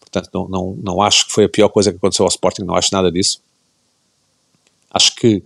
Portanto, 0.00 0.30
não, 0.32 0.48
não, 0.48 0.78
não 0.82 1.02
acho 1.02 1.26
que 1.26 1.32
foi 1.32 1.44
a 1.44 1.48
pior 1.48 1.68
coisa 1.68 1.90
que 1.90 1.98
aconteceu 1.98 2.24
ao 2.24 2.30
Sporting, 2.30 2.62
não 2.62 2.74
acho 2.74 2.88
nada 2.90 3.12
disso. 3.12 3.40
Acho 4.90 5.14
que, 5.14 5.42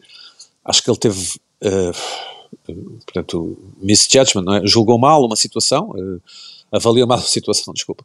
acho 0.64 0.82
que 0.82 0.90
ele 0.90 0.98
teve, 0.98 1.40
uh, 1.64 3.02
portanto, 3.04 3.58
misjudgment, 3.82 4.42
não 4.42 4.54
é? 4.54 4.66
julgou 4.66 4.96
mal 4.96 5.24
uma 5.24 5.34
situação, 5.34 5.90
uh, 5.90 6.22
avaliou 6.70 7.06
mal 7.06 7.18
a 7.20 7.22
situação, 7.22 7.74
desculpa. 7.74 8.04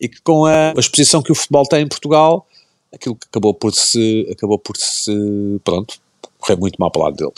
E 0.00 0.08
que 0.08 0.20
com 0.22 0.46
a, 0.46 0.70
a 0.70 0.80
exposição 0.80 1.22
que 1.22 1.30
o 1.30 1.34
futebol 1.34 1.64
tem 1.64 1.82
em 1.82 1.88
Portugal, 1.88 2.46
aquilo 2.92 3.14
que 3.14 3.26
acabou 3.28 3.52
por 3.52 3.74
se, 3.74 4.26
acabou 4.32 4.58
por 4.58 4.78
se, 4.78 5.12
pronto, 5.62 6.00
correr 6.42 6.58
muito 6.58 6.76
mal 6.78 6.90
para 6.90 7.00
o 7.00 7.04
lado 7.04 7.16
dele. 7.16 7.32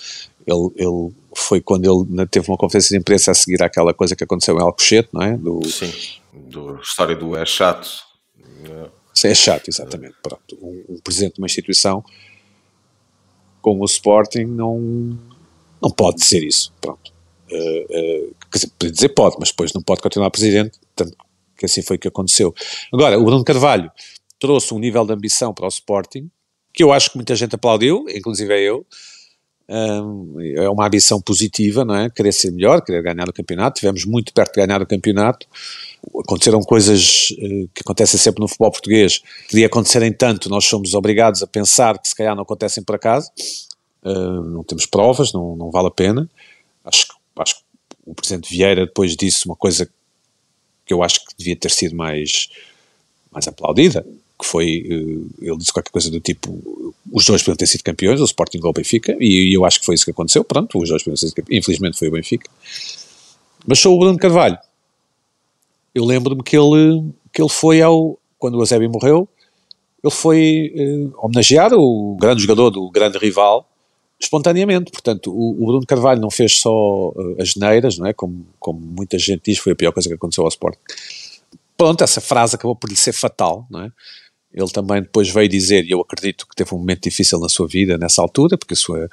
Ele, 0.47 0.71
ele 0.77 1.15
foi 1.35 1.61
quando 1.61 1.85
ele 1.85 2.27
teve 2.27 2.49
uma 2.51 2.57
conferência 2.57 2.91
de 2.91 3.01
imprensa 3.01 3.31
a 3.31 3.35
seguir 3.35 3.63
aquela 3.63 3.95
coisa 3.95 4.17
que 4.17 4.25
aconteceu 4.25 4.57
em 4.57 4.63
Alcochete, 4.63 5.09
não 5.13 5.23
é? 5.23 5.37
Do, 5.37 5.67
Sim, 5.67 5.93
do 6.33 6.77
história 6.81 7.15
do 7.15 7.37
é 7.37 7.45
chato. 7.45 7.89
É 9.25 9.35
chato, 9.35 9.69
exatamente. 9.69 10.17
Pronto, 10.23 10.59
um, 10.61 10.95
um, 10.95 10.99
presidente 10.99 11.35
de 11.35 11.41
uma 11.41 11.47
instituição 11.47 12.05
como 13.63 13.83
o 13.83 13.87
Sporting 13.87 14.45
não, 14.45 15.19
não 15.81 15.91
pode 15.91 16.25
ser 16.25 16.43
isso. 16.43 16.73
Pronto. 16.81 17.13
Uh, 17.51 18.27
uh, 18.27 18.35
quer 18.51 18.59
dizer, 18.59 18.71
pode 18.79 18.93
dizer 18.93 19.09
pode, 19.11 19.37
mas 19.39 19.51
depois 19.51 19.73
não 19.73 19.83
pode 19.83 20.03
continuar 20.03 20.31
presidente, 20.31 20.79
tanto 20.95 21.17
que 21.57 21.65
assim 21.65 21.81
foi 21.81 21.97
que 21.97 22.09
aconteceu. 22.09 22.55
Agora, 22.93 23.19
o 23.19 23.25
Bruno 23.25 23.45
Carvalho 23.45 23.91
trouxe 24.39 24.75
um 24.75 24.79
nível 24.79 25.07
de 25.07 25.13
ambição 25.13 25.55
para 25.55 25.67
o 25.67 25.69
Sporting 25.69 26.29
que 26.75 26.83
eu 26.83 26.93
acho 26.93 27.11
que 27.11 27.17
muita 27.17 27.37
gente 27.37 27.55
aplaudiu, 27.55 28.05
inclusive 28.09 28.53
eu. 28.61 28.85
Um, 29.67 30.39
é 30.41 30.69
uma 30.69 30.87
ambição 30.87 31.23
positiva, 31.23 31.85
não 31.85 31.95
é? 31.95 32.11
Querer 32.11 32.33
ser 32.33 32.51
melhor, 32.51 32.85
querer 32.85 33.01
ganhar 33.03 33.27
o 33.29 33.33
campeonato. 33.33 33.81
Tivemos 33.81 34.05
muito 34.05 34.35
perto 34.35 34.53
de 34.53 34.67
ganhar 34.67 34.83
o 34.83 34.87
campeonato. 34.87 35.47
Aconteceram 36.21 36.61
coisas 36.61 37.31
uh, 37.31 37.71
que 37.73 37.81
acontecem 37.81 38.19
sempre 38.19 38.43
no 38.43 38.49
futebol 38.49 38.73
português, 38.73 39.23
que 39.49 39.65
acontecerem 39.65 40.13
tanto, 40.13 40.51
nós 40.51 40.67
somos 40.67 40.93
obrigados 40.93 41.43
a 41.43 41.47
pensar 41.47 41.99
que 41.99 42.09
se 42.09 42.15
calhar 42.15 42.35
não 42.35 42.43
acontecem 42.43 42.83
por 42.83 42.97
acaso. 42.97 43.31
Não 44.05 44.63
temos 44.63 44.85
provas, 44.85 45.33
não, 45.33 45.57
não 45.57 45.71
vale 45.71 45.89
a 45.89 45.91
pena. 45.91 46.29
Acho, 46.85 47.07
acho 47.39 47.55
que 47.55 47.63
o 48.05 48.15
Presidente 48.15 48.51
Vieira 48.51 48.85
depois 48.85 49.17
disse 49.17 49.47
uma 49.47 49.57
coisa 49.57 49.89
que 50.85 50.93
eu 50.93 51.03
acho 51.03 51.25
que 51.25 51.35
devia 51.39 51.57
ter 51.57 51.71
sido 51.71 51.97
mais, 51.97 52.51
mais 53.33 53.49
aplaudida, 53.49 54.07
que 54.39 54.47
foi, 54.47 54.85
eh, 54.89 55.47
ele 55.47 55.59
disse 55.59 55.73
qualquer 55.73 55.91
coisa 55.91 56.11
do 56.11 56.21
tipo, 56.21 56.95
os 57.13 57.25
dois 57.25 57.43
podiam 57.43 57.57
ter 57.57 57.67
sido 57.67 57.83
campeões, 57.83 58.21
o 58.21 58.25
Sporting 58.25 58.59
ou 58.63 58.71
o 58.71 58.73
Benfica, 58.73 59.17
e 59.21 59.57
eu 59.57 59.65
acho 59.65 59.81
que 59.81 59.87
foi 59.87 59.95
isso 59.95 60.05
que 60.05 60.11
aconteceu, 60.11 60.45
pronto, 60.45 60.79
os 60.81 60.89
dois 60.89 61.03
podiam 61.03 61.15
ter 61.15 61.27
sido 61.27 61.35
campeões, 61.37 61.63
infelizmente 61.63 61.99
foi 61.99 62.09
o 62.09 62.13
Benfica. 62.13 62.51
Mas 63.67 63.79
sou 63.79 63.97
o 63.97 63.99
Bruno 63.99 64.19
Carvalho. 64.19 64.59
Eu 65.95 66.05
lembro-me 66.05 66.43
que 66.43 66.57
ele, 66.57 67.13
que 67.33 67.41
ele 67.41 67.49
foi 67.49 67.81
ao, 67.81 68.19
quando 68.39 68.57
o 68.57 68.63
Eusébio 68.63 68.91
morreu, 68.91 69.29
ele 70.03 70.13
foi 70.13 70.73
eh, 70.77 71.09
homenagear 71.17 71.73
o 71.73 72.17
grande 72.21 72.43
jogador 72.43 72.71
do 72.71 72.91
grande 72.91 73.17
rival, 73.17 73.67
espontaneamente, 74.21 74.91
portanto, 74.91 75.33
o, 75.33 75.67
Bruno 75.67 75.87
Carvalho 75.87 76.21
não 76.21 76.31
fez 76.31 76.61
só 76.61 77.09
uh, 77.11 77.37
as 77.41 77.51
geneiras, 77.51 77.99
não 77.99 78.07
é, 78.07 78.13
como, 78.13 78.47
como 78.59 78.81
muita 78.81 79.19
gente 79.19 79.43
diz, 79.47 79.59
foi 79.59 79.73
a 79.73 79.77
pior 79.77 79.93
coisa 79.93 80.09
que 80.09 80.15
aconteceu 80.15 80.45
ao 80.45 80.49
Sporting. 80.49 80.79
Pronto, 81.77 82.05
essa 82.05 82.21
frase 82.21 82.55
acabou 82.55 82.77
por 82.77 82.89
lhe 82.89 82.97
ser 82.97 83.13
fatal, 83.13 83.67
não 83.71 83.83
é? 83.83 83.93
Ele 84.55 84.71
também 84.71 85.03
depois 85.03 85.29
veio 85.29 85.49
dizer, 85.49 85.85
e 85.85 85.91
eu 85.91 86.01
acredito 86.01 86.47
que 86.47 86.55
teve 86.55 86.75
um 86.75 86.79
momento 86.79 87.03
difícil 87.03 87.41
na 87.41 87.49
sua 87.49 87.67
vida 87.67 87.99
nessa 87.99 88.23
altura, 88.23 88.57
porque 88.57 88.75
a 88.75 88.77
sua 88.77 89.09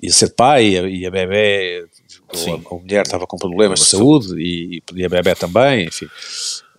ia 0.00 0.12
ser 0.12 0.30
pai 0.30 0.68
e 0.68 1.06
a, 1.06 1.10
bebê, 1.10 1.86
a, 2.14 2.74
a, 2.74 2.78
mulher 2.78 3.02
estava 3.02 3.26
com 3.26 3.36
problemas 3.36 3.80
de 3.80 3.86
saúde 3.86 4.34
e, 4.40 4.82
e 4.94 5.04
a 5.04 5.08
bebê 5.08 5.34
também, 5.34 5.86
enfim. 5.86 6.06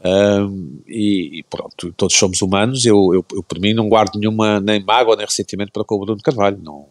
Um, 0.05 0.81
e, 0.85 1.39
e, 1.39 1.43
pronto, 1.49 1.93
todos 1.93 2.15
somos 2.15 2.41
humanos. 2.41 2.85
Eu, 2.85 3.13
eu, 3.13 3.25
eu, 3.33 3.43
por 3.43 3.59
mim, 3.59 3.73
não 3.73 3.87
guardo 3.87 4.17
nenhuma 4.17 4.59
nem 4.59 4.83
mágoa 4.83 5.15
nem 5.15 5.25
ressentimento 5.25 5.71
para 5.71 5.83
com 5.83 5.95
o 5.95 5.99
Bruno 5.99 6.21
Carvalho. 6.21 6.59
Não, 6.61 6.87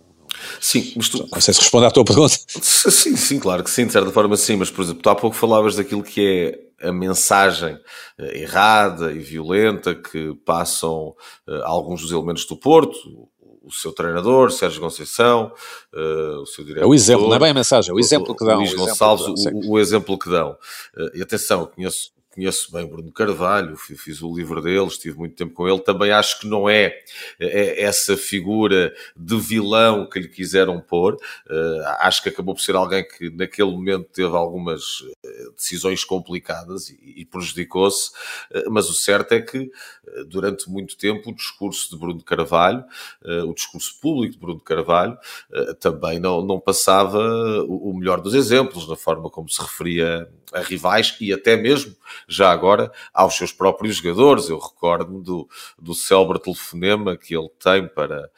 Sim, 0.60 0.92
mas 0.96 1.08
tu... 1.08 1.28
Não 1.30 1.40
sei 1.40 1.54
se 1.54 1.60
responde 1.60 1.86
à 1.86 1.90
tua 1.90 2.04
pergunta. 2.04 2.36
Sim, 2.48 3.16
sim, 3.16 3.38
claro 3.38 3.62
que 3.62 3.70
sim, 3.70 3.86
de 3.86 3.92
certa 3.92 4.10
forma 4.10 4.36
sim, 4.36 4.56
mas 4.56 4.70
por 4.70 4.82
exemplo, 4.82 5.02
tu 5.02 5.10
há 5.10 5.14
pouco 5.14 5.36
falavas 5.36 5.76
daquilo 5.76 6.02
que 6.02 6.20
é 6.26 6.58
a 6.82 6.92
mensagem 6.92 7.74
uh, 7.74 8.24
errada 8.32 9.12
e 9.12 9.18
violenta 9.18 9.94
que 9.94 10.34
passam 10.44 11.14
uh, 11.48 11.62
alguns 11.64 12.02
dos 12.02 12.10
elementos 12.10 12.44
do 12.44 12.56
Porto, 12.56 13.28
o 13.62 13.70
seu 13.70 13.92
treinador, 13.92 14.50
Sérgio 14.50 14.80
Conceição, 14.80 15.52
uh, 15.94 16.40
o 16.40 16.46
seu 16.46 16.64
diretor. 16.64 16.84
É 16.84 16.88
o 16.88 16.94
exemplo, 16.94 17.28
não 17.28 17.36
é 17.36 17.38
bem 17.38 17.50
a 17.50 17.54
mensagem, 17.54 17.90
é 17.90 17.94
o 17.94 18.00
exemplo 18.00 18.34
que 18.34 18.44
dão. 18.44 18.58
Luís 18.58 18.74
Gonçalves, 18.74 19.26
o, 19.26 19.70
o, 19.70 19.78
exemplo 19.78 20.18
que 20.18 20.28
dão. 20.28 20.56
e 21.14 21.22
atenção, 21.22 21.60
eu 21.60 21.66
conheço 21.68 22.10
conheço 22.34 22.72
bem 22.72 22.86
Bruno 22.86 23.12
Carvalho, 23.12 23.76
fiz 23.76 24.22
o 24.22 24.34
livro 24.34 24.60
dele, 24.62 24.86
estive 24.86 25.18
muito 25.18 25.36
tempo 25.36 25.52
com 25.52 25.68
ele. 25.68 25.78
Também 25.80 26.10
acho 26.10 26.40
que 26.40 26.46
não 26.46 26.68
é, 26.68 26.98
é 27.38 27.82
essa 27.82 28.16
figura 28.16 28.94
de 29.14 29.38
vilão 29.38 30.08
que 30.08 30.18
lhe 30.18 30.28
quiseram 30.28 30.80
pôr. 30.80 31.14
Uh, 31.14 31.82
acho 32.00 32.22
que 32.22 32.30
acabou 32.30 32.54
por 32.54 32.60
ser 32.60 32.74
alguém 32.74 33.06
que 33.06 33.30
naquele 33.30 33.70
momento 33.70 34.08
teve 34.12 34.34
algumas 34.34 35.04
eh, 35.24 35.50
decisões 35.56 36.04
complicadas 36.04 36.88
e, 36.88 37.24
prejudicou-se, 37.24 38.10
uh, 38.54 38.70
mas 38.70 38.88
o 38.88 38.94
certo 38.94 39.32
é 39.32 39.40
que 39.40 39.70
durante 40.26 40.70
muito 40.70 40.96
tempo 40.96 41.30
o 41.30 41.34
discurso 41.34 41.90
de 41.90 41.96
Bruno 41.98 42.22
Carvalho, 42.22 42.84
o 43.46 43.54
discurso 43.54 43.98
público 44.00 44.34
de 44.34 44.38
Bruno 44.38 44.60
Carvalho, 44.60 45.16
também 45.80 46.18
não, 46.18 46.42
não 46.42 46.60
passava 46.60 47.18
o, 47.64 47.90
o 47.90 47.96
melhor 47.96 48.20
dos 48.20 48.34
exemplos 48.34 48.88
na 48.88 48.96
forma 48.96 49.30
como 49.30 49.48
se 49.48 49.60
referia 49.60 50.28
a 50.52 50.60
rivais 50.60 51.16
e 51.20 51.32
até 51.32 51.56
mesmo, 51.56 51.94
já 52.28 52.50
agora, 52.50 52.92
aos 53.12 53.34
seus 53.36 53.52
próprios 53.52 53.96
jogadores. 53.96 54.48
Eu 54.48 54.58
recordo-me 54.58 55.22
do, 55.22 55.48
do 55.80 55.94
célebre 55.94 56.38
telefonema 56.38 57.16
que 57.16 57.36
ele 57.36 57.48
tem 57.62 57.86
para, 57.88 58.30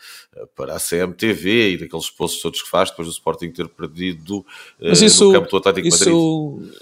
para 0.55 0.77
a 0.77 0.81
CMTV 0.81 1.73
e 1.73 1.79
daqueles 1.79 2.11
posts 2.11 2.41
todos 2.41 2.63
que 2.63 2.71
faz 2.71 2.91
depois 2.91 3.09
do 3.09 3.13
Sporting 3.13 3.51
ter 3.51 3.69
perdido 3.69 4.45
eh, 4.81 4.91
Mas 4.91 5.03
isso, 5.03 5.25
no 5.25 5.33
campo 5.33 5.51
do 5.51 5.57
Atlético 5.57 5.89
isso, 5.89 6.59
Madrid. 6.61 6.75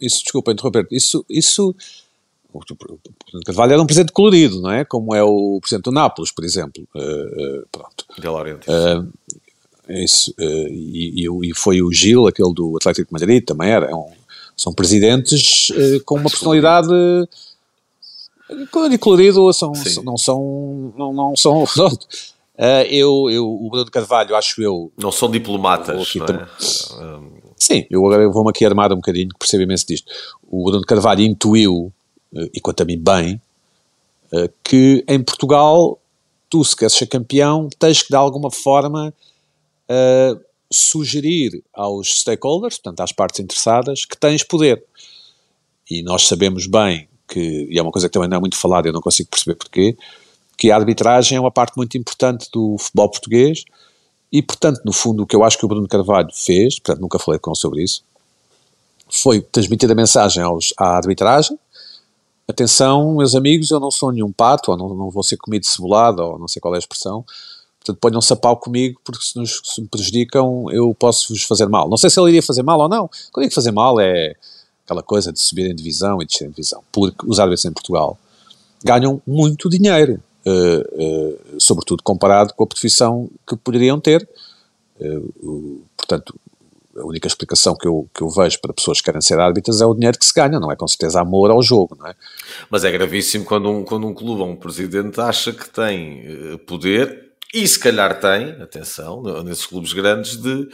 Isso, 0.00 0.22
desculpa 0.22 0.52
interromper, 0.52 0.86
isso, 0.90 1.24
isso 1.28 1.74
o 2.52 3.44
Carvalho 3.46 3.72
era 3.72 3.82
um 3.82 3.86
presidente 3.86 4.12
colorido, 4.12 4.60
não 4.60 4.70
é? 4.70 4.84
Como 4.84 5.14
é 5.14 5.22
o 5.22 5.58
presidente 5.60 5.84
do 5.84 5.92
Nápoles, 5.92 6.30
por 6.30 6.44
exemplo. 6.44 6.86
Uh, 6.94 7.60
uh, 7.60 7.66
pronto. 7.72 8.04
De 8.18 8.28
Uh, 8.70 9.12
isso, 9.88 10.32
e, 10.38 11.26
e, 11.26 11.54
foi 11.54 11.82
o 11.82 11.92
Gil, 11.92 12.26
aquele 12.26 12.54
do 12.54 12.76
Atlético 12.76 13.08
de 13.08 13.12
Madrid, 13.12 13.44
também 13.44 13.70
era 13.70 13.86
é 13.86 13.94
um, 13.94 14.12
são 14.62 14.72
presidentes 14.72 15.70
uh, 15.70 16.04
com 16.04 16.14
uma 16.14 16.30
personalidade 16.30 16.88
e 18.92 18.98
colorido, 18.98 19.52
são, 19.52 19.72
não 20.04 20.16
são, 20.16 20.94
não, 20.96 21.12
não 21.12 21.36
são, 21.36 21.64
uh, 21.66 21.96
eu, 22.88 23.28
eu, 23.28 23.44
o 23.44 23.68
Bruno 23.68 23.90
Carvalho, 23.90 24.36
acho 24.36 24.62
eu... 24.62 24.92
Não 24.96 25.10
são 25.10 25.28
diplomatas, 25.28 26.14
não 26.14 26.26
é? 26.26 26.48
Sim, 27.56 27.86
eu 27.90 28.06
agora 28.06 28.28
vou-me 28.28 28.50
aqui 28.50 28.64
armar 28.64 28.92
um 28.92 28.96
bocadinho, 28.96 29.30
que 29.30 29.38
percebo 29.38 29.64
imenso 29.64 29.86
disto. 29.86 30.12
O 30.48 30.64
Bruno 30.64 30.84
Carvalho 30.84 31.22
intuiu, 31.22 31.92
uh, 32.32 32.50
e 32.54 32.60
quanto 32.60 32.82
a 32.82 32.84
mim 32.84 32.98
bem, 32.98 33.40
que 34.64 35.04
em 35.06 35.22
Portugal, 35.22 35.98
tu 36.48 36.64
se 36.64 36.74
queres 36.74 36.94
ser 36.94 37.06
campeão, 37.06 37.68
tens 37.78 38.00
que 38.00 38.08
de 38.08 38.16
alguma 38.16 38.50
forma 38.50 39.12
sugerir 40.72 41.62
aos 41.72 42.20
stakeholders, 42.20 42.78
portanto 42.78 43.00
às 43.00 43.12
partes 43.12 43.40
interessadas, 43.40 44.04
que 44.04 44.16
tens 44.16 44.42
poder. 44.42 44.82
E 45.90 46.02
nós 46.02 46.26
sabemos 46.26 46.66
bem 46.66 47.08
que, 47.28 47.68
e 47.70 47.78
é 47.78 47.82
uma 47.82 47.90
coisa 47.90 48.08
que 48.08 48.12
também 48.12 48.28
não 48.28 48.38
é 48.38 48.40
muito 48.40 48.56
falada, 48.56 48.88
eu 48.88 48.92
não 48.92 49.00
consigo 49.00 49.30
perceber 49.30 49.56
porquê, 49.56 49.96
que 50.56 50.70
a 50.70 50.76
arbitragem 50.76 51.36
é 51.36 51.40
uma 51.40 51.50
parte 51.50 51.76
muito 51.76 51.96
importante 51.96 52.48
do 52.52 52.76
futebol 52.78 53.10
português 53.10 53.64
e, 54.32 54.40
portanto, 54.42 54.80
no 54.84 54.92
fundo, 54.92 55.22
o 55.22 55.26
que 55.26 55.36
eu 55.36 55.44
acho 55.44 55.58
que 55.58 55.64
o 55.64 55.68
Bruno 55.68 55.86
Carvalho 55.88 56.30
fez, 56.32 56.78
portanto, 56.78 57.00
nunca 57.00 57.18
falei 57.18 57.38
com 57.38 57.50
ele 57.50 57.58
sobre 57.58 57.82
isso, 57.82 58.02
foi 59.10 59.40
transmitir 59.40 59.90
a 59.90 59.94
mensagem 59.94 60.42
aos, 60.42 60.72
à 60.78 60.96
arbitragem, 60.96 61.58
atenção, 62.48 63.16
meus 63.16 63.34
amigos, 63.34 63.70
eu 63.70 63.78
não 63.78 63.90
sou 63.90 64.10
nenhum 64.10 64.32
pato, 64.32 64.70
ou 64.70 64.76
não, 64.76 64.88
não 64.94 65.10
vou 65.10 65.22
ser 65.22 65.36
comido 65.36 65.66
cebolado, 65.66 66.22
ou 66.22 66.38
não 66.38 66.48
sei 66.48 66.60
qual 66.60 66.74
é 66.74 66.78
a 66.78 66.78
expressão, 66.78 67.24
Portanto, 67.84 67.98
ponham-se 68.00 68.32
a 68.32 68.36
pau 68.36 68.56
comigo, 68.56 69.00
porque 69.04 69.24
se, 69.24 69.36
nos, 69.36 69.60
se 69.64 69.80
me 69.80 69.88
prejudicam, 69.88 70.66
eu 70.70 70.94
posso-vos 70.94 71.42
fazer 71.42 71.66
mal. 71.66 71.88
Não 71.88 71.96
sei 71.96 72.08
se 72.08 72.20
ele 72.20 72.30
iria 72.30 72.42
fazer 72.42 72.62
mal 72.62 72.78
ou 72.78 72.88
não. 72.88 73.10
Quando 73.32 73.44
digo 73.44 73.54
fazer 73.54 73.72
mal 73.72 74.00
é 74.00 74.36
aquela 74.84 75.02
coisa 75.02 75.32
de 75.32 75.40
subir 75.40 75.68
em 75.68 75.74
divisão 75.74 76.22
e 76.22 76.26
descer 76.26 76.46
em 76.46 76.50
divisão. 76.50 76.82
Porque 76.92 77.26
os 77.26 77.40
árbitros 77.40 77.64
em 77.64 77.72
Portugal 77.72 78.16
ganham 78.84 79.20
muito 79.26 79.68
dinheiro, 79.68 80.22
uh, 80.46 81.04
uh, 81.04 81.60
sobretudo 81.60 82.02
comparado 82.04 82.54
com 82.54 82.62
a 82.62 82.66
profissão 82.66 83.28
que 83.46 83.56
poderiam 83.56 83.98
ter. 83.98 84.28
Uh, 85.00 85.82
portanto, 85.96 86.38
a 86.96 87.04
única 87.04 87.26
explicação 87.26 87.74
que 87.74 87.88
eu, 87.88 88.06
que 88.14 88.22
eu 88.22 88.28
vejo 88.28 88.60
para 88.60 88.72
pessoas 88.72 88.98
que 88.98 89.06
querem 89.06 89.20
ser 89.20 89.40
árbitras 89.40 89.80
é 89.80 89.86
o 89.86 89.94
dinheiro 89.94 90.18
que 90.18 90.26
se 90.26 90.34
ganha, 90.34 90.60
não 90.60 90.70
é 90.70 90.76
com 90.76 90.86
certeza 90.86 91.20
amor 91.20 91.50
ao 91.50 91.62
jogo, 91.62 91.96
não 91.98 92.06
é? 92.06 92.14
Mas 92.70 92.84
é 92.84 92.92
gravíssimo 92.92 93.44
quando 93.44 93.70
um, 93.70 93.82
quando 93.82 94.06
um 94.06 94.14
clube 94.14 94.42
ou 94.42 94.48
um 94.48 94.56
presidente 94.56 95.18
acha 95.20 95.52
que 95.52 95.68
tem 95.70 96.58
poder 96.66 97.31
e 97.52 97.66
se 97.66 97.78
calhar 97.78 98.20
tem, 98.20 98.62
atenção, 98.62 99.22
nesses 99.42 99.66
clubes 99.66 99.92
grandes, 99.92 100.36
de 100.36 100.68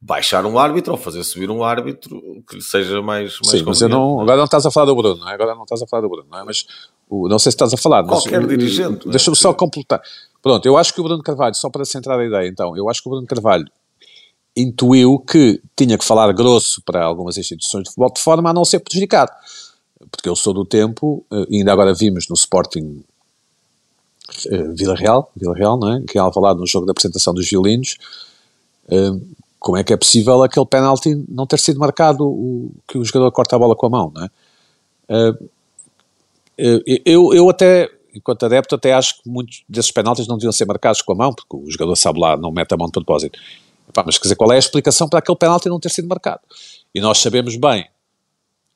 baixar 0.00 0.46
um 0.46 0.58
árbitro 0.58 0.92
ou 0.92 0.98
fazer 0.98 1.22
subir 1.24 1.50
um 1.50 1.62
árbitro 1.62 2.22
que 2.48 2.56
lhe 2.56 2.62
seja 2.62 3.02
mais, 3.02 3.36
mais 3.44 3.58
Sim, 3.58 3.64
mas 3.66 3.80
eu 3.82 3.88
não, 3.88 4.20
agora 4.20 4.38
não 4.38 4.44
estás 4.44 4.64
a 4.64 4.70
falar 4.70 4.86
do 4.86 4.96
Bruno, 4.96 5.16
não 5.16 5.28
é? 5.28 5.34
Agora 5.34 5.54
não 5.54 5.64
estás 5.64 5.82
a 5.82 5.86
falar 5.86 6.00
do 6.00 6.08
Bruno, 6.08 6.26
não 6.30 6.38
é? 6.38 6.44
Mas 6.44 6.66
o, 7.08 7.28
não 7.28 7.38
sei 7.38 7.52
se 7.52 7.56
estás 7.56 7.74
a 7.74 7.76
falar. 7.76 8.04
Qualquer 8.04 8.40
mas, 8.40 8.48
dirigente. 8.48 9.06
É? 9.06 9.10
Deixa-me 9.10 9.36
é? 9.36 9.40
só 9.40 9.52
completar. 9.52 10.00
Pronto, 10.40 10.64
eu 10.64 10.78
acho 10.78 10.94
que 10.94 11.00
o 11.00 11.04
Bruno 11.04 11.22
Carvalho, 11.22 11.54
só 11.54 11.68
para 11.68 11.84
centrar 11.84 12.18
a 12.18 12.24
ideia 12.24 12.48
então, 12.48 12.74
eu 12.76 12.88
acho 12.88 13.02
que 13.02 13.08
o 13.08 13.12
Bruno 13.12 13.26
Carvalho 13.26 13.66
intuiu 14.56 15.18
que 15.18 15.60
tinha 15.76 15.98
que 15.98 16.04
falar 16.04 16.32
grosso 16.32 16.82
para 16.82 17.04
algumas 17.04 17.36
instituições 17.36 17.84
de 17.84 17.90
futebol 17.90 18.12
de 18.12 18.20
forma 18.20 18.50
a 18.50 18.52
não 18.54 18.64
ser 18.64 18.80
prejudicado. 18.80 19.30
Porque 20.10 20.28
eu 20.28 20.34
sou 20.34 20.54
do 20.54 20.64
tempo, 20.64 21.26
eh, 21.30 21.46
ainda 21.52 21.72
agora 21.72 21.92
vimos 21.92 22.26
no 22.28 22.34
Sporting 22.34 23.04
Vila 24.74 24.94
Real, 24.94 25.30
Vila 25.36 25.54
Real, 25.54 25.78
não 25.78 25.94
é? 25.94 26.02
Que 26.02 26.18
é 26.18 26.32
falado 26.32 26.58
no 26.58 26.66
jogo 26.66 26.86
da 26.86 26.92
apresentação 26.92 27.34
dos 27.34 27.48
violinos. 27.48 27.96
Uh, 28.86 29.20
como 29.58 29.76
é 29.76 29.84
que 29.84 29.92
é 29.92 29.96
possível 29.96 30.42
aquele 30.42 30.66
penalti 30.66 31.14
não 31.28 31.46
ter 31.46 31.58
sido 31.58 31.78
marcado, 31.78 32.26
o, 32.26 32.72
que 32.88 32.96
o 32.96 33.04
jogador 33.04 33.30
corta 33.30 33.56
a 33.56 33.58
bola 33.58 33.76
com 33.76 33.86
a 33.86 33.90
mão, 33.90 34.12
não 34.14 34.24
é? 34.24 34.30
Uh, 35.32 35.50
eu, 37.04 37.32
eu 37.32 37.48
até, 37.48 37.90
enquanto 38.14 38.44
adepto, 38.44 38.74
até 38.74 38.92
acho 38.92 39.22
que 39.22 39.28
muitos 39.28 39.62
desses 39.68 39.90
penaltis 39.90 40.26
não 40.26 40.36
deviam 40.36 40.52
ser 40.52 40.66
marcados 40.66 41.00
com 41.00 41.12
a 41.12 41.16
mão, 41.16 41.32
porque 41.32 41.56
o 41.56 41.70
jogador 41.70 41.96
sabe 41.96 42.20
lá, 42.20 42.36
não 42.36 42.50
mete 42.50 42.72
a 42.72 42.76
mão 42.76 42.86
de 42.86 42.92
propósito. 42.92 43.38
Mas 43.94 44.18
quer 44.18 44.22
dizer, 44.22 44.36
qual 44.36 44.52
é 44.52 44.56
a 44.56 44.58
explicação 44.58 45.08
para 45.08 45.18
aquele 45.18 45.36
penalti 45.36 45.68
não 45.68 45.80
ter 45.80 45.90
sido 45.90 46.08
marcado? 46.08 46.40
E 46.94 47.00
nós 47.00 47.18
sabemos 47.18 47.56
bem 47.56 47.88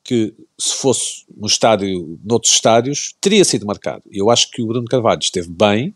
que 0.04 0.34
se 0.58 0.74
fosse 0.74 1.24
no 1.34 1.46
estádio, 1.46 2.18
noutros 2.22 2.52
estádios, 2.52 3.14
teria 3.20 3.44
sido 3.44 3.66
marcado. 3.66 4.02
Eu 4.12 4.30
acho 4.30 4.50
que 4.50 4.62
o 4.62 4.66
Bruno 4.66 4.86
Carvalho 4.86 5.20
esteve 5.20 5.48
bem, 5.48 5.94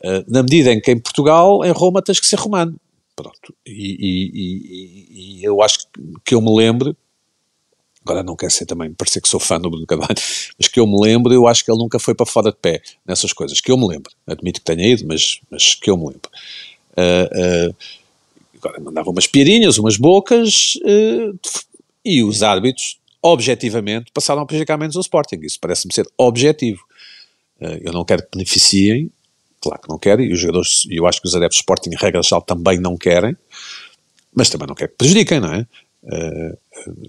uh, 0.00 0.24
na 0.28 0.42
medida 0.42 0.72
em 0.72 0.80
que 0.80 0.92
em 0.92 0.98
Portugal, 0.98 1.64
em 1.64 1.72
Roma, 1.72 2.00
tens 2.00 2.20
que 2.20 2.26
ser 2.26 2.38
romano. 2.38 2.78
Pronto. 3.16 3.54
E, 3.66 3.72
e, 3.72 4.30
e, 4.34 5.40
e 5.40 5.44
eu 5.44 5.60
acho 5.62 5.80
que 6.24 6.34
eu 6.34 6.40
me 6.40 6.54
lembro, 6.54 6.96
agora 8.04 8.22
não 8.22 8.36
quero 8.36 8.52
ser 8.52 8.66
também, 8.66 8.94
parecer 8.94 9.20
que 9.20 9.28
sou 9.28 9.40
fã 9.40 9.60
do 9.60 9.68
Bruno 9.68 9.86
Carvalho, 9.86 10.14
mas 10.56 10.68
que 10.68 10.78
eu 10.78 10.86
me 10.86 11.00
lembro, 11.00 11.34
eu 11.34 11.48
acho 11.48 11.64
que 11.64 11.70
ele 11.70 11.78
nunca 11.78 11.98
foi 11.98 12.14
para 12.14 12.24
fora 12.24 12.52
de 12.52 12.58
pé 12.58 12.80
nessas 13.04 13.32
coisas, 13.32 13.60
que 13.60 13.72
eu 13.72 13.76
me 13.76 13.88
lembro. 13.88 14.12
Admito 14.26 14.60
que 14.60 14.64
tenha 14.64 14.86
ido, 14.86 15.04
mas, 15.08 15.40
mas 15.50 15.74
que 15.74 15.90
eu 15.90 15.96
me 15.96 16.04
lembro. 16.04 16.30
Uh, 16.92 17.70
uh, 17.70 17.76
agora 18.58 18.80
mandava 18.80 19.10
umas 19.10 19.26
piadinhas, 19.26 19.76
umas 19.76 19.96
bocas, 19.96 20.76
uh, 20.76 21.38
e 22.06 22.22
os 22.22 22.44
árbitros, 22.44 23.00
objetivamente, 23.20 24.12
passaram 24.14 24.42
a 24.42 24.46
prejudicar 24.46 24.78
menos 24.78 24.94
o 24.94 25.00
Sporting. 25.00 25.40
Isso 25.42 25.58
parece-me 25.60 25.92
ser 25.92 26.06
objetivo. 26.16 26.80
Eh, 27.60 27.80
eu 27.82 27.92
não 27.92 28.04
quero 28.04 28.22
que 28.22 28.28
beneficiem, 28.32 29.10
claro 29.60 29.82
que 29.82 29.88
não 29.88 29.98
quero, 29.98 30.22
e 30.22 30.32
os 30.32 30.38
jogadores, 30.38 30.86
eu 30.88 31.04
acho 31.04 31.20
que 31.20 31.26
os 31.26 31.34
adeptos 31.34 31.58
do 31.58 31.62
Sporting, 31.62 31.90
em 31.90 31.96
regra 31.96 32.22
geral, 32.22 32.42
também 32.42 32.78
não 32.78 32.96
querem, 32.96 33.36
mas 34.32 34.48
também 34.48 34.68
não 34.68 34.74
quero 34.76 34.92
que 34.92 34.98
prejudiquem, 34.98 35.40
não 35.40 35.52
é? 35.52 35.66
Eh, 36.04 36.58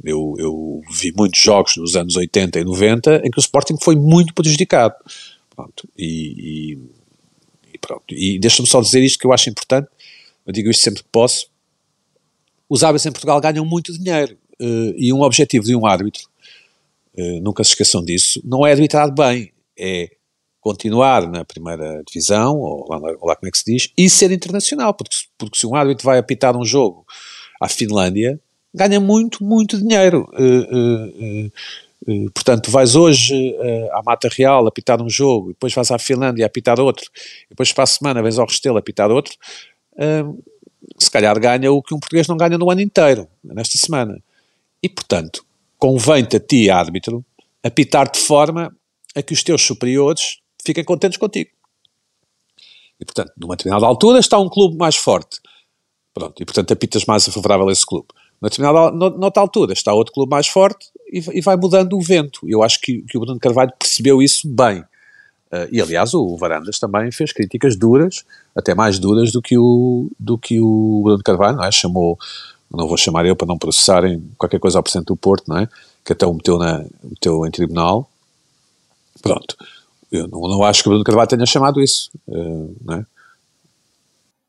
eu, 0.04 0.34
eu, 0.40 0.82
vi 0.92 1.14
muitos 1.16 1.40
jogos 1.40 1.78
nos 1.78 1.96
anos 1.96 2.16
80 2.16 2.60
e 2.60 2.64
90 2.64 3.22
em 3.24 3.30
que 3.30 3.38
o 3.38 3.42
Sporting 3.42 3.78
foi 3.80 3.96
muito 3.96 4.34
prejudicado. 4.34 4.96
Pronto, 5.56 5.88
e, 5.96 6.74
e, 6.74 6.78
e 7.76 7.78
pronto. 7.78 8.04
E 8.10 8.40
deixa-me 8.40 8.68
só 8.68 8.82
dizer 8.82 9.04
isto 9.04 9.20
que 9.20 9.28
eu 9.28 9.34
acho 9.34 9.48
importante, 9.48 9.88
eu 10.46 10.52
digo 10.52 10.72
isto 10.72 10.82
sempre 10.82 11.04
que 11.04 11.10
posso. 11.12 11.50
Os 12.68 12.84
árbitros 12.84 13.06
em 13.06 13.12
Portugal 13.12 13.40
ganham 13.40 13.64
muito 13.64 13.94
dinheiro 13.94 14.36
e 14.60 15.14
um 15.14 15.22
objetivo 15.22 15.66
de 15.66 15.76
um 15.76 15.86
árbitro, 15.86 16.24
uh, 17.18 17.42
nunca 17.42 17.64
se 17.64 17.72
esqueçam 17.72 18.04
disso, 18.04 18.42
não 18.44 18.66
é 18.66 18.72
arbitrar 18.72 19.14
bem, 19.14 19.52
é 19.78 20.10
continuar 20.60 21.30
na 21.30 21.46
primeira 21.46 22.04
divisão, 22.06 22.58
ou 22.58 22.88
lá, 22.90 22.98
ou 22.98 23.28
lá, 23.28 23.36
como 23.36 23.48
é 23.48 23.52
que 23.52 23.58
se 23.58 23.66
diz, 23.66 23.94
e 23.98 24.10
ser 24.10 24.32
internacional, 24.32 24.94
porque, 24.94 25.16
porque 25.38 25.58
se 25.58 25.66
um 25.66 25.76
árbitro 25.76 26.06
vai 26.06 26.18
apitar 26.18 26.58
um 26.58 26.66
jogo 26.66 27.06
à 27.62 27.70
Finlândia, 27.70 28.40
ganha 28.74 29.00
muito, 29.00 29.44
muito 29.44 29.78
dinheiro. 29.78 30.28
Uh, 30.34 31.52
portanto, 32.34 32.70
vais 32.70 32.96
hoje 32.96 33.56
à 33.92 34.02
Mata 34.04 34.30
Real 34.32 34.68
apitar 34.68 35.02
um 35.02 35.10
jogo, 35.10 35.50
depois 35.50 35.74
vais 35.74 35.92
à 35.92 36.00
Finlândia 36.00 36.46
apitar 36.46 36.80
outro, 36.80 37.10
depois 37.50 37.72
para 37.72 37.84
a 37.84 37.88
semana 37.88 38.22
vens 38.22 38.38
ao 38.38 38.46
Restelo 38.46 38.78
apitar 38.78 39.12
outro, 39.12 39.36
se 40.98 41.12
calhar 41.12 41.38
ganha 41.40 41.72
o 41.72 41.82
que 41.82 41.94
um 41.94 42.00
português 42.00 42.28
não 42.28 42.38
ganha 42.38 42.58
no 42.58 42.70
ano 42.70 42.82
inteiro, 42.82 43.28
nesta 43.44 43.78
semana. 43.78 44.22
E, 44.82 44.90
portanto, 44.90 45.46
convém-te 45.78 46.38
a 46.38 46.40
ti, 46.40 46.70
árbitro, 46.70 47.26
apitar 47.64 48.10
de 48.10 48.20
forma 48.20 48.76
a 49.16 49.22
que 49.22 49.34
os 49.34 49.44
teus 49.44 49.62
superiores 49.62 50.40
fiquem 50.66 50.84
contentes 50.84 51.18
contigo. 51.18 51.50
E, 53.00 53.06
portanto, 53.06 53.32
numa 53.38 53.56
determinada 53.56 53.86
altura 53.86 54.20
está 54.20 54.40
um 54.40 54.50
clube 54.50 54.78
mais 54.78 54.96
forte. 54.96 55.40
Pronto, 56.14 56.42
e 56.42 56.46
portanto 56.46 56.72
apitas 56.72 57.06
mais 57.06 57.28
a 57.28 57.32
favorável 57.32 57.70
a 57.70 57.72
esse 57.72 57.86
clube. 57.86 58.08
Na 58.42 58.50
determinada, 58.50 58.92
noutra 58.92 59.42
altura 59.42 59.74
está 59.74 59.94
outro 59.94 60.14
clube 60.14 60.30
mais 60.30 60.48
forte 60.48 60.88
e, 61.12 61.24
e 61.38 61.42
vai 61.42 61.56
mudando 61.56 61.94
o 61.94 62.02
vento. 62.02 62.42
Eu 62.48 62.64
acho 62.64 62.80
que, 62.82 63.02
que 63.04 63.18
o 63.18 63.22
Bruno 63.22 63.40
Carvalho 63.40 63.72
percebeu 63.78 64.22
isso 64.22 64.48
bem. 64.48 64.82
Uh, 65.52 65.68
e 65.72 65.80
aliás, 65.80 66.14
o 66.14 66.36
Varandas 66.36 66.78
também 66.78 67.12
fez 67.12 67.32
críticas 67.32 67.78
duras, 67.78 68.26
até 68.56 68.76
mais 68.76 69.00
duras 69.00 69.32
do 69.32 69.42
que 69.42 69.58
o, 69.58 70.10
do 70.20 70.38
que 70.38 70.60
o 70.60 71.02
Bruno 71.04 71.24
Carvalho, 71.24 71.62
é? 71.64 71.72
Chamou, 71.72 72.18
não 72.72 72.88
vou 72.88 72.98
chamar 72.98 73.26
eu 73.26 73.36
para 73.36 73.48
não 73.48 73.58
processarem 73.58 74.30
qualquer 74.38 74.60
coisa 74.60 74.78
ao 74.78 74.84
Presidente 74.84 75.08
do 75.08 75.16
Porto, 75.16 75.48
não 75.48 75.58
é? 75.58 75.70
Que 76.04 76.14
até 76.14 76.26
o 76.26 76.34
meteu, 76.34 76.58
na, 76.58 76.86
meteu 77.04 77.46
em 77.46 77.52
tribunal. 77.52 78.10
Pronto. 79.22 79.56
Eu 80.12 80.28
não, 80.28 80.42
não 80.42 80.64
acho 80.64 80.84
que 80.84 80.90
o 80.90 80.92
Bruno 80.92 81.04
Carvalho 81.04 81.28
tenha 81.28 81.46
chamado 81.46 81.82
isso, 81.82 82.10
uh, 82.28 82.76
não 82.84 82.96
é? 82.96 83.06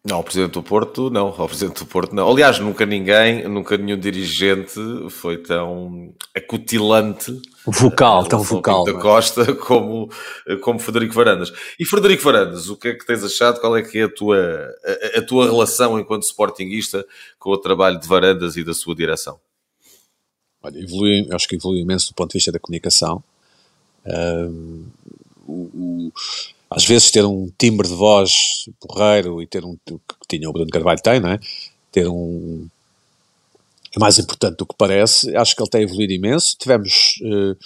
Não, 0.05 0.21
o 0.21 0.23
Presidente 0.23 0.53
do 0.53 0.63
Porto, 0.63 1.11
não. 1.11 1.29
O 1.29 1.47
Presidente 1.49 1.81
do 1.81 1.87
Porto, 1.87 2.15
não. 2.15 2.31
Aliás, 2.31 2.59
nunca 2.59 2.87
ninguém, 2.87 3.47
nunca 3.49 3.77
nenhum 3.77 3.99
dirigente 3.99 4.81
foi 5.11 5.37
tão 5.39 6.15
acutilante. 6.35 7.41
Vocal, 7.67 8.25
tão 8.25 8.41
vocal. 8.41 8.85
Da 8.85 8.93
é? 8.93 8.95
Costa 8.95 9.53
como, 9.57 10.09
como 10.63 10.79
Frederico 10.79 11.15
Varandas. 11.15 11.53
E 11.79 11.85
Frederico 11.85 12.23
Varandas, 12.23 12.69
o 12.69 12.77
que 12.77 12.89
é 12.89 12.95
que 12.95 13.05
tens 13.05 13.25
achado? 13.25 13.61
Qual 13.61 13.77
é 13.77 13.83
que 13.83 13.99
é 13.99 14.05
a 14.05 14.09
tua, 14.09 14.39
a, 15.15 15.19
a 15.19 15.23
tua 15.23 15.45
relação 15.45 15.99
enquanto 15.99 16.23
sportinguista 16.23 17.05
com 17.39 17.51
o 17.51 17.59
trabalho 17.59 17.99
de 17.99 18.07
Varandas 18.07 18.57
e 18.57 18.65
da 18.65 18.73
sua 18.73 18.95
direção? 18.95 19.39
Olha, 20.63 20.79
evolui, 20.79 21.29
acho 21.33 21.47
que 21.49 21.57
evoluiu 21.57 21.83
imenso 21.83 22.09
do 22.13 22.15
ponto 22.15 22.31
de 22.31 22.39
vista 22.39 22.53
da 22.53 22.59
comunicação. 22.59 23.23
Um, 24.07 24.87
o, 25.47 25.53
o 25.53 26.13
às 26.71 26.85
vezes 26.85 27.11
ter 27.11 27.25
um 27.25 27.51
timbre 27.59 27.89
de 27.89 27.95
voz 27.95 28.69
porreiro 28.81 29.43
e 29.43 29.47
ter 29.47 29.65
um 29.65 29.77
que 29.87 29.99
tinha 30.29 30.49
o 30.49 30.53
Bruno 30.53 30.71
Carvalho 30.71 31.01
tem, 31.01 31.21
não 31.21 31.31
é? 31.31 31.41
Ter 31.91 32.07
um 32.09 32.69
é 33.95 33.99
mais 33.99 34.19
importante 34.19 34.59
do 34.59 34.67
que 34.67 34.75
parece. 34.77 35.35
Acho 35.37 35.57
que 35.57 35.63
ele 35.63 35.71
tem 35.71 35.83
evoluído 35.83 36.13
imenso. 36.13 36.57
Tivemos, 36.59 37.21
uh, 37.23 37.57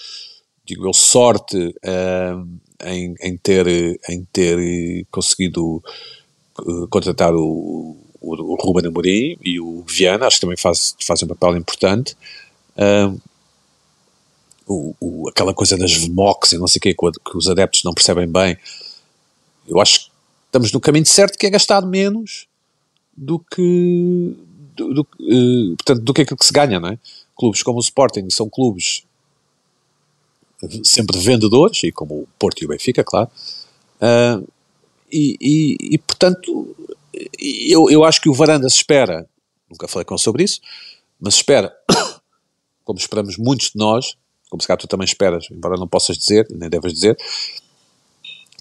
digo 0.64 0.86
eu, 0.86 0.92
sorte 0.92 1.56
uh, 1.56 2.48
em, 2.84 3.14
em, 3.20 3.36
ter, 3.36 3.66
em 4.08 4.24
ter 4.32 5.04
conseguido 5.10 5.82
uh, 6.58 6.88
contratar 6.88 7.34
o, 7.34 7.96
o, 8.20 8.34
o 8.34 8.54
Ruben 8.54 8.86
Amorim 8.86 9.36
e 9.44 9.60
o 9.60 9.84
Viana, 9.86 10.26
acho 10.26 10.36
que 10.36 10.42
também 10.42 10.56
faz, 10.56 10.94
fazem 11.04 11.26
um 11.26 11.34
papel 11.34 11.56
importante. 11.56 12.16
O, 14.64 14.94
o, 15.00 15.28
aquela 15.28 15.52
coisa 15.52 15.76
das 15.76 15.92
VMOCs 15.92 16.52
e 16.52 16.58
não 16.58 16.68
sei 16.68 16.78
o 16.78 16.82
quê, 16.82 16.94
que 16.94 17.36
os 17.36 17.48
adeptos 17.48 17.82
não 17.84 17.92
percebem 17.92 18.28
bem, 18.28 18.56
eu 19.66 19.80
acho 19.80 20.06
que 20.06 20.10
estamos 20.46 20.72
no 20.72 20.80
caminho 20.80 21.06
certo 21.06 21.38
que 21.38 21.46
é 21.46 21.50
gastado 21.50 21.86
menos 21.86 22.46
do 23.16 23.38
que 23.38 24.36
do, 24.74 24.94
do, 24.94 25.00
uh, 25.02 25.76
portanto, 25.76 26.02
do 26.02 26.14
que 26.14 26.22
aquilo 26.22 26.38
que 26.38 26.46
se 26.46 26.52
ganha, 26.52 26.80
não 26.80 26.88
é? 26.88 26.98
Clubes 27.36 27.62
como 27.62 27.78
o 27.78 27.82
Sporting 27.82 28.28
são 28.30 28.48
clubes 28.48 29.04
sempre 30.84 31.18
vendedores, 31.18 31.82
e 31.82 31.90
como 31.90 32.22
o 32.22 32.28
Porto 32.38 32.62
e 32.62 32.64
o 32.64 32.68
Benfica, 32.68 33.02
claro, 33.02 33.28
uh, 34.00 34.46
e, 35.10 35.36
e, 35.40 35.76
e, 35.94 35.98
portanto 35.98 36.76
eu, 37.38 37.90
eu 37.90 38.04
acho 38.04 38.20
que 38.20 38.28
o 38.28 38.34
Varandas 38.34 38.74
espera, 38.74 39.28
nunca 39.68 39.88
falei 39.88 40.04
com 40.04 40.16
sobre 40.16 40.44
isso, 40.44 40.60
mas 41.20 41.34
espera, 41.34 41.74
como 42.84 42.98
esperamos 42.98 43.36
muitos 43.36 43.70
de 43.70 43.76
nós, 43.78 44.16
como 44.48 44.60
se 44.60 44.66
calhar 44.66 44.78
tu 44.78 44.86
também 44.86 45.04
esperas, 45.04 45.46
embora 45.50 45.76
não 45.76 45.88
possas 45.88 46.16
dizer, 46.16 46.46
nem 46.50 46.68
deves 46.68 46.92
dizer, 46.92 47.16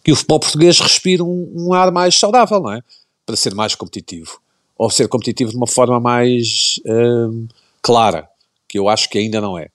que 0.04 0.12
o 0.12 0.16
futebol 0.16 0.40
português 0.40 0.80
respire 0.80 1.22
um, 1.22 1.52
um 1.56 1.74
ar 1.74 1.92
mais 1.92 2.16
saudável, 2.16 2.60
não 2.60 2.74
é? 2.74 2.82
Para 3.26 3.36
ser 3.36 3.54
mais 3.54 3.76
competitivo. 3.76 4.40
Ou 4.78 4.90
ser 4.90 5.08
competitivo 5.08 5.52
de 5.52 5.58
uma 5.58 5.68
forma 5.68 6.00
mais 6.00 6.80
hum, 6.86 7.48
clara, 7.82 8.28
que 8.68 8.80
eu 8.80 8.90
acho 8.90 9.10
que 9.10 9.18
ainda 9.18 9.40
não 9.40 9.58
é. 9.58 9.70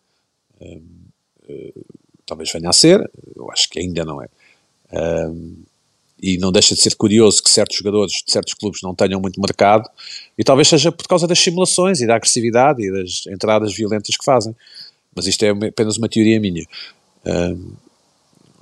Hum, 0.60 0.82
hum, 1.48 1.72
talvez 2.24 2.50
venha 2.50 2.68
a 2.68 2.72
ser, 2.72 3.08
eu 3.34 3.50
acho 3.50 3.68
que 3.70 3.78
ainda 3.78 4.04
não 4.04 4.20
é. 4.22 4.28
Hum, 4.92 5.62
e 6.20 6.38
não 6.38 6.50
deixa 6.50 6.74
de 6.74 6.80
ser 6.80 6.94
curioso 6.96 7.42
que 7.42 7.50
certos 7.50 7.76
jogadores 7.76 8.22
de 8.26 8.32
certos 8.32 8.54
clubes 8.54 8.80
não 8.82 8.94
tenham 8.94 9.20
muito 9.20 9.40
mercado, 9.40 9.88
e 10.36 10.42
talvez 10.42 10.66
seja 10.66 10.90
por 10.90 11.06
causa 11.06 11.26
das 11.26 11.38
simulações 11.38 12.00
e 12.00 12.06
da 12.06 12.16
agressividade 12.16 12.82
e 12.82 12.90
das 12.90 13.26
entradas 13.26 13.74
violentas 13.74 14.16
que 14.16 14.24
fazem. 14.24 14.56
Mas 15.14 15.26
isto 15.26 15.42
é 15.44 15.50
apenas 15.50 15.96
uma 15.96 16.08
teoria 16.08 16.40
minha. 16.40 16.66
Hum, 17.24 17.72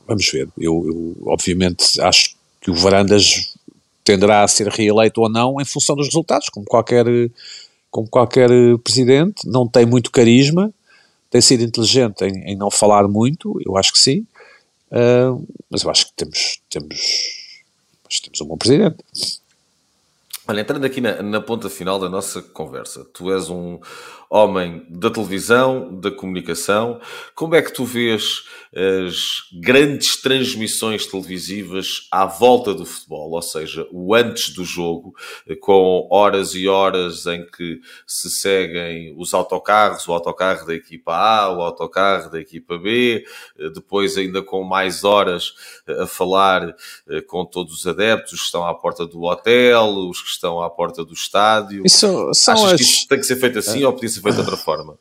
vamos 0.07 0.29
ver. 0.31 0.49
Eu, 0.59 0.85
eu, 0.87 1.17
obviamente 1.27 2.01
acho 2.01 2.35
que 2.61 2.71
o 2.71 2.75
Varandas 2.75 3.55
tenderá 4.03 4.43
a 4.43 4.49
ser 4.49 4.69
reeleito 4.69 5.21
ou 5.21 5.29
não 5.29 5.61
em 5.61 5.65
função 5.65 5.97
dos 5.97 6.07
resultados, 6.07 6.49
como 6.49 6.67
qualquer, 6.67 7.07
como 7.91 8.09
qualquer 8.09 8.51
presidente. 8.83 9.47
Não 9.47 9.67
tem 9.67 9.87
muito 9.87 10.11
carisma, 10.11 10.73
tem 11.31 11.41
sido 11.41 11.63
inteligente 11.63 12.23
em, 12.23 12.53
em 12.53 12.57
não 12.57 12.71
falar 12.71 13.09
muito, 13.09 13.61
eu 13.65 13.77
acho 13.77 13.93
que 13.93 13.99
sim. 13.99 14.27
Uh, 14.91 15.45
mas 15.69 15.83
eu 15.83 15.91
acho 15.91 16.07
que 16.07 16.13
temos, 16.15 16.61
temos, 16.71 17.01
temos 18.23 18.41
um 18.41 18.47
bom 18.47 18.57
presidente. 18.57 18.99
Olha, 20.47 20.61
entrando 20.61 20.85
aqui 20.85 21.01
na, 21.01 21.23
na, 21.23 21.41
ponta 21.41 21.71
final 21.71 21.99
da 21.99 22.09
nossa 22.09 22.43
conversa, 22.43 23.05
tu 23.15 23.33
és 23.33 23.49
um 23.49 23.81
homem 24.31 24.87
da 24.89 25.11
televisão, 25.11 25.99
da 26.01 26.11
comunicação. 26.11 27.01
Como 27.35 27.55
é 27.55 27.63
que 27.63 27.73
tu 27.73 27.85
vês 27.85 28.43
as 28.75 29.45
grandes 29.53 30.21
transmissões 30.21 31.07
televisivas 31.07 32.09
à 32.11 32.27
volta 32.27 32.75
do 32.75 32.85
futebol, 32.85 33.31
ou 33.31 33.43
seja, 33.43 33.87
o 33.93 34.13
antes 34.15 34.51
do 34.51 34.65
jogo, 34.65 35.15
com 35.61 36.09
horas 36.11 36.55
e 36.55 36.67
horas 36.67 37.25
em 37.27 37.47
que 37.47 37.81
se 38.05 38.29
seguem 38.29 39.15
os 39.17 39.33
autocarros, 39.33 40.09
o 40.09 40.13
autocarro 40.13 40.67
da 40.67 40.75
equipa 40.75 41.15
A, 41.15 41.57
o 41.57 41.63
autocarro 41.63 42.31
da 42.31 42.41
equipa 42.41 42.77
B, 42.77 43.25
depois 43.73 44.17
ainda 44.17 44.43
com 44.43 44.65
mais 44.65 45.05
horas 45.05 45.55
a 46.01 46.07
falar 46.07 46.75
eh, 47.09 47.21
com 47.21 47.45
todos 47.45 47.75
os 47.75 47.87
adeptos, 47.87 48.33
os 48.33 48.41
que 48.41 48.47
estão 48.47 48.67
à 48.67 48.75
porta 48.75 49.07
do 49.07 49.23
hotel, 49.23 49.87
os 50.09 50.21
que 50.21 50.29
estão 50.29 50.61
à 50.61 50.69
porta 50.69 51.05
do 51.05 51.13
estádio. 51.13 51.85
Isso 51.87 52.31
são 52.35 52.55
Achas 52.55 52.81
as... 52.81 53.03
que 53.03 53.09
tem 53.09 53.19
que 53.19 53.27
ser 53.27 53.37
feito 53.37 53.59
assim 53.59 53.83
é. 53.83 53.87
ou 53.87 53.93
podia 53.93 54.09
ser 54.09 54.21
de 54.33 54.41
outra 54.41 54.57
forma? 54.57 54.97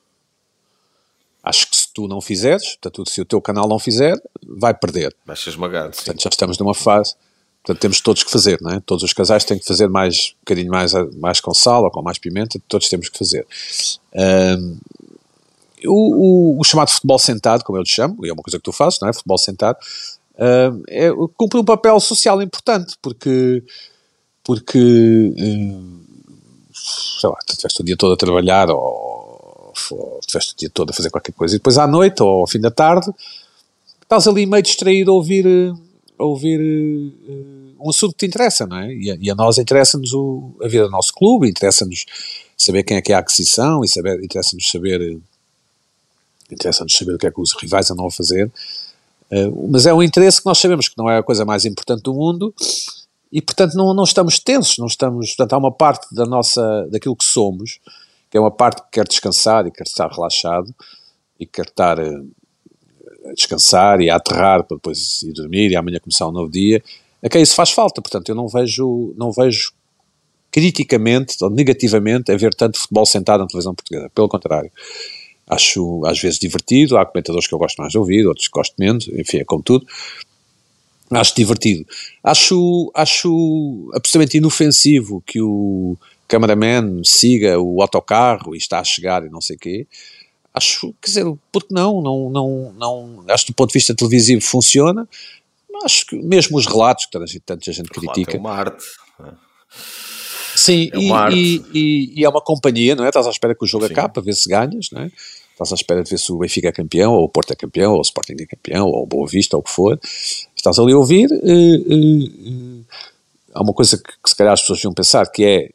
Acho 1.44 1.70
que 1.70 1.76
se 1.76 1.92
tu 1.94 2.08
não 2.08 2.22
fizeres, 2.22 2.76
portanto, 2.78 3.10
se 3.10 3.20
o 3.20 3.26
teu 3.26 3.42
canal 3.42 3.68
não 3.68 3.78
fizer, 3.78 4.16
vai 4.48 4.74
perder. 4.74 5.14
Vai 5.26 5.36
ser 5.36 5.50
esmagado. 5.50 5.94
Portanto, 5.94 6.18
sim. 6.18 6.24
já 6.24 6.30
estamos 6.30 6.58
numa 6.58 6.74
fase. 6.74 7.16
Portanto, 7.64 7.82
temos 7.82 8.02
todos 8.02 8.24
que 8.24 8.32
fazer, 8.32 8.62
não 8.62 8.72
é? 8.72 8.80
Todos 8.82 9.04
os 9.04 9.14
casais 9.14 9.46
têm 9.46 9.58
que 9.58 9.66
fazer 9.66 9.88
mais, 9.88 10.34
um 10.36 10.40
bocadinho 10.42 10.70
mais, 10.70 10.94
mais 11.16 11.40
com 11.40 11.54
sal 11.54 11.84
ou 11.84 11.92
com 11.92 12.02
mais 12.02 12.18
pimenta, 12.18 12.62
todos 12.68 12.90
temos 12.90 13.08
que 13.08 13.18
fazer. 13.18 13.48
Um, 14.14 14.78
o, 15.86 16.56
o, 16.56 16.60
o, 16.60 16.64
chamado 16.64 16.90
futebol 16.90 17.20
sentado, 17.20 17.64
como 17.64 17.78
eu 17.78 17.84
lhe 17.84 17.90
chamo, 17.90 18.26
e 18.26 18.30
é 18.30 18.34
uma 18.34 18.44
coisa 18.44 18.58
que 18.58 18.64
tu 18.64 18.74
fazes, 18.74 19.00
não 19.02 19.08
é? 19.08 19.14
Futebol 19.14 19.38
sentado, 19.38 19.78
um, 20.38 20.84
é, 20.90 21.10
cumpre 21.38 21.60
um 21.60 21.64
papel 21.64 22.00
social 22.00 22.42
importante, 22.42 22.96
porque, 23.02 23.64
porque 24.44 24.80
um, 24.80 26.02
sei 26.74 27.30
lá, 27.30 27.38
tu 27.46 27.52
estiveste 27.52 27.82
o 27.82 27.86
dia 27.86 27.96
todo 27.96 28.14
a 28.14 28.18
trabalhar 28.18 28.70
ou 28.70 29.13
ou 29.92 30.20
tiveste 30.26 30.54
o 30.54 30.58
dia 30.58 30.70
todo 30.70 30.92
a 30.92 30.94
fazer 30.94 31.10
qualquer 31.10 31.34
coisa, 31.34 31.56
e 31.56 31.58
depois 31.58 31.78
à 31.78 31.88
noite 31.88 32.22
ou 32.22 32.42
ao 32.42 32.48
fim 32.48 32.60
da 32.60 32.72
tarde 32.72 33.12
estás 34.02 34.28
ali 34.28 34.46
meio 34.46 34.62
distraído 34.62 35.12
a 35.12 35.14
ouvir, 35.14 35.46
a 36.20 36.24
ouvir 36.24 36.60
uh, 36.60 37.86
um 37.86 37.90
assunto 37.90 38.12
que 38.14 38.20
te 38.20 38.26
interessa, 38.28 38.66
não 38.68 38.78
é? 38.78 38.94
E 38.94 39.12
a, 39.12 39.18
e 39.20 39.30
a 39.30 39.36
nós 39.36 39.58
interessa-nos 39.58 40.14
a 40.62 40.68
vida 40.68 40.86
do 40.86 40.92
nosso 40.92 41.14
clube, 41.14 41.50
interessa-nos 41.50 42.06
saber 42.58 42.84
quem 42.84 42.98
é 42.98 43.02
que 43.02 43.12
é 43.12 43.16
a 43.16 43.20
aquisição, 43.20 43.84
e 43.84 43.88
saber, 43.88 44.24
interessa-nos 44.24 44.70
saber 44.70 45.20
interessa-nos 46.52 46.96
saber 46.96 47.16
o 47.16 47.18
que 47.18 47.26
é 47.26 47.32
que 47.32 47.42
os 47.42 47.54
rivais 47.60 47.90
andam 47.90 48.06
a 48.06 48.12
fazer, 48.12 48.52
uh, 49.32 49.70
mas 49.72 49.86
é 49.86 49.94
um 49.94 50.04
interesse 50.04 50.40
que 50.40 50.46
nós 50.46 50.60
sabemos 50.60 50.88
que 50.88 50.98
não 50.98 51.10
é 51.10 51.18
a 51.18 51.24
coisa 51.24 51.44
mais 51.44 51.66
importante 51.66 52.04
do 52.04 52.14
mundo, 52.14 52.54
e 53.32 53.42
portanto 53.42 53.74
não, 53.74 53.94
não 53.96 54.04
estamos 54.04 54.38
tensos, 54.38 54.78
não 54.78 54.86
estamos, 54.86 55.30
portanto 55.30 55.54
há 55.54 55.58
uma 55.58 55.72
parte 55.72 56.14
da 56.14 56.26
nossa, 56.26 56.88
daquilo 56.92 57.16
que 57.16 57.26
somos, 57.26 57.80
que 58.34 58.38
é 58.38 58.40
uma 58.40 58.50
parte 58.50 58.82
que 58.82 58.94
quer 58.94 59.08
descansar 59.08 59.68
e 59.68 59.72
quer 59.72 59.84
estar 59.84 60.12
relaxado 60.12 60.74
e 61.40 61.46
quer 61.46 61.68
estar 61.68 62.00
eh, 62.00 62.20
a 63.30 63.34
descansar 63.34 64.02
e 64.02 64.10
a 64.10 64.16
aterrar 64.16 64.64
para 64.64 64.76
depois 64.76 65.22
ir 65.22 65.34
dormir 65.34 65.70
e 65.70 65.76
amanhã 65.76 66.00
começar 66.00 66.28
um 66.28 66.32
novo 66.32 66.52
dia, 66.52 66.84
a 67.22 67.30
quem 67.30 67.44
isso 67.44 67.54
faz 67.54 67.70
falta. 67.70 68.02
Portanto, 68.02 68.30
eu 68.30 68.34
não 68.34 68.48
vejo, 68.48 69.14
não 69.16 69.32
vejo 69.32 69.72
criticamente 70.50 71.36
ou 71.44 71.50
negativamente 71.52 72.32
a 72.32 72.36
ver 72.36 72.56
tanto 72.56 72.80
futebol 72.80 73.06
sentado 73.06 73.42
na 73.42 73.48
televisão 73.48 73.76
portuguesa. 73.76 74.10
Pelo 74.10 74.28
contrário. 74.28 74.72
Acho 75.46 76.04
às 76.08 76.20
vezes 76.20 76.40
divertido, 76.40 76.98
há 76.98 77.06
comentadores 77.06 77.46
que 77.46 77.54
eu 77.54 77.60
gosto 77.60 77.78
mais 77.78 77.92
de 77.92 78.00
ouvir, 78.00 78.26
outros 78.26 78.48
que 78.48 78.54
gosto 78.54 78.74
menos, 78.80 79.08
enfim, 79.10 79.42
é 79.42 79.46
como 79.46 79.62
tudo. 79.62 79.86
Acho 81.12 81.36
divertido. 81.36 81.86
Acho, 82.24 82.92
acho 82.96 83.92
absolutamente 83.94 84.38
inofensivo 84.38 85.22
que 85.24 85.40
o, 85.40 85.96
cameraman 86.28 87.02
siga 87.04 87.60
o 87.60 87.82
autocarro 87.82 88.56
e 88.56 88.58
está 88.58 88.80
a 88.80 88.84
chegar 88.84 89.26
e 89.26 89.30
não 89.30 89.42
sei 89.42 89.56
o 89.56 89.60
quê. 89.60 89.88
Acho, 90.54 90.94
quer 91.02 91.08
dizer, 91.08 91.26
porque 91.52 91.74
não, 91.74 92.02
não, 92.02 92.30
não, 92.30 92.74
não, 92.78 93.26
acho 93.30 93.46
que 93.46 93.52
do 93.52 93.56
ponto 93.56 93.70
de 93.70 93.80
vista 93.80 93.96
televisivo 93.96 94.42
funciona, 94.42 95.08
acho 95.84 96.06
que 96.06 96.16
mesmo 96.16 96.58
os 96.58 96.68
relatos 96.68 97.06
que 97.06 97.12
tanta 97.12 97.26
gente, 97.26 97.74
gente 97.74 97.90
critica. 97.90 98.38
É 98.38 98.40
uma 98.40 98.52
arte. 98.52 98.84
Sim, 100.56 100.90
é 100.94 100.98
e, 100.98 101.32
e, 101.34 101.66
e, 101.74 102.20
e, 102.20 102.26
é 102.26 102.30
uma 102.30 102.42
companhia, 102.42 102.96
não 102.96 103.04
é? 103.04 103.08
Estás 103.08 103.26
à 103.26 103.32
espera 103.32 103.56
que 103.56 103.64
o 103.64 103.68
jogo 103.68 103.88
Sim. 103.88 103.94
acabe 103.94 104.14
para 104.14 104.22
ver 104.22 104.36
se 104.36 104.48
ganhas, 104.48 104.90
não 104.92 105.02
é? 105.02 105.12
Estás 105.52 105.72
à 105.72 105.76
espera 105.76 106.04
de 106.04 106.10
ver 106.10 106.18
se 106.18 106.32
o 106.32 106.38
Benfica 106.38 106.70
é 106.70 106.72
campeão, 106.72 107.14
ou 107.14 107.26
o 107.26 107.30
Porto 107.30 107.52
é 107.52 107.56
campeão, 107.56 107.94
ou 107.94 108.00
o 108.00 108.02
Sporting 108.02 108.36
é 108.40 108.46
campeão, 108.46 108.88
ou 108.88 109.04
o 109.04 109.06
Boa 109.06 109.28
Vista, 109.28 109.56
ou 109.56 109.62
o 109.62 109.64
que 109.64 109.72
for. 109.72 110.00
Estás 110.56 110.80
ali 110.80 110.94
a 110.94 110.98
ouvir. 110.98 111.30
Uh, 111.32 111.94
uh, 111.94 112.82
uh, 112.82 112.86
há 113.54 113.62
uma 113.62 113.74
coisa 113.74 113.98
que, 113.98 114.04
que, 114.04 114.30
se 114.30 114.36
calhar 114.36 114.54
as 114.54 114.62
pessoas 114.62 114.80
deviam 114.80 114.94
pensar, 114.94 115.26
que 115.28 115.44
é, 115.44 115.70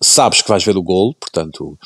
sabes 0.00 0.42
que 0.42 0.48
vais 0.48 0.64
ver 0.64 0.76
o 0.76 0.82
golo, 0.82 1.14
portanto 1.14 1.78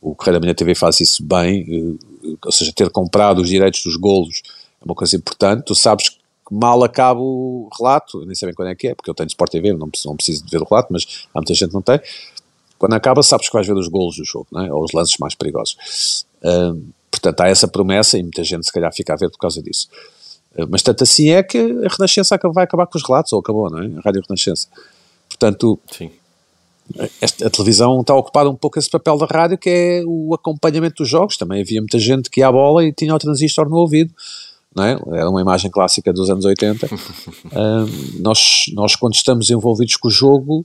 o 0.00 0.14
Correio 0.14 0.34
da 0.34 0.40
Manhã 0.40 0.54
TV 0.54 0.74
faz 0.74 1.00
isso 1.00 1.24
bem, 1.24 1.98
ou 2.44 2.52
seja, 2.52 2.72
ter 2.72 2.88
comprado 2.90 3.40
os 3.40 3.48
direitos 3.48 3.82
dos 3.82 3.96
golos 3.96 4.42
é 4.80 4.84
uma 4.84 4.94
coisa 4.94 5.16
importante, 5.16 5.64
tu 5.64 5.74
sabes 5.74 6.08
que 6.08 6.18
mal 6.50 6.82
acaba 6.84 7.20
o 7.20 7.68
relato, 7.76 8.24
nem 8.24 8.34
sei 8.34 8.46
bem 8.46 8.54
quando 8.54 8.68
é 8.68 8.74
que 8.74 8.88
é, 8.88 8.94
porque 8.94 9.10
eu 9.10 9.14
tenho 9.14 9.26
Sport 9.26 9.50
TV, 9.50 9.72
não, 9.72 9.90
não 10.04 10.16
preciso 10.16 10.44
de 10.44 10.50
ver 10.50 10.62
o 10.62 10.66
relato, 10.68 10.92
mas 10.92 11.26
há 11.34 11.38
muita 11.38 11.52
gente 11.52 11.68
que 11.68 11.74
não 11.74 11.82
tem, 11.82 12.00
quando 12.78 12.94
acaba 12.94 13.22
sabes 13.22 13.48
que 13.48 13.52
vais 13.52 13.66
ver 13.66 13.74
os 13.74 13.88
golos 13.88 14.16
do 14.16 14.24
jogo, 14.24 14.46
é? 14.56 14.72
ou 14.72 14.84
os 14.84 14.92
lances 14.92 15.18
mais 15.18 15.34
perigosos. 15.34 16.24
Uh, 16.42 16.80
portanto, 17.10 17.40
há 17.40 17.48
essa 17.48 17.66
promessa 17.66 18.16
e 18.16 18.22
muita 18.22 18.44
gente 18.44 18.64
se 18.64 18.72
calhar 18.72 18.94
fica 18.94 19.12
a 19.12 19.16
ver 19.16 19.30
por 19.30 19.38
causa 19.38 19.60
disso. 19.60 19.88
Uh, 20.56 20.66
mas 20.68 20.82
tanto 20.82 21.04
assim 21.04 21.30
é 21.30 21.42
que 21.42 21.58
a 21.58 21.88
Renascença 21.88 22.38
vai 22.52 22.64
acabar 22.64 22.86
com 22.86 22.98
os 22.98 23.04
relatos, 23.06 23.32
ou 23.32 23.40
acabou, 23.40 23.70
não 23.70 23.78
é? 23.78 23.86
A 23.98 24.00
Rádio 24.00 24.22
Renascença. 24.28 24.68
Portanto, 25.28 25.78
Sim. 25.90 26.10
Esta, 27.20 27.46
a 27.46 27.50
televisão 27.50 28.00
está 28.00 28.14
a 28.14 28.16
ocupar 28.16 28.46
um 28.46 28.54
pouco 28.54 28.78
esse 28.78 28.88
papel 28.88 29.18
da 29.18 29.26
rádio, 29.26 29.58
que 29.58 29.68
é 29.68 30.02
o 30.06 30.32
acompanhamento 30.34 31.02
dos 31.02 31.08
jogos. 31.08 31.36
Também 31.36 31.60
havia 31.60 31.80
muita 31.80 31.98
gente 31.98 32.30
que 32.30 32.40
ia 32.40 32.48
à 32.48 32.52
bola 32.52 32.84
e 32.84 32.92
tinha 32.92 33.14
o 33.14 33.18
transistor 33.18 33.68
no 33.68 33.76
ouvido. 33.76 34.12
Não 34.74 34.84
é? 34.84 34.98
Era 35.12 35.28
uma 35.28 35.40
imagem 35.40 35.70
clássica 35.70 36.12
dos 36.12 36.30
anos 36.30 36.44
80. 36.44 36.86
uh, 36.86 36.90
nós, 38.20 38.66
nós, 38.72 38.96
quando 38.96 39.14
estamos 39.14 39.50
envolvidos 39.50 39.96
com 39.96 40.08
o 40.08 40.10
jogo, 40.10 40.64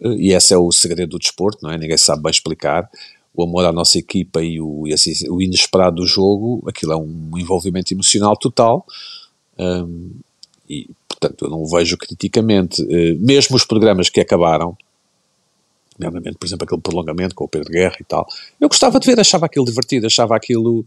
uh, 0.00 0.12
e 0.12 0.32
esse 0.32 0.52
é 0.52 0.58
o 0.58 0.70
segredo 0.70 1.10
do 1.10 1.18
desporto, 1.18 1.60
não 1.62 1.70
é? 1.70 1.78
Ninguém 1.78 1.96
sabe 1.96 2.22
bem 2.22 2.30
explicar, 2.30 2.90
o 3.34 3.42
amor 3.42 3.64
à 3.64 3.72
nossa 3.72 3.98
equipa 3.98 4.42
e 4.42 4.60
o, 4.60 4.86
e 4.86 4.94
assim, 4.94 5.12
o 5.28 5.42
inesperado 5.42 5.96
do 5.96 6.06
jogo, 6.06 6.62
aquilo 6.68 6.92
é 6.92 6.96
um 6.96 7.30
envolvimento 7.36 7.92
emocional 7.92 8.36
total. 8.36 8.86
Um, 9.58 10.12
e, 10.70 10.88
portanto, 11.08 11.44
eu 11.44 11.50
não 11.50 11.62
o 11.62 11.68
vejo 11.68 11.98
criticamente. 11.98 12.80
Uh, 12.82 13.18
mesmo 13.18 13.56
os 13.56 13.64
programas 13.64 14.08
que 14.08 14.20
acabaram, 14.20 14.76
nomeadamente, 15.98 16.38
por 16.38 16.46
exemplo, 16.46 16.64
aquele 16.64 16.80
prolongamento 16.80 17.34
com 17.34 17.44
o 17.44 17.48
Pedro 17.48 17.72
Guerra 17.72 17.96
e 18.00 18.04
tal, 18.04 18.24
eu 18.60 18.68
gostava 18.68 19.00
de 19.00 19.06
ver, 19.06 19.18
achava 19.18 19.46
aquilo 19.46 19.66
divertido, 19.66 20.06
achava 20.06 20.36
aquilo 20.36 20.86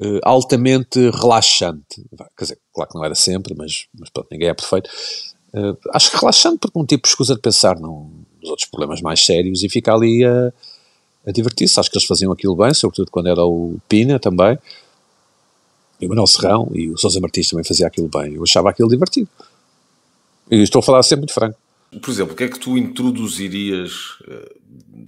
uh, 0.00 0.20
altamente 0.22 0.98
relaxante. 1.10 2.02
Quer 2.36 2.44
dizer, 2.44 2.58
claro 2.72 2.90
que 2.90 2.96
não 2.96 3.04
era 3.04 3.14
sempre, 3.14 3.54
mas, 3.54 3.86
mas 3.98 4.08
pronto, 4.08 4.28
ninguém 4.32 4.48
é 4.48 4.54
perfeito. 4.54 4.88
Uh, 5.52 5.76
acho 5.92 6.16
relaxante 6.16 6.58
porque 6.60 6.78
um 6.78 6.86
tipo 6.86 7.06
escusa 7.06 7.34
de 7.34 7.42
pensar 7.42 7.78
num, 7.78 8.10
nos 8.40 8.50
outros 8.50 8.68
problemas 8.68 9.02
mais 9.02 9.24
sérios 9.24 9.62
e 9.62 9.68
fica 9.68 9.92
ali 9.92 10.24
a 10.24 10.50
a 11.26 11.32
divertir-se. 11.32 11.78
Acho 11.78 11.90
que 11.90 11.96
eles 11.96 12.06
faziam 12.06 12.32
aquilo 12.32 12.56
bem, 12.56 12.72
sobretudo 12.74 13.10
quando 13.10 13.28
era 13.28 13.44
o 13.44 13.78
Pina 13.88 14.18
também, 14.18 14.58
e 16.00 16.06
o 16.06 16.08
Manuel 16.08 16.26
Serrão 16.26 16.70
e 16.74 16.90
o 16.90 16.98
Sousa 16.98 17.20
Martins 17.20 17.48
também 17.48 17.64
fazia 17.64 17.86
aquilo 17.86 18.08
bem. 18.08 18.34
Eu 18.34 18.42
achava 18.42 18.70
aquilo 18.70 18.88
divertido. 18.88 19.28
E 20.50 20.56
estou 20.62 20.80
a 20.80 20.82
falar 20.82 21.02
sempre 21.02 21.20
muito 21.20 21.34
franco. 21.34 21.58
Por 22.02 22.10
exemplo, 22.10 22.34
o 22.34 22.36
que 22.36 22.44
é 22.44 22.48
que 22.48 22.58
tu 22.58 22.76
introduzirias 22.76 23.92
uh, 24.22 24.54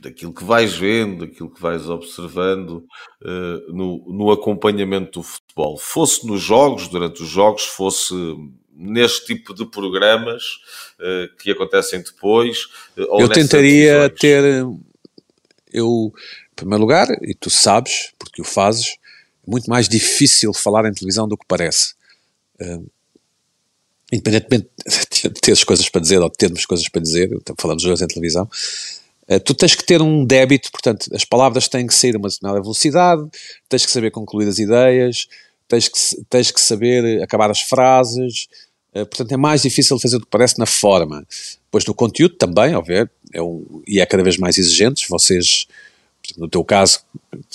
daquilo 0.00 0.32
que 0.32 0.44
vais 0.44 0.74
vendo, 0.74 1.26
daquilo 1.26 1.50
que 1.50 1.60
vais 1.60 1.88
observando 1.88 2.84
uh, 3.22 3.72
no, 3.72 4.04
no 4.06 4.30
acompanhamento 4.30 5.18
do 5.18 5.22
futebol? 5.22 5.76
Fosse 5.76 6.24
nos 6.26 6.40
jogos, 6.40 6.86
durante 6.88 7.22
os 7.22 7.28
jogos, 7.28 7.64
fosse 7.64 8.14
neste 8.72 9.26
tipo 9.26 9.52
de 9.52 9.66
programas 9.66 10.42
uh, 11.00 11.36
que 11.38 11.50
acontecem 11.50 12.00
depois? 12.00 12.68
Eu 12.96 13.28
tentaria 13.28 14.08
ter 14.08 14.64
eu, 15.76 16.12
em 16.52 16.56
primeiro 16.56 16.80
lugar, 16.80 17.06
e 17.22 17.34
tu 17.34 17.50
sabes, 17.50 18.12
porque 18.18 18.40
o 18.40 18.44
fazes, 18.44 18.96
é 19.46 19.50
muito 19.50 19.68
mais 19.68 19.88
difícil 19.88 20.52
falar 20.54 20.88
em 20.88 20.92
televisão 20.92 21.28
do 21.28 21.36
que 21.36 21.44
parece. 21.46 21.94
Uh, 22.58 22.90
independentemente 24.10 24.70
de 25.12 25.30
teres 25.42 25.62
coisas 25.64 25.88
para 25.88 26.00
dizer 26.00 26.18
ou 26.20 26.30
de 26.30 26.36
termos 26.36 26.64
coisas 26.64 26.88
para 26.88 27.02
dizer, 27.02 27.28
falamos 27.58 27.84
hoje 27.84 28.02
em 28.02 28.06
televisão, 28.06 28.48
uh, 29.28 29.40
tu 29.40 29.52
tens 29.52 29.74
que 29.74 29.84
ter 29.84 30.00
um 30.00 30.24
débito, 30.24 30.72
portanto, 30.72 31.10
as 31.14 31.24
palavras 31.24 31.68
têm 31.68 31.86
que 31.86 31.94
sair 31.94 32.16
a 32.16 32.18
uma 32.18 32.28
determinada 32.28 32.62
velocidade, 32.62 33.28
tens 33.68 33.84
que 33.84 33.92
saber 33.92 34.10
concluir 34.10 34.48
as 34.48 34.58
ideias, 34.58 35.28
tens 35.68 35.88
que, 35.88 35.98
tens 36.30 36.50
que 36.50 36.60
saber 36.60 37.22
acabar 37.22 37.50
as 37.50 37.60
frases, 37.60 38.48
uh, 38.94 39.04
portanto 39.04 39.32
é 39.32 39.36
mais 39.36 39.60
difícil 39.60 39.98
fazer 39.98 40.18
do 40.18 40.24
que 40.24 40.30
parece 40.30 40.58
na 40.58 40.66
forma. 40.66 41.26
Depois 41.66 41.84
no 41.84 41.94
conteúdo 41.94 42.36
também, 42.36 42.72
ao 42.72 42.82
ver, 42.82 43.10
é 43.32 43.42
um, 43.42 43.82
e 43.86 44.00
é 44.00 44.06
cada 44.06 44.22
vez 44.22 44.36
mais 44.38 44.58
exigentes, 44.58 45.08
vocês, 45.08 45.66
no 46.36 46.48
teu 46.48 46.64
caso, 46.64 47.00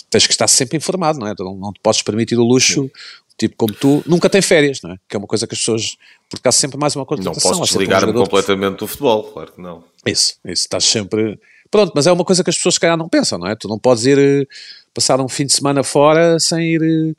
tens 0.10 0.28
que 0.28 0.34
estar 0.34 0.48
sempre 0.48 0.78
informado, 0.78 1.20
não 1.20 1.28
é? 1.28 1.34
Não, 1.38 1.56
não 1.56 1.74
te 1.74 1.80
podes 1.82 2.02
permitir 2.02 2.38
o 2.38 2.44
luxo, 2.44 2.84
Sim. 2.84 2.92
tipo 3.38 3.56
como 3.58 3.74
tu, 3.74 4.04
nunca 4.06 4.30
tem 4.30 4.42
férias, 4.42 4.82
não 4.82 4.92
é? 4.92 4.98
Que 5.08 5.16
é 5.16 5.20
uma 5.20 5.28
coisa 5.28 5.48
que 5.48 5.54
as 5.54 5.60
pessoas, 5.60 5.98
porque 6.30 6.48
há 6.48 6.52
sempre 6.52 6.78
mais 6.78 6.96
uma 6.96 7.06
contratação. 7.06 7.52
Não 7.52 7.60
posso 7.60 7.74
desligar-me 7.74 8.12
um 8.12 8.16
completamente 8.16 8.80
do 8.80 8.88
futebol, 8.88 9.24
claro 9.24 9.52
que 9.52 9.62
não. 9.62 9.84
Isso, 10.06 10.36
isso, 10.46 10.64
estás 10.64 10.84
sempre... 10.84 11.40
Pronto, 11.70 11.94
mas 11.96 12.06
é 12.06 12.12
uma 12.12 12.26
coisa 12.26 12.44
que 12.44 12.50
as 12.50 12.58
pessoas 12.58 12.76
se 12.76 12.82
calhar 12.82 12.98
não 12.98 13.08
pensam, 13.08 13.40
não 13.40 13.48
é? 13.48 13.56
Tu 13.56 13.66
não 13.68 13.80
podes 13.80 14.06
ir 14.06 14.20
eh, 14.20 14.46
passar 14.94 15.22
um 15.22 15.30
fim 15.30 15.46
de 15.46 15.54
semana 15.54 15.84
fora 15.84 16.38
sem 16.38 16.74
ir, 16.74 16.82
eh, 16.84 17.16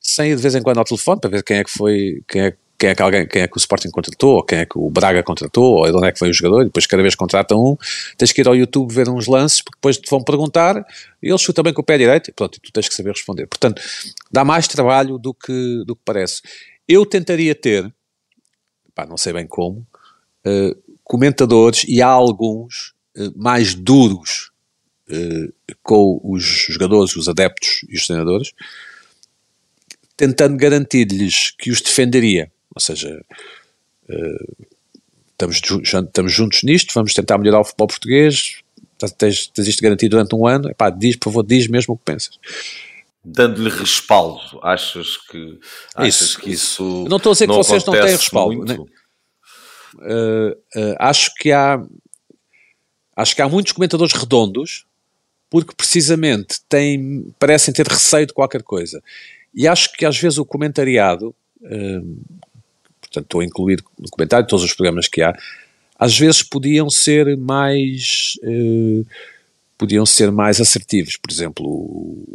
sem 0.00 0.30
ir 0.30 0.36
de 0.36 0.42
vez 0.42 0.54
em 0.54 0.62
quando 0.62 0.78
ao 0.78 0.84
telefone 0.84 1.20
para 1.20 1.28
ver 1.28 1.42
quem 1.42 1.58
é 1.58 1.64
que 1.64 1.70
foi, 1.70 2.22
quem 2.26 2.46
é 2.46 2.56
quem 2.80 2.88
é 2.88 2.94
que 2.94 3.02
alguém, 3.02 3.28
quem 3.28 3.42
é 3.42 3.46
que 3.46 3.58
o 3.58 3.60
Sporting 3.60 3.90
contratou, 3.90 4.36
ou 4.36 4.42
quem 4.42 4.60
é 4.60 4.64
que 4.64 4.78
o 4.78 4.88
Braga 4.88 5.22
contratou, 5.22 5.76
ou 5.76 5.84
de 5.84 5.94
onde 5.94 6.06
é 6.06 6.12
que 6.12 6.18
foi 6.18 6.30
o 6.30 6.32
jogador, 6.32 6.62
e 6.62 6.64
depois 6.64 6.86
cada 6.86 7.02
vez 7.02 7.14
contrata 7.14 7.54
um, 7.54 7.76
tens 8.16 8.32
que 8.32 8.40
ir 8.40 8.48
ao 8.48 8.56
YouTube 8.56 8.90
ver 8.90 9.06
uns 9.10 9.26
lances, 9.26 9.60
porque 9.60 9.76
depois 9.76 9.98
te 9.98 10.08
vão 10.08 10.24
perguntar, 10.24 10.82
e 11.22 11.28
ele 11.28 11.36
chuta 11.36 11.62
bem 11.62 11.74
com 11.74 11.82
o 11.82 11.84
pé 11.84 11.98
direito, 11.98 12.30
e 12.30 12.32
pronto, 12.32 12.58
tu 12.58 12.72
tens 12.72 12.88
que 12.88 12.94
saber 12.94 13.10
responder. 13.10 13.46
Portanto, 13.46 13.82
dá 14.32 14.46
mais 14.46 14.66
trabalho 14.66 15.18
do 15.18 15.34
que, 15.34 15.84
do 15.86 15.94
que 15.94 16.00
parece. 16.02 16.40
Eu 16.88 17.04
tentaria 17.04 17.54
ter, 17.54 17.92
pá, 18.94 19.04
não 19.04 19.18
sei 19.18 19.34
bem 19.34 19.46
como, 19.46 19.86
uh, 20.46 20.96
comentadores, 21.04 21.84
e 21.86 22.00
há 22.00 22.08
alguns 22.08 22.94
uh, 23.14 23.30
mais 23.36 23.74
duros 23.74 24.52
uh, 25.10 25.52
com 25.82 26.18
os 26.24 26.42
jogadores, 26.70 27.14
os 27.14 27.28
adeptos 27.28 27.84
e 27.90 27.94
os 27.94 28.06
treinadores, 28.06 28.52
tentando 30.16 30.56
garantir-lhes 30.56 31.50
que 31.50 31.70
os 31.70 31.82
defenderia 31.82 32.50
ou 32.74 32.80
seja, 32.80 33.24
uh, 34.08 34.66
estamos, 35.32 35.60
estamos 35.82 36.32
juntos 36.32 36.62
nisto, 36.62 36.92
vamos 36.94 37.14
tentar 37.14 37.38
melhorar 37.38 37.60
o 37.60 37.64
futebol 37.64 37.88
português, 37.88 38.60
tens, 39.16 39.46
tens 39.48 39.68
isto 39.68 39.82
garantido 39.82 40.16
durante 40.16 40.34
um 40.34 40.46
ano, 40.46 40.70
epá, 40.70 40.90
diz, 40.90 41.16
por 41.16 41.30
favor, 41.30 41.44
diz 41.44 41.66
mesmo 41.66 41.94
o 41.94 41.96
que 41.96 42.04
pensas. 42.04 42.38
Dando-lhe 43.24 43.70
respaldo, 43.70 44.60
achas 44.62 45.16
que, 45.16 45.58
achas 45.94 46.20
isso. 46.20 46.40
que 46.40 46.50
isso. 46.50 47.04
Não 47.08 47.18
estou 47.18 47.30
a 47.30 47.32
dizer 47.34 47.46
que 47.46 47.54
vocês 47.54 47.84
não 47.84 47.92
têm 47.92 48.02
respaldo. 48.02 48.64
Né? 48.64 48.76
Uh, 49.94 50.50
uh, 50.50 50.96
acho 50.98 51.34
que 51.34 51.52
há 51.52 51.82
acho 53.14 53.34
que 53.34 53.42
há 53.42 53.48
muitos 53.48 53.72
comentadores 53.72 54.14
redondos 54.14 54.86
porque 55.50 55.74
precisamente 55.74 56.60
têm, 56.68 57.34
parecem 57.38 57.74
ter 57.74 57.86
receio 57.86 58.26
de 58.26 58.32
qualquer 58.32 58.62
coisa. 58.62 59.02
E 59.52 59.66
acho 59.66 59.92
que 59.92 60.06
às 60.06 60.16
vezes 60.16 60.38
o 60.38 60.44
comentariado, 60.44 61.34
uh, 61.60 62.18
portanto 63.10 63.24
estou 63.24 63.40
a 63.40 63.44
incluir 63.44 63.82
no 63.98 64.08
comentário 64.08 64.46
todos 64.46 64.64
os 64.64 64.72
programas 64.72 65.08
que 65.08 65.20
há, 65.22 65.36
às 65.98 66.16
vezes 66.18 66.42
podiam 66.42 66.88
ser 66.88 67.36
mais 67.36 68.34
eh, 68.42 69.04
podiam 69.76 70.06
ser 70.06 70.30
mais 70.30 70.60
assertivos, 70.60 71.16
por 71.16 71.30
exemplo 71.30 72.26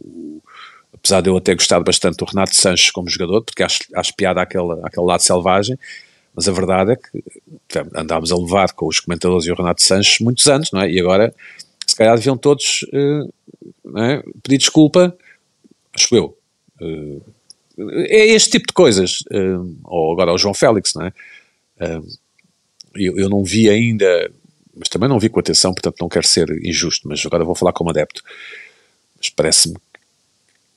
apesar 0.94 1.22
de 1.22 1.30
eu 1.30 1.38
até 1.38 1.54
gostar 1.54 1.80
bastante 1.82 2.18
do 2.18 2.26
Renato 2.26 2.56
Sanches 2.56 2.90
como 2.90 3.10
jogador, 3.10 3.44
porque 3.44 3.62
acho, 3.62 3.84
acho 3.94 4.16
piada 4.16 4.42
aquele, 4.42 4.80
aquele 4.84 5.06
lado 5.06 5.22
selvagem, 5.22 5.78
mas 6.36 6.50
a 6.50 6.52
verdade 6.52 6.94
é 6.94 6.96
que 6.96 7.24
andámos 7.96 8.32
a 8.32 8.36
levar 8.36 8.74
com 8.74 8.88
os 8.88 9.00
comentadores 9.00 9.46
e 9.46 9.52
o 9.52 9.56
Renato 9.56 9.84
Sanches 9.84 10.20
muitos 10.20 10.48
anos, 10.48 10.72
não 10.72 10.82
é? 10.82 10.90
E 10.90 11.00
agora, 11.00 11.34
se 11.86 11.96
calhar 11.96 12.16
deviam 12.18 12.36
todos 12.36 12.84
uh, 12.92 14.00
é? 14.00 14.24
pedir 14.42 14.58
desculpa, 14.58 15.16
acho 15.94 16.16
eu, 16.16 16.38
uh, 16.82 17.22
é 17.78 18.28
este 18.28 18.52
tipo 18.52 18.68
de 18.68 18.74
coisas. 18.74 19.22
Uh, 19.32 19.78
ou 19.84 20.14
agora 20.14 20.34
o 20.34 20.38
João 20.38 20.54
Félix, 20.54 20.94
não 20.94 21.06
é? 21.06 21.14
Uh, 21.80 22.08
eu, 22.96 23.18
eu 23.18 23.30
não 23.30 23.44
vi 23.44 23.70
ainda, 23.70 24.32
mas 24.76 24.90
também 24.90 25.10
não 25.10 25.20
vi 25.20 25.30
com 25.30 25.40
atenção, 25.40 25.74
portanto 25.74 25.98
não 26.00 26.10
quero 26.10 26.28
ser 26.28 26.50
injusto, 26.66 27.08
mas 27.08 27.26
agora 27.26 27.44
vou 27.44 27.56
falar 27.56 27.74
como 27.74 27.90
adepto. 27.90 28.24
Mas 29.18 29.30
parece-me 29.30 29.76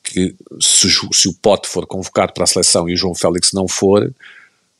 que 0.02 0.34
se, 0.60 0.88
se, 0.90 1.28
o 1.28 1.34
Pote 1.34 1.68
for 1.68 1.86
convocado 1.86 2.32
para 2.32 2.44
a 2.44 2.46
seleção 2.46 2.88
e 2.88 2.94
o 2.94 2.96
João 2.96 3.14
Félix 3.14 3.52
não 3.52 3.68
for, 3.68 4.12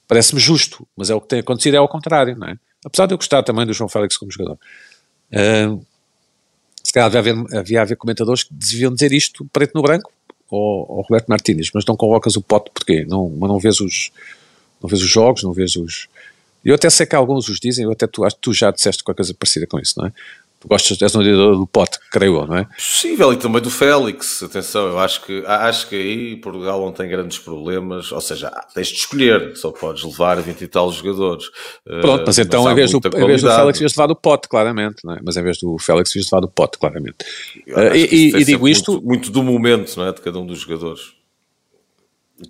parece-me 0.06 0.40
justo, 0.40 0.86
mas 0.96 1.10
é 1.10 1.14
o 1.14 1.20
que 1.20 1.28
tem 1.28 1.40
acontecido, 1.40 1.74
é 1.74 1.78
ao 1.78 1.88
contrário, 1.88 2.36
não 2.36 2.48
é? 2.48 2.58
Apesar 2.84 3.06
de 3.06 3.14
eu 3.14 3.18
gostar 3.18 3.42
também 3.42 3.66
do 3.66 3.72
João 3.72 3.88
Félix 3.88 4.16
como 4.16 4.32
jogador. 4.32 4.58
Uh, 5.30 5.84
se 6.82 6.92
calhar 6.92 7.14
havia, 7.14 7.34
havia, 7.52 7.82
havia 7.82 7.96
comentadores 7.96 8.44
que 8.44 8.54
deviam 8.54 8.94
dizer 8.94 9.12
isto 9.12 9.44
preto 9.52 9.72
no 9.74 9.82
branco, 9.82 10.10
ao, 10.50 10.58
ao 10.58 11.00
Roberto 11.02 11.28
Martínez, 11.28 11.70
mas 11.72 11.84
não 11.84 11.96
convocas 11.96 12.36
o 12.36 12.42
pote 12.42 12.70
porquê? 12.72 13.04
Não, 13.06 13.28
mas 13.28 13.48
não 13.48 13.58
vês 13.58 13.80
os, 13.80 14.10
não 14.82 14.88
vês 14.88 15.02
os 15.02 15.08
jogos, 15.08 15.42
não 15.42 15.52
vês 15.52 15.76
os, 15.76 16.08
Eu 16.64 16.74
até 16.74 16.88
sei 16.90 17.06
que 17.06 17.16
alguns 17.16 17.48
os 17.48 17.58
dizem, 17.60 17.84
eu 17.84 17.92
até 17.92 18.06
tu, 18.06 18.24
acho 18.24 18.36
que 18.36 18.42
tu 18.42 18.52
já 18.52 18.70
disseste 18.70 19.02
qualquer 19.02 19.22
coisa 19.22 19.34
parecida 19.34 19.66
com 19.66 19.78
isso, 19.78 19.94
não 19.98 20.06
é? 20.06 20.12
Tu 20.60 20.66
gostas, 20.66 21.00
és 21.00 21.14
um 21.14 21.20
odiador 21.20 21.56
do 21.56 21.66
pote, 21.68 21.98
creio 22.10 22.36
eu, 22.36 22.46
não 22.46 22.56
é? 22.56 22.64
Possível, 22.64 23.32
e 23.32 23.36
também 23.36 23.62
do 23.62 23.70
Félix. 23.70 24.42
Atenção, 24.42 24.88
eu 24.88 24.98
acho 24.98 25.24
que, 25.24 25.44
acho 25.46 25.88
que 25.88 25.94
aí 25.94 26.36
Portugal 26.36 26.80
não 26.80 26.90
tem 26.90 27.08
grandes 27.08 27.38
problemas. 27.38 28.10
Ou 28.10 28.20
seja, 28.20 28.50
tens 28.74 28.88
de 28.88 28.94
escolher, 28.94 29.56
só 29.56 29.70
podes 29.70 30.02
levar 30.02 30.40
20 30.40 30.60
e 30.60 30.66
tal 30.66 30.90
jogadores. 30.90 31.44
Pronto, 32.00 32.24
mas 32.26 32.38
então 32.38 32.64
mas 32.64 32.72
em, 32.72 32.74
vez 32.74 32.90
do, 32.90 32.98
em 32.98 33.26
vez 33.26 33.42
do 33.42 33.50
Félix 33.50 33.80
ias 33.80 33.92
levar 33.92 34.06
do 34.08 34.16
pote, 34.16 34.48
claramente, 34.48 34.96
não 35.04 35.14
é? 35.14 35.20
Mas 35.22 35.36
em 35.36 35.42
vez 35.44 35.58
do 35.58 35.78
Félix 35.78 36.16
ias 36.16 36.26
levar 36.26 36.40
do 36.40 36.48
pote, 36.48 36.76
claramente. 36.76 37.18
Uh, 37.68 37.94
e, 37.94 38.34
e 38.36 38.44
digo 38.44 38.66
isto. 38.66 38.92
Muito, 38.94 39.06
muito, 39.06 39.30
do 39.30 39.44
momento, 39.44 39.96
não 39.96 40.08
é? 40.08 40.12
De 40.12 40.20
cada 40.20 40.40
um 40.40 40.46
dos 40.46 40.58
jogadores. 40.58 41.18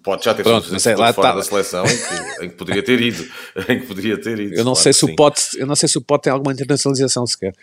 Pode 0.02 0.24
já 0.24 0.34
ter 0.34 0.42
Pronto, 0.42 0.68
mas 0.70 0.86
é, 0.86 0.96
lá 0.96 1.12
fora 1.14 1.28
tá. 1.28 1.34
da 1.36 1.42
seleção 1.42 1.84
em 1.84 1.96
que, 1.96 2.44
em 2.44 2.48
que, 2.50 2.56
poderia 2.56 2.82
ter 2.82 3.00
ido. 3.00 3.26
em 3.68 3.80
que 3.80 3.86
poderia 3.86 4.20
ter 4.20 4.38
ido. 4.38 4.54
Eu 4.54 4.64
não, 4.64 4.72
claro 4.72 4.76
sei 4.76 4.92
se 4.92 5.04
o 5.04 5.14
pote, 5.14 5.40
eu 5.58 5.66
não 5.66 5.74
sei 5.74 5.88
se 5.88 5.98
o 5.98 6.00
pote 6.00 6.24
tem 6.24 6.32
alguma 6.32 6.52
internacionalização 6.52 7.26
sequer. 7.26 7.54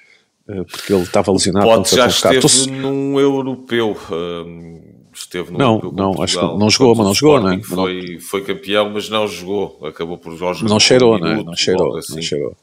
Eh, 0.47 0.63
porque 0.63 0.93
ele 0.93 1.03
estava 1.03 1.31
lesionado. 1.31 1.65
Pode 1.65 1.95
já 1.95 2.07
esteve 2.07 2.39
Tô... 2.39 2.71
num 2.71 3.19
europeu. 3.19 3.97
Um, 4.11 4.81
esteve 5.13 5.51
no 5.51 5.57
não, 5.57 5.75
europeu 5.75 5.91
não, 5.93 6.21
acho 6.21 6.39
que 6.39 6.57
não 6.57 6.69
jogou, 6.69 6.95
mas 6.95 7.05
não 7.07 7.13
jogou, 7.13 7.41
não 7.41 7.51
é? 7.51 7.63
Foi, 7.63 8.19
foi 8.19 8.43
campeão, 8.43 8.89
mas 8.91 9.09
não 9.09 9.27
jogou. 9.27 9.79
Acabou 9.83 10.17
por 10.17 10.35
jogar. 10.35 10.61
Não 10.63 10.79
cheirou, 10.79 11.17
não 11.17 11.27
é? 11.27 11.43
Não 11.43 11.55
cheirou, 11.55 11.97
assim. 11.97 12.15
não 12.15 12.21
cheirou. 12.21 12.55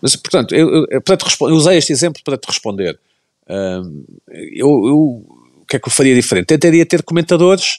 Mas, 0.00 0.16
portanto, 0.16 0.54
eu, 0.54 0.86
eu, 0.88 1.02
para 1.02 1.16
te 1.16 1.24
eu 1.40 1.48
usei 1.48 1.76
este 1.76 1.92
exemplo 1.92 2.22
para 2.24 2.38
te 2.38 2.46
responder. 2.46 2.98
Um, 3.48 4.04
eu, 4.28 4.68
eu, 4.68 4.98
o 5.60 5.64
que 5.68 5.76
é 5.76 5.78
que 5.78 5.88
eu 5.88 5.92
faria 5.92 6.14
diferente? 6.14 6.46
Tentaria 6.46 6.86
ter 6.86 7.02
comentadores, 7.02 7.78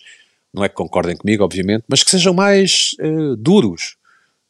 não 0.53 0.63
é 0.63 0.69
que 0.69 0.75
concordem 0.75 1.15
comigo, 1.15 1.43
obviamente, 1.43 1.85
mas 1.87 2.03
que 2.03 2.11
sejam 2.11 2.33
mais 2.33 2.91
uh, 2.99 3.35
duros. 3.37 3.95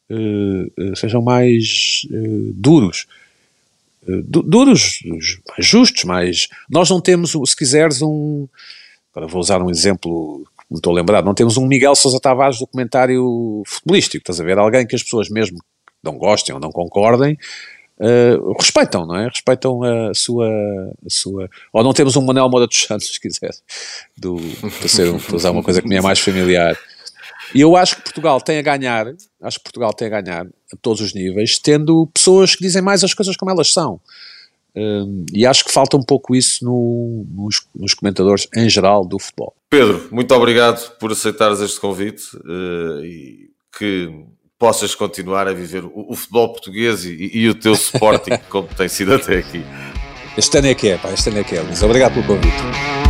Uh, 0.09 0.65
uh, 0.81 0.95
sejam 0.95 1.21
mais 1.21 2.07
duros 2.55 3.05
duros, 4.23 4.99
mais 5.49 5.65
justos, 5.65 6.03
mais. 6.03 6.47
Nós 6.69 6.89
não 6.89 7.01
temos, 7.01 7.31
se 7.31 7.55
quiseres, 7.55 8.01
um. 8.01 8.47
Agora 9.11 9.27
vou 9.27 9.41
usar 9.41 9.61
um 9.61 9.69
exemplo 9.69 10.43
que 10.57 10.65
me 10.71 10.77
estou 10.77 10.93
a 10.93 10.95
lembrar, 10.95 11.23
não 11.23 11.33
temos 11.33 11.57
um 11.57 11.65
Miguel 11.65 11.95
Sousa 11.95 12.19
Tavares 12.19 12.59
do 12.59 12.67
comentário 12.67 13.63
futebolístico, 13.65 14.21
estás 14.21 14.39
a 14.39 14.43
ver? 14.43 14.57
Alguém 14.57 14.85
que 14.85 14.95
as 14.95 15.03
pessoas 15.03 15.29
mesmo 15.29 15.57
não 16.03 16.17
gostem 16.17 16.53
ou 16.53 16.61
não 16.61 16.71
concordem, 16.71 17.37
uh, 17.99 18.53
respeitam, 18.53 19.05
não 19.05 19.15
é? 19.15 19.27
Respeitam 19.27 19.83
a 19.83 20.13
sua, 20.13 20.47
a 21.05 21.09
sua. 21.09 21.49
Ou 21.73 21.83
não 21.83 21.93
temos 21.93 22.15
um 22.15 22.21
Manuel 22.21 22.49
Moura 22.49 22.67
dos 22.67 22.83
Santos, 22.83 23.07
se 23.07 23.19
quiser, 23.19 23.51
do, 24.17 24.37
para, 24.79 24.87
ser, 24.87 25.19
para 25.19 25.35
usar 25.35 25.51
uma 25.51 25.63
coisa 25.63 25.81
que 25.81 25.87
me 25.87 25.95
é 25.95 26.01
mais 26.01 26.19
familiar. 26.19 26.77
E 27.53 27.61
eu 27.61 27.75
acho 27.75 27.95
que 27.95 28.03
Portugal 28.03 28.39
tem 28.39 28.59
a 28.59 28.61
ganhar, 28.61 29.07
acho 29.41 29.57
que 29.57 29.63
Portugal 29.63 29.93
tem 29.93 30.07
a 30.07 30.21
ganhar 30.21 30.47
a 30.73 30.77
todos 30.81 31.01
os 31.01 31.13
níveis, 31.13 31.59
tendo 31.59 32.07
pessoas 32.13 32.55
que 32.55 32.63
dizem 32.63 32.81
mais 32.81 33.03
as 33.03 33.13
coisas 33.13 33.35
como 33.35 33.51
elas 33.51 33.71
são. 33.71 33.99
Um, 34.75 35.25
e 35.33 35.45
acho 35.45 35.65
que 35.65 35.71
falta 35.71 35.97
um 35.97 36.03
pouco 36.03 36.35
isso 36.35 36.63
no, 36.63 37.25
nos, 37.31 37.61
nos, 37.75 37.93
comentadores 37.93 38.47
em 38.55 38.69
geral 38.69 39.03
do 39.03 39.17
futebol. 39.17 39.55
Pedro, 39.69 40.07
muito 40.11 40.33
obrigado 40.33 40.91
por 40.97 41.11
aceitares 41.11 41.59
este 41.59 41.79
convite 41.79 42.23
uh, 42.37 43.03
e 43.03 43.49
que 43.77 44.13
possas 44.59 44.93
continuar 44.93 45.47
a 45.47 45.53
viver 45.53 45.83
o, 45.85 46.11
o 46.11 46.15
futebol 46.15 46.49
português 46.49 47.03
e, 47.03 47.31
e, 47.33 47.49
o 47.49 47.55
teu 47.55 47.73
Sporting 47.73 48.37
como 48.49 48.67
tem 48.67 48.87
sido 48.87 49.13
até 49.15 49.39
aqui. 49.39 49.63
Este 50.37 50.59
ano 50.59 50.67
é 50.67 50.75
que 50.75 50.89
é, 50.89 50.97
pá, 50.97 51.11
este 51.11 51.29
ano 51.29 51.39
é 51.39 51.43
que 51.43 51.55
é, 51.55 51.61
Luís. 51.61 51.81
Obrigado 51.81 52.13
pelo 52.13 52.27
convite. 52.27 53.08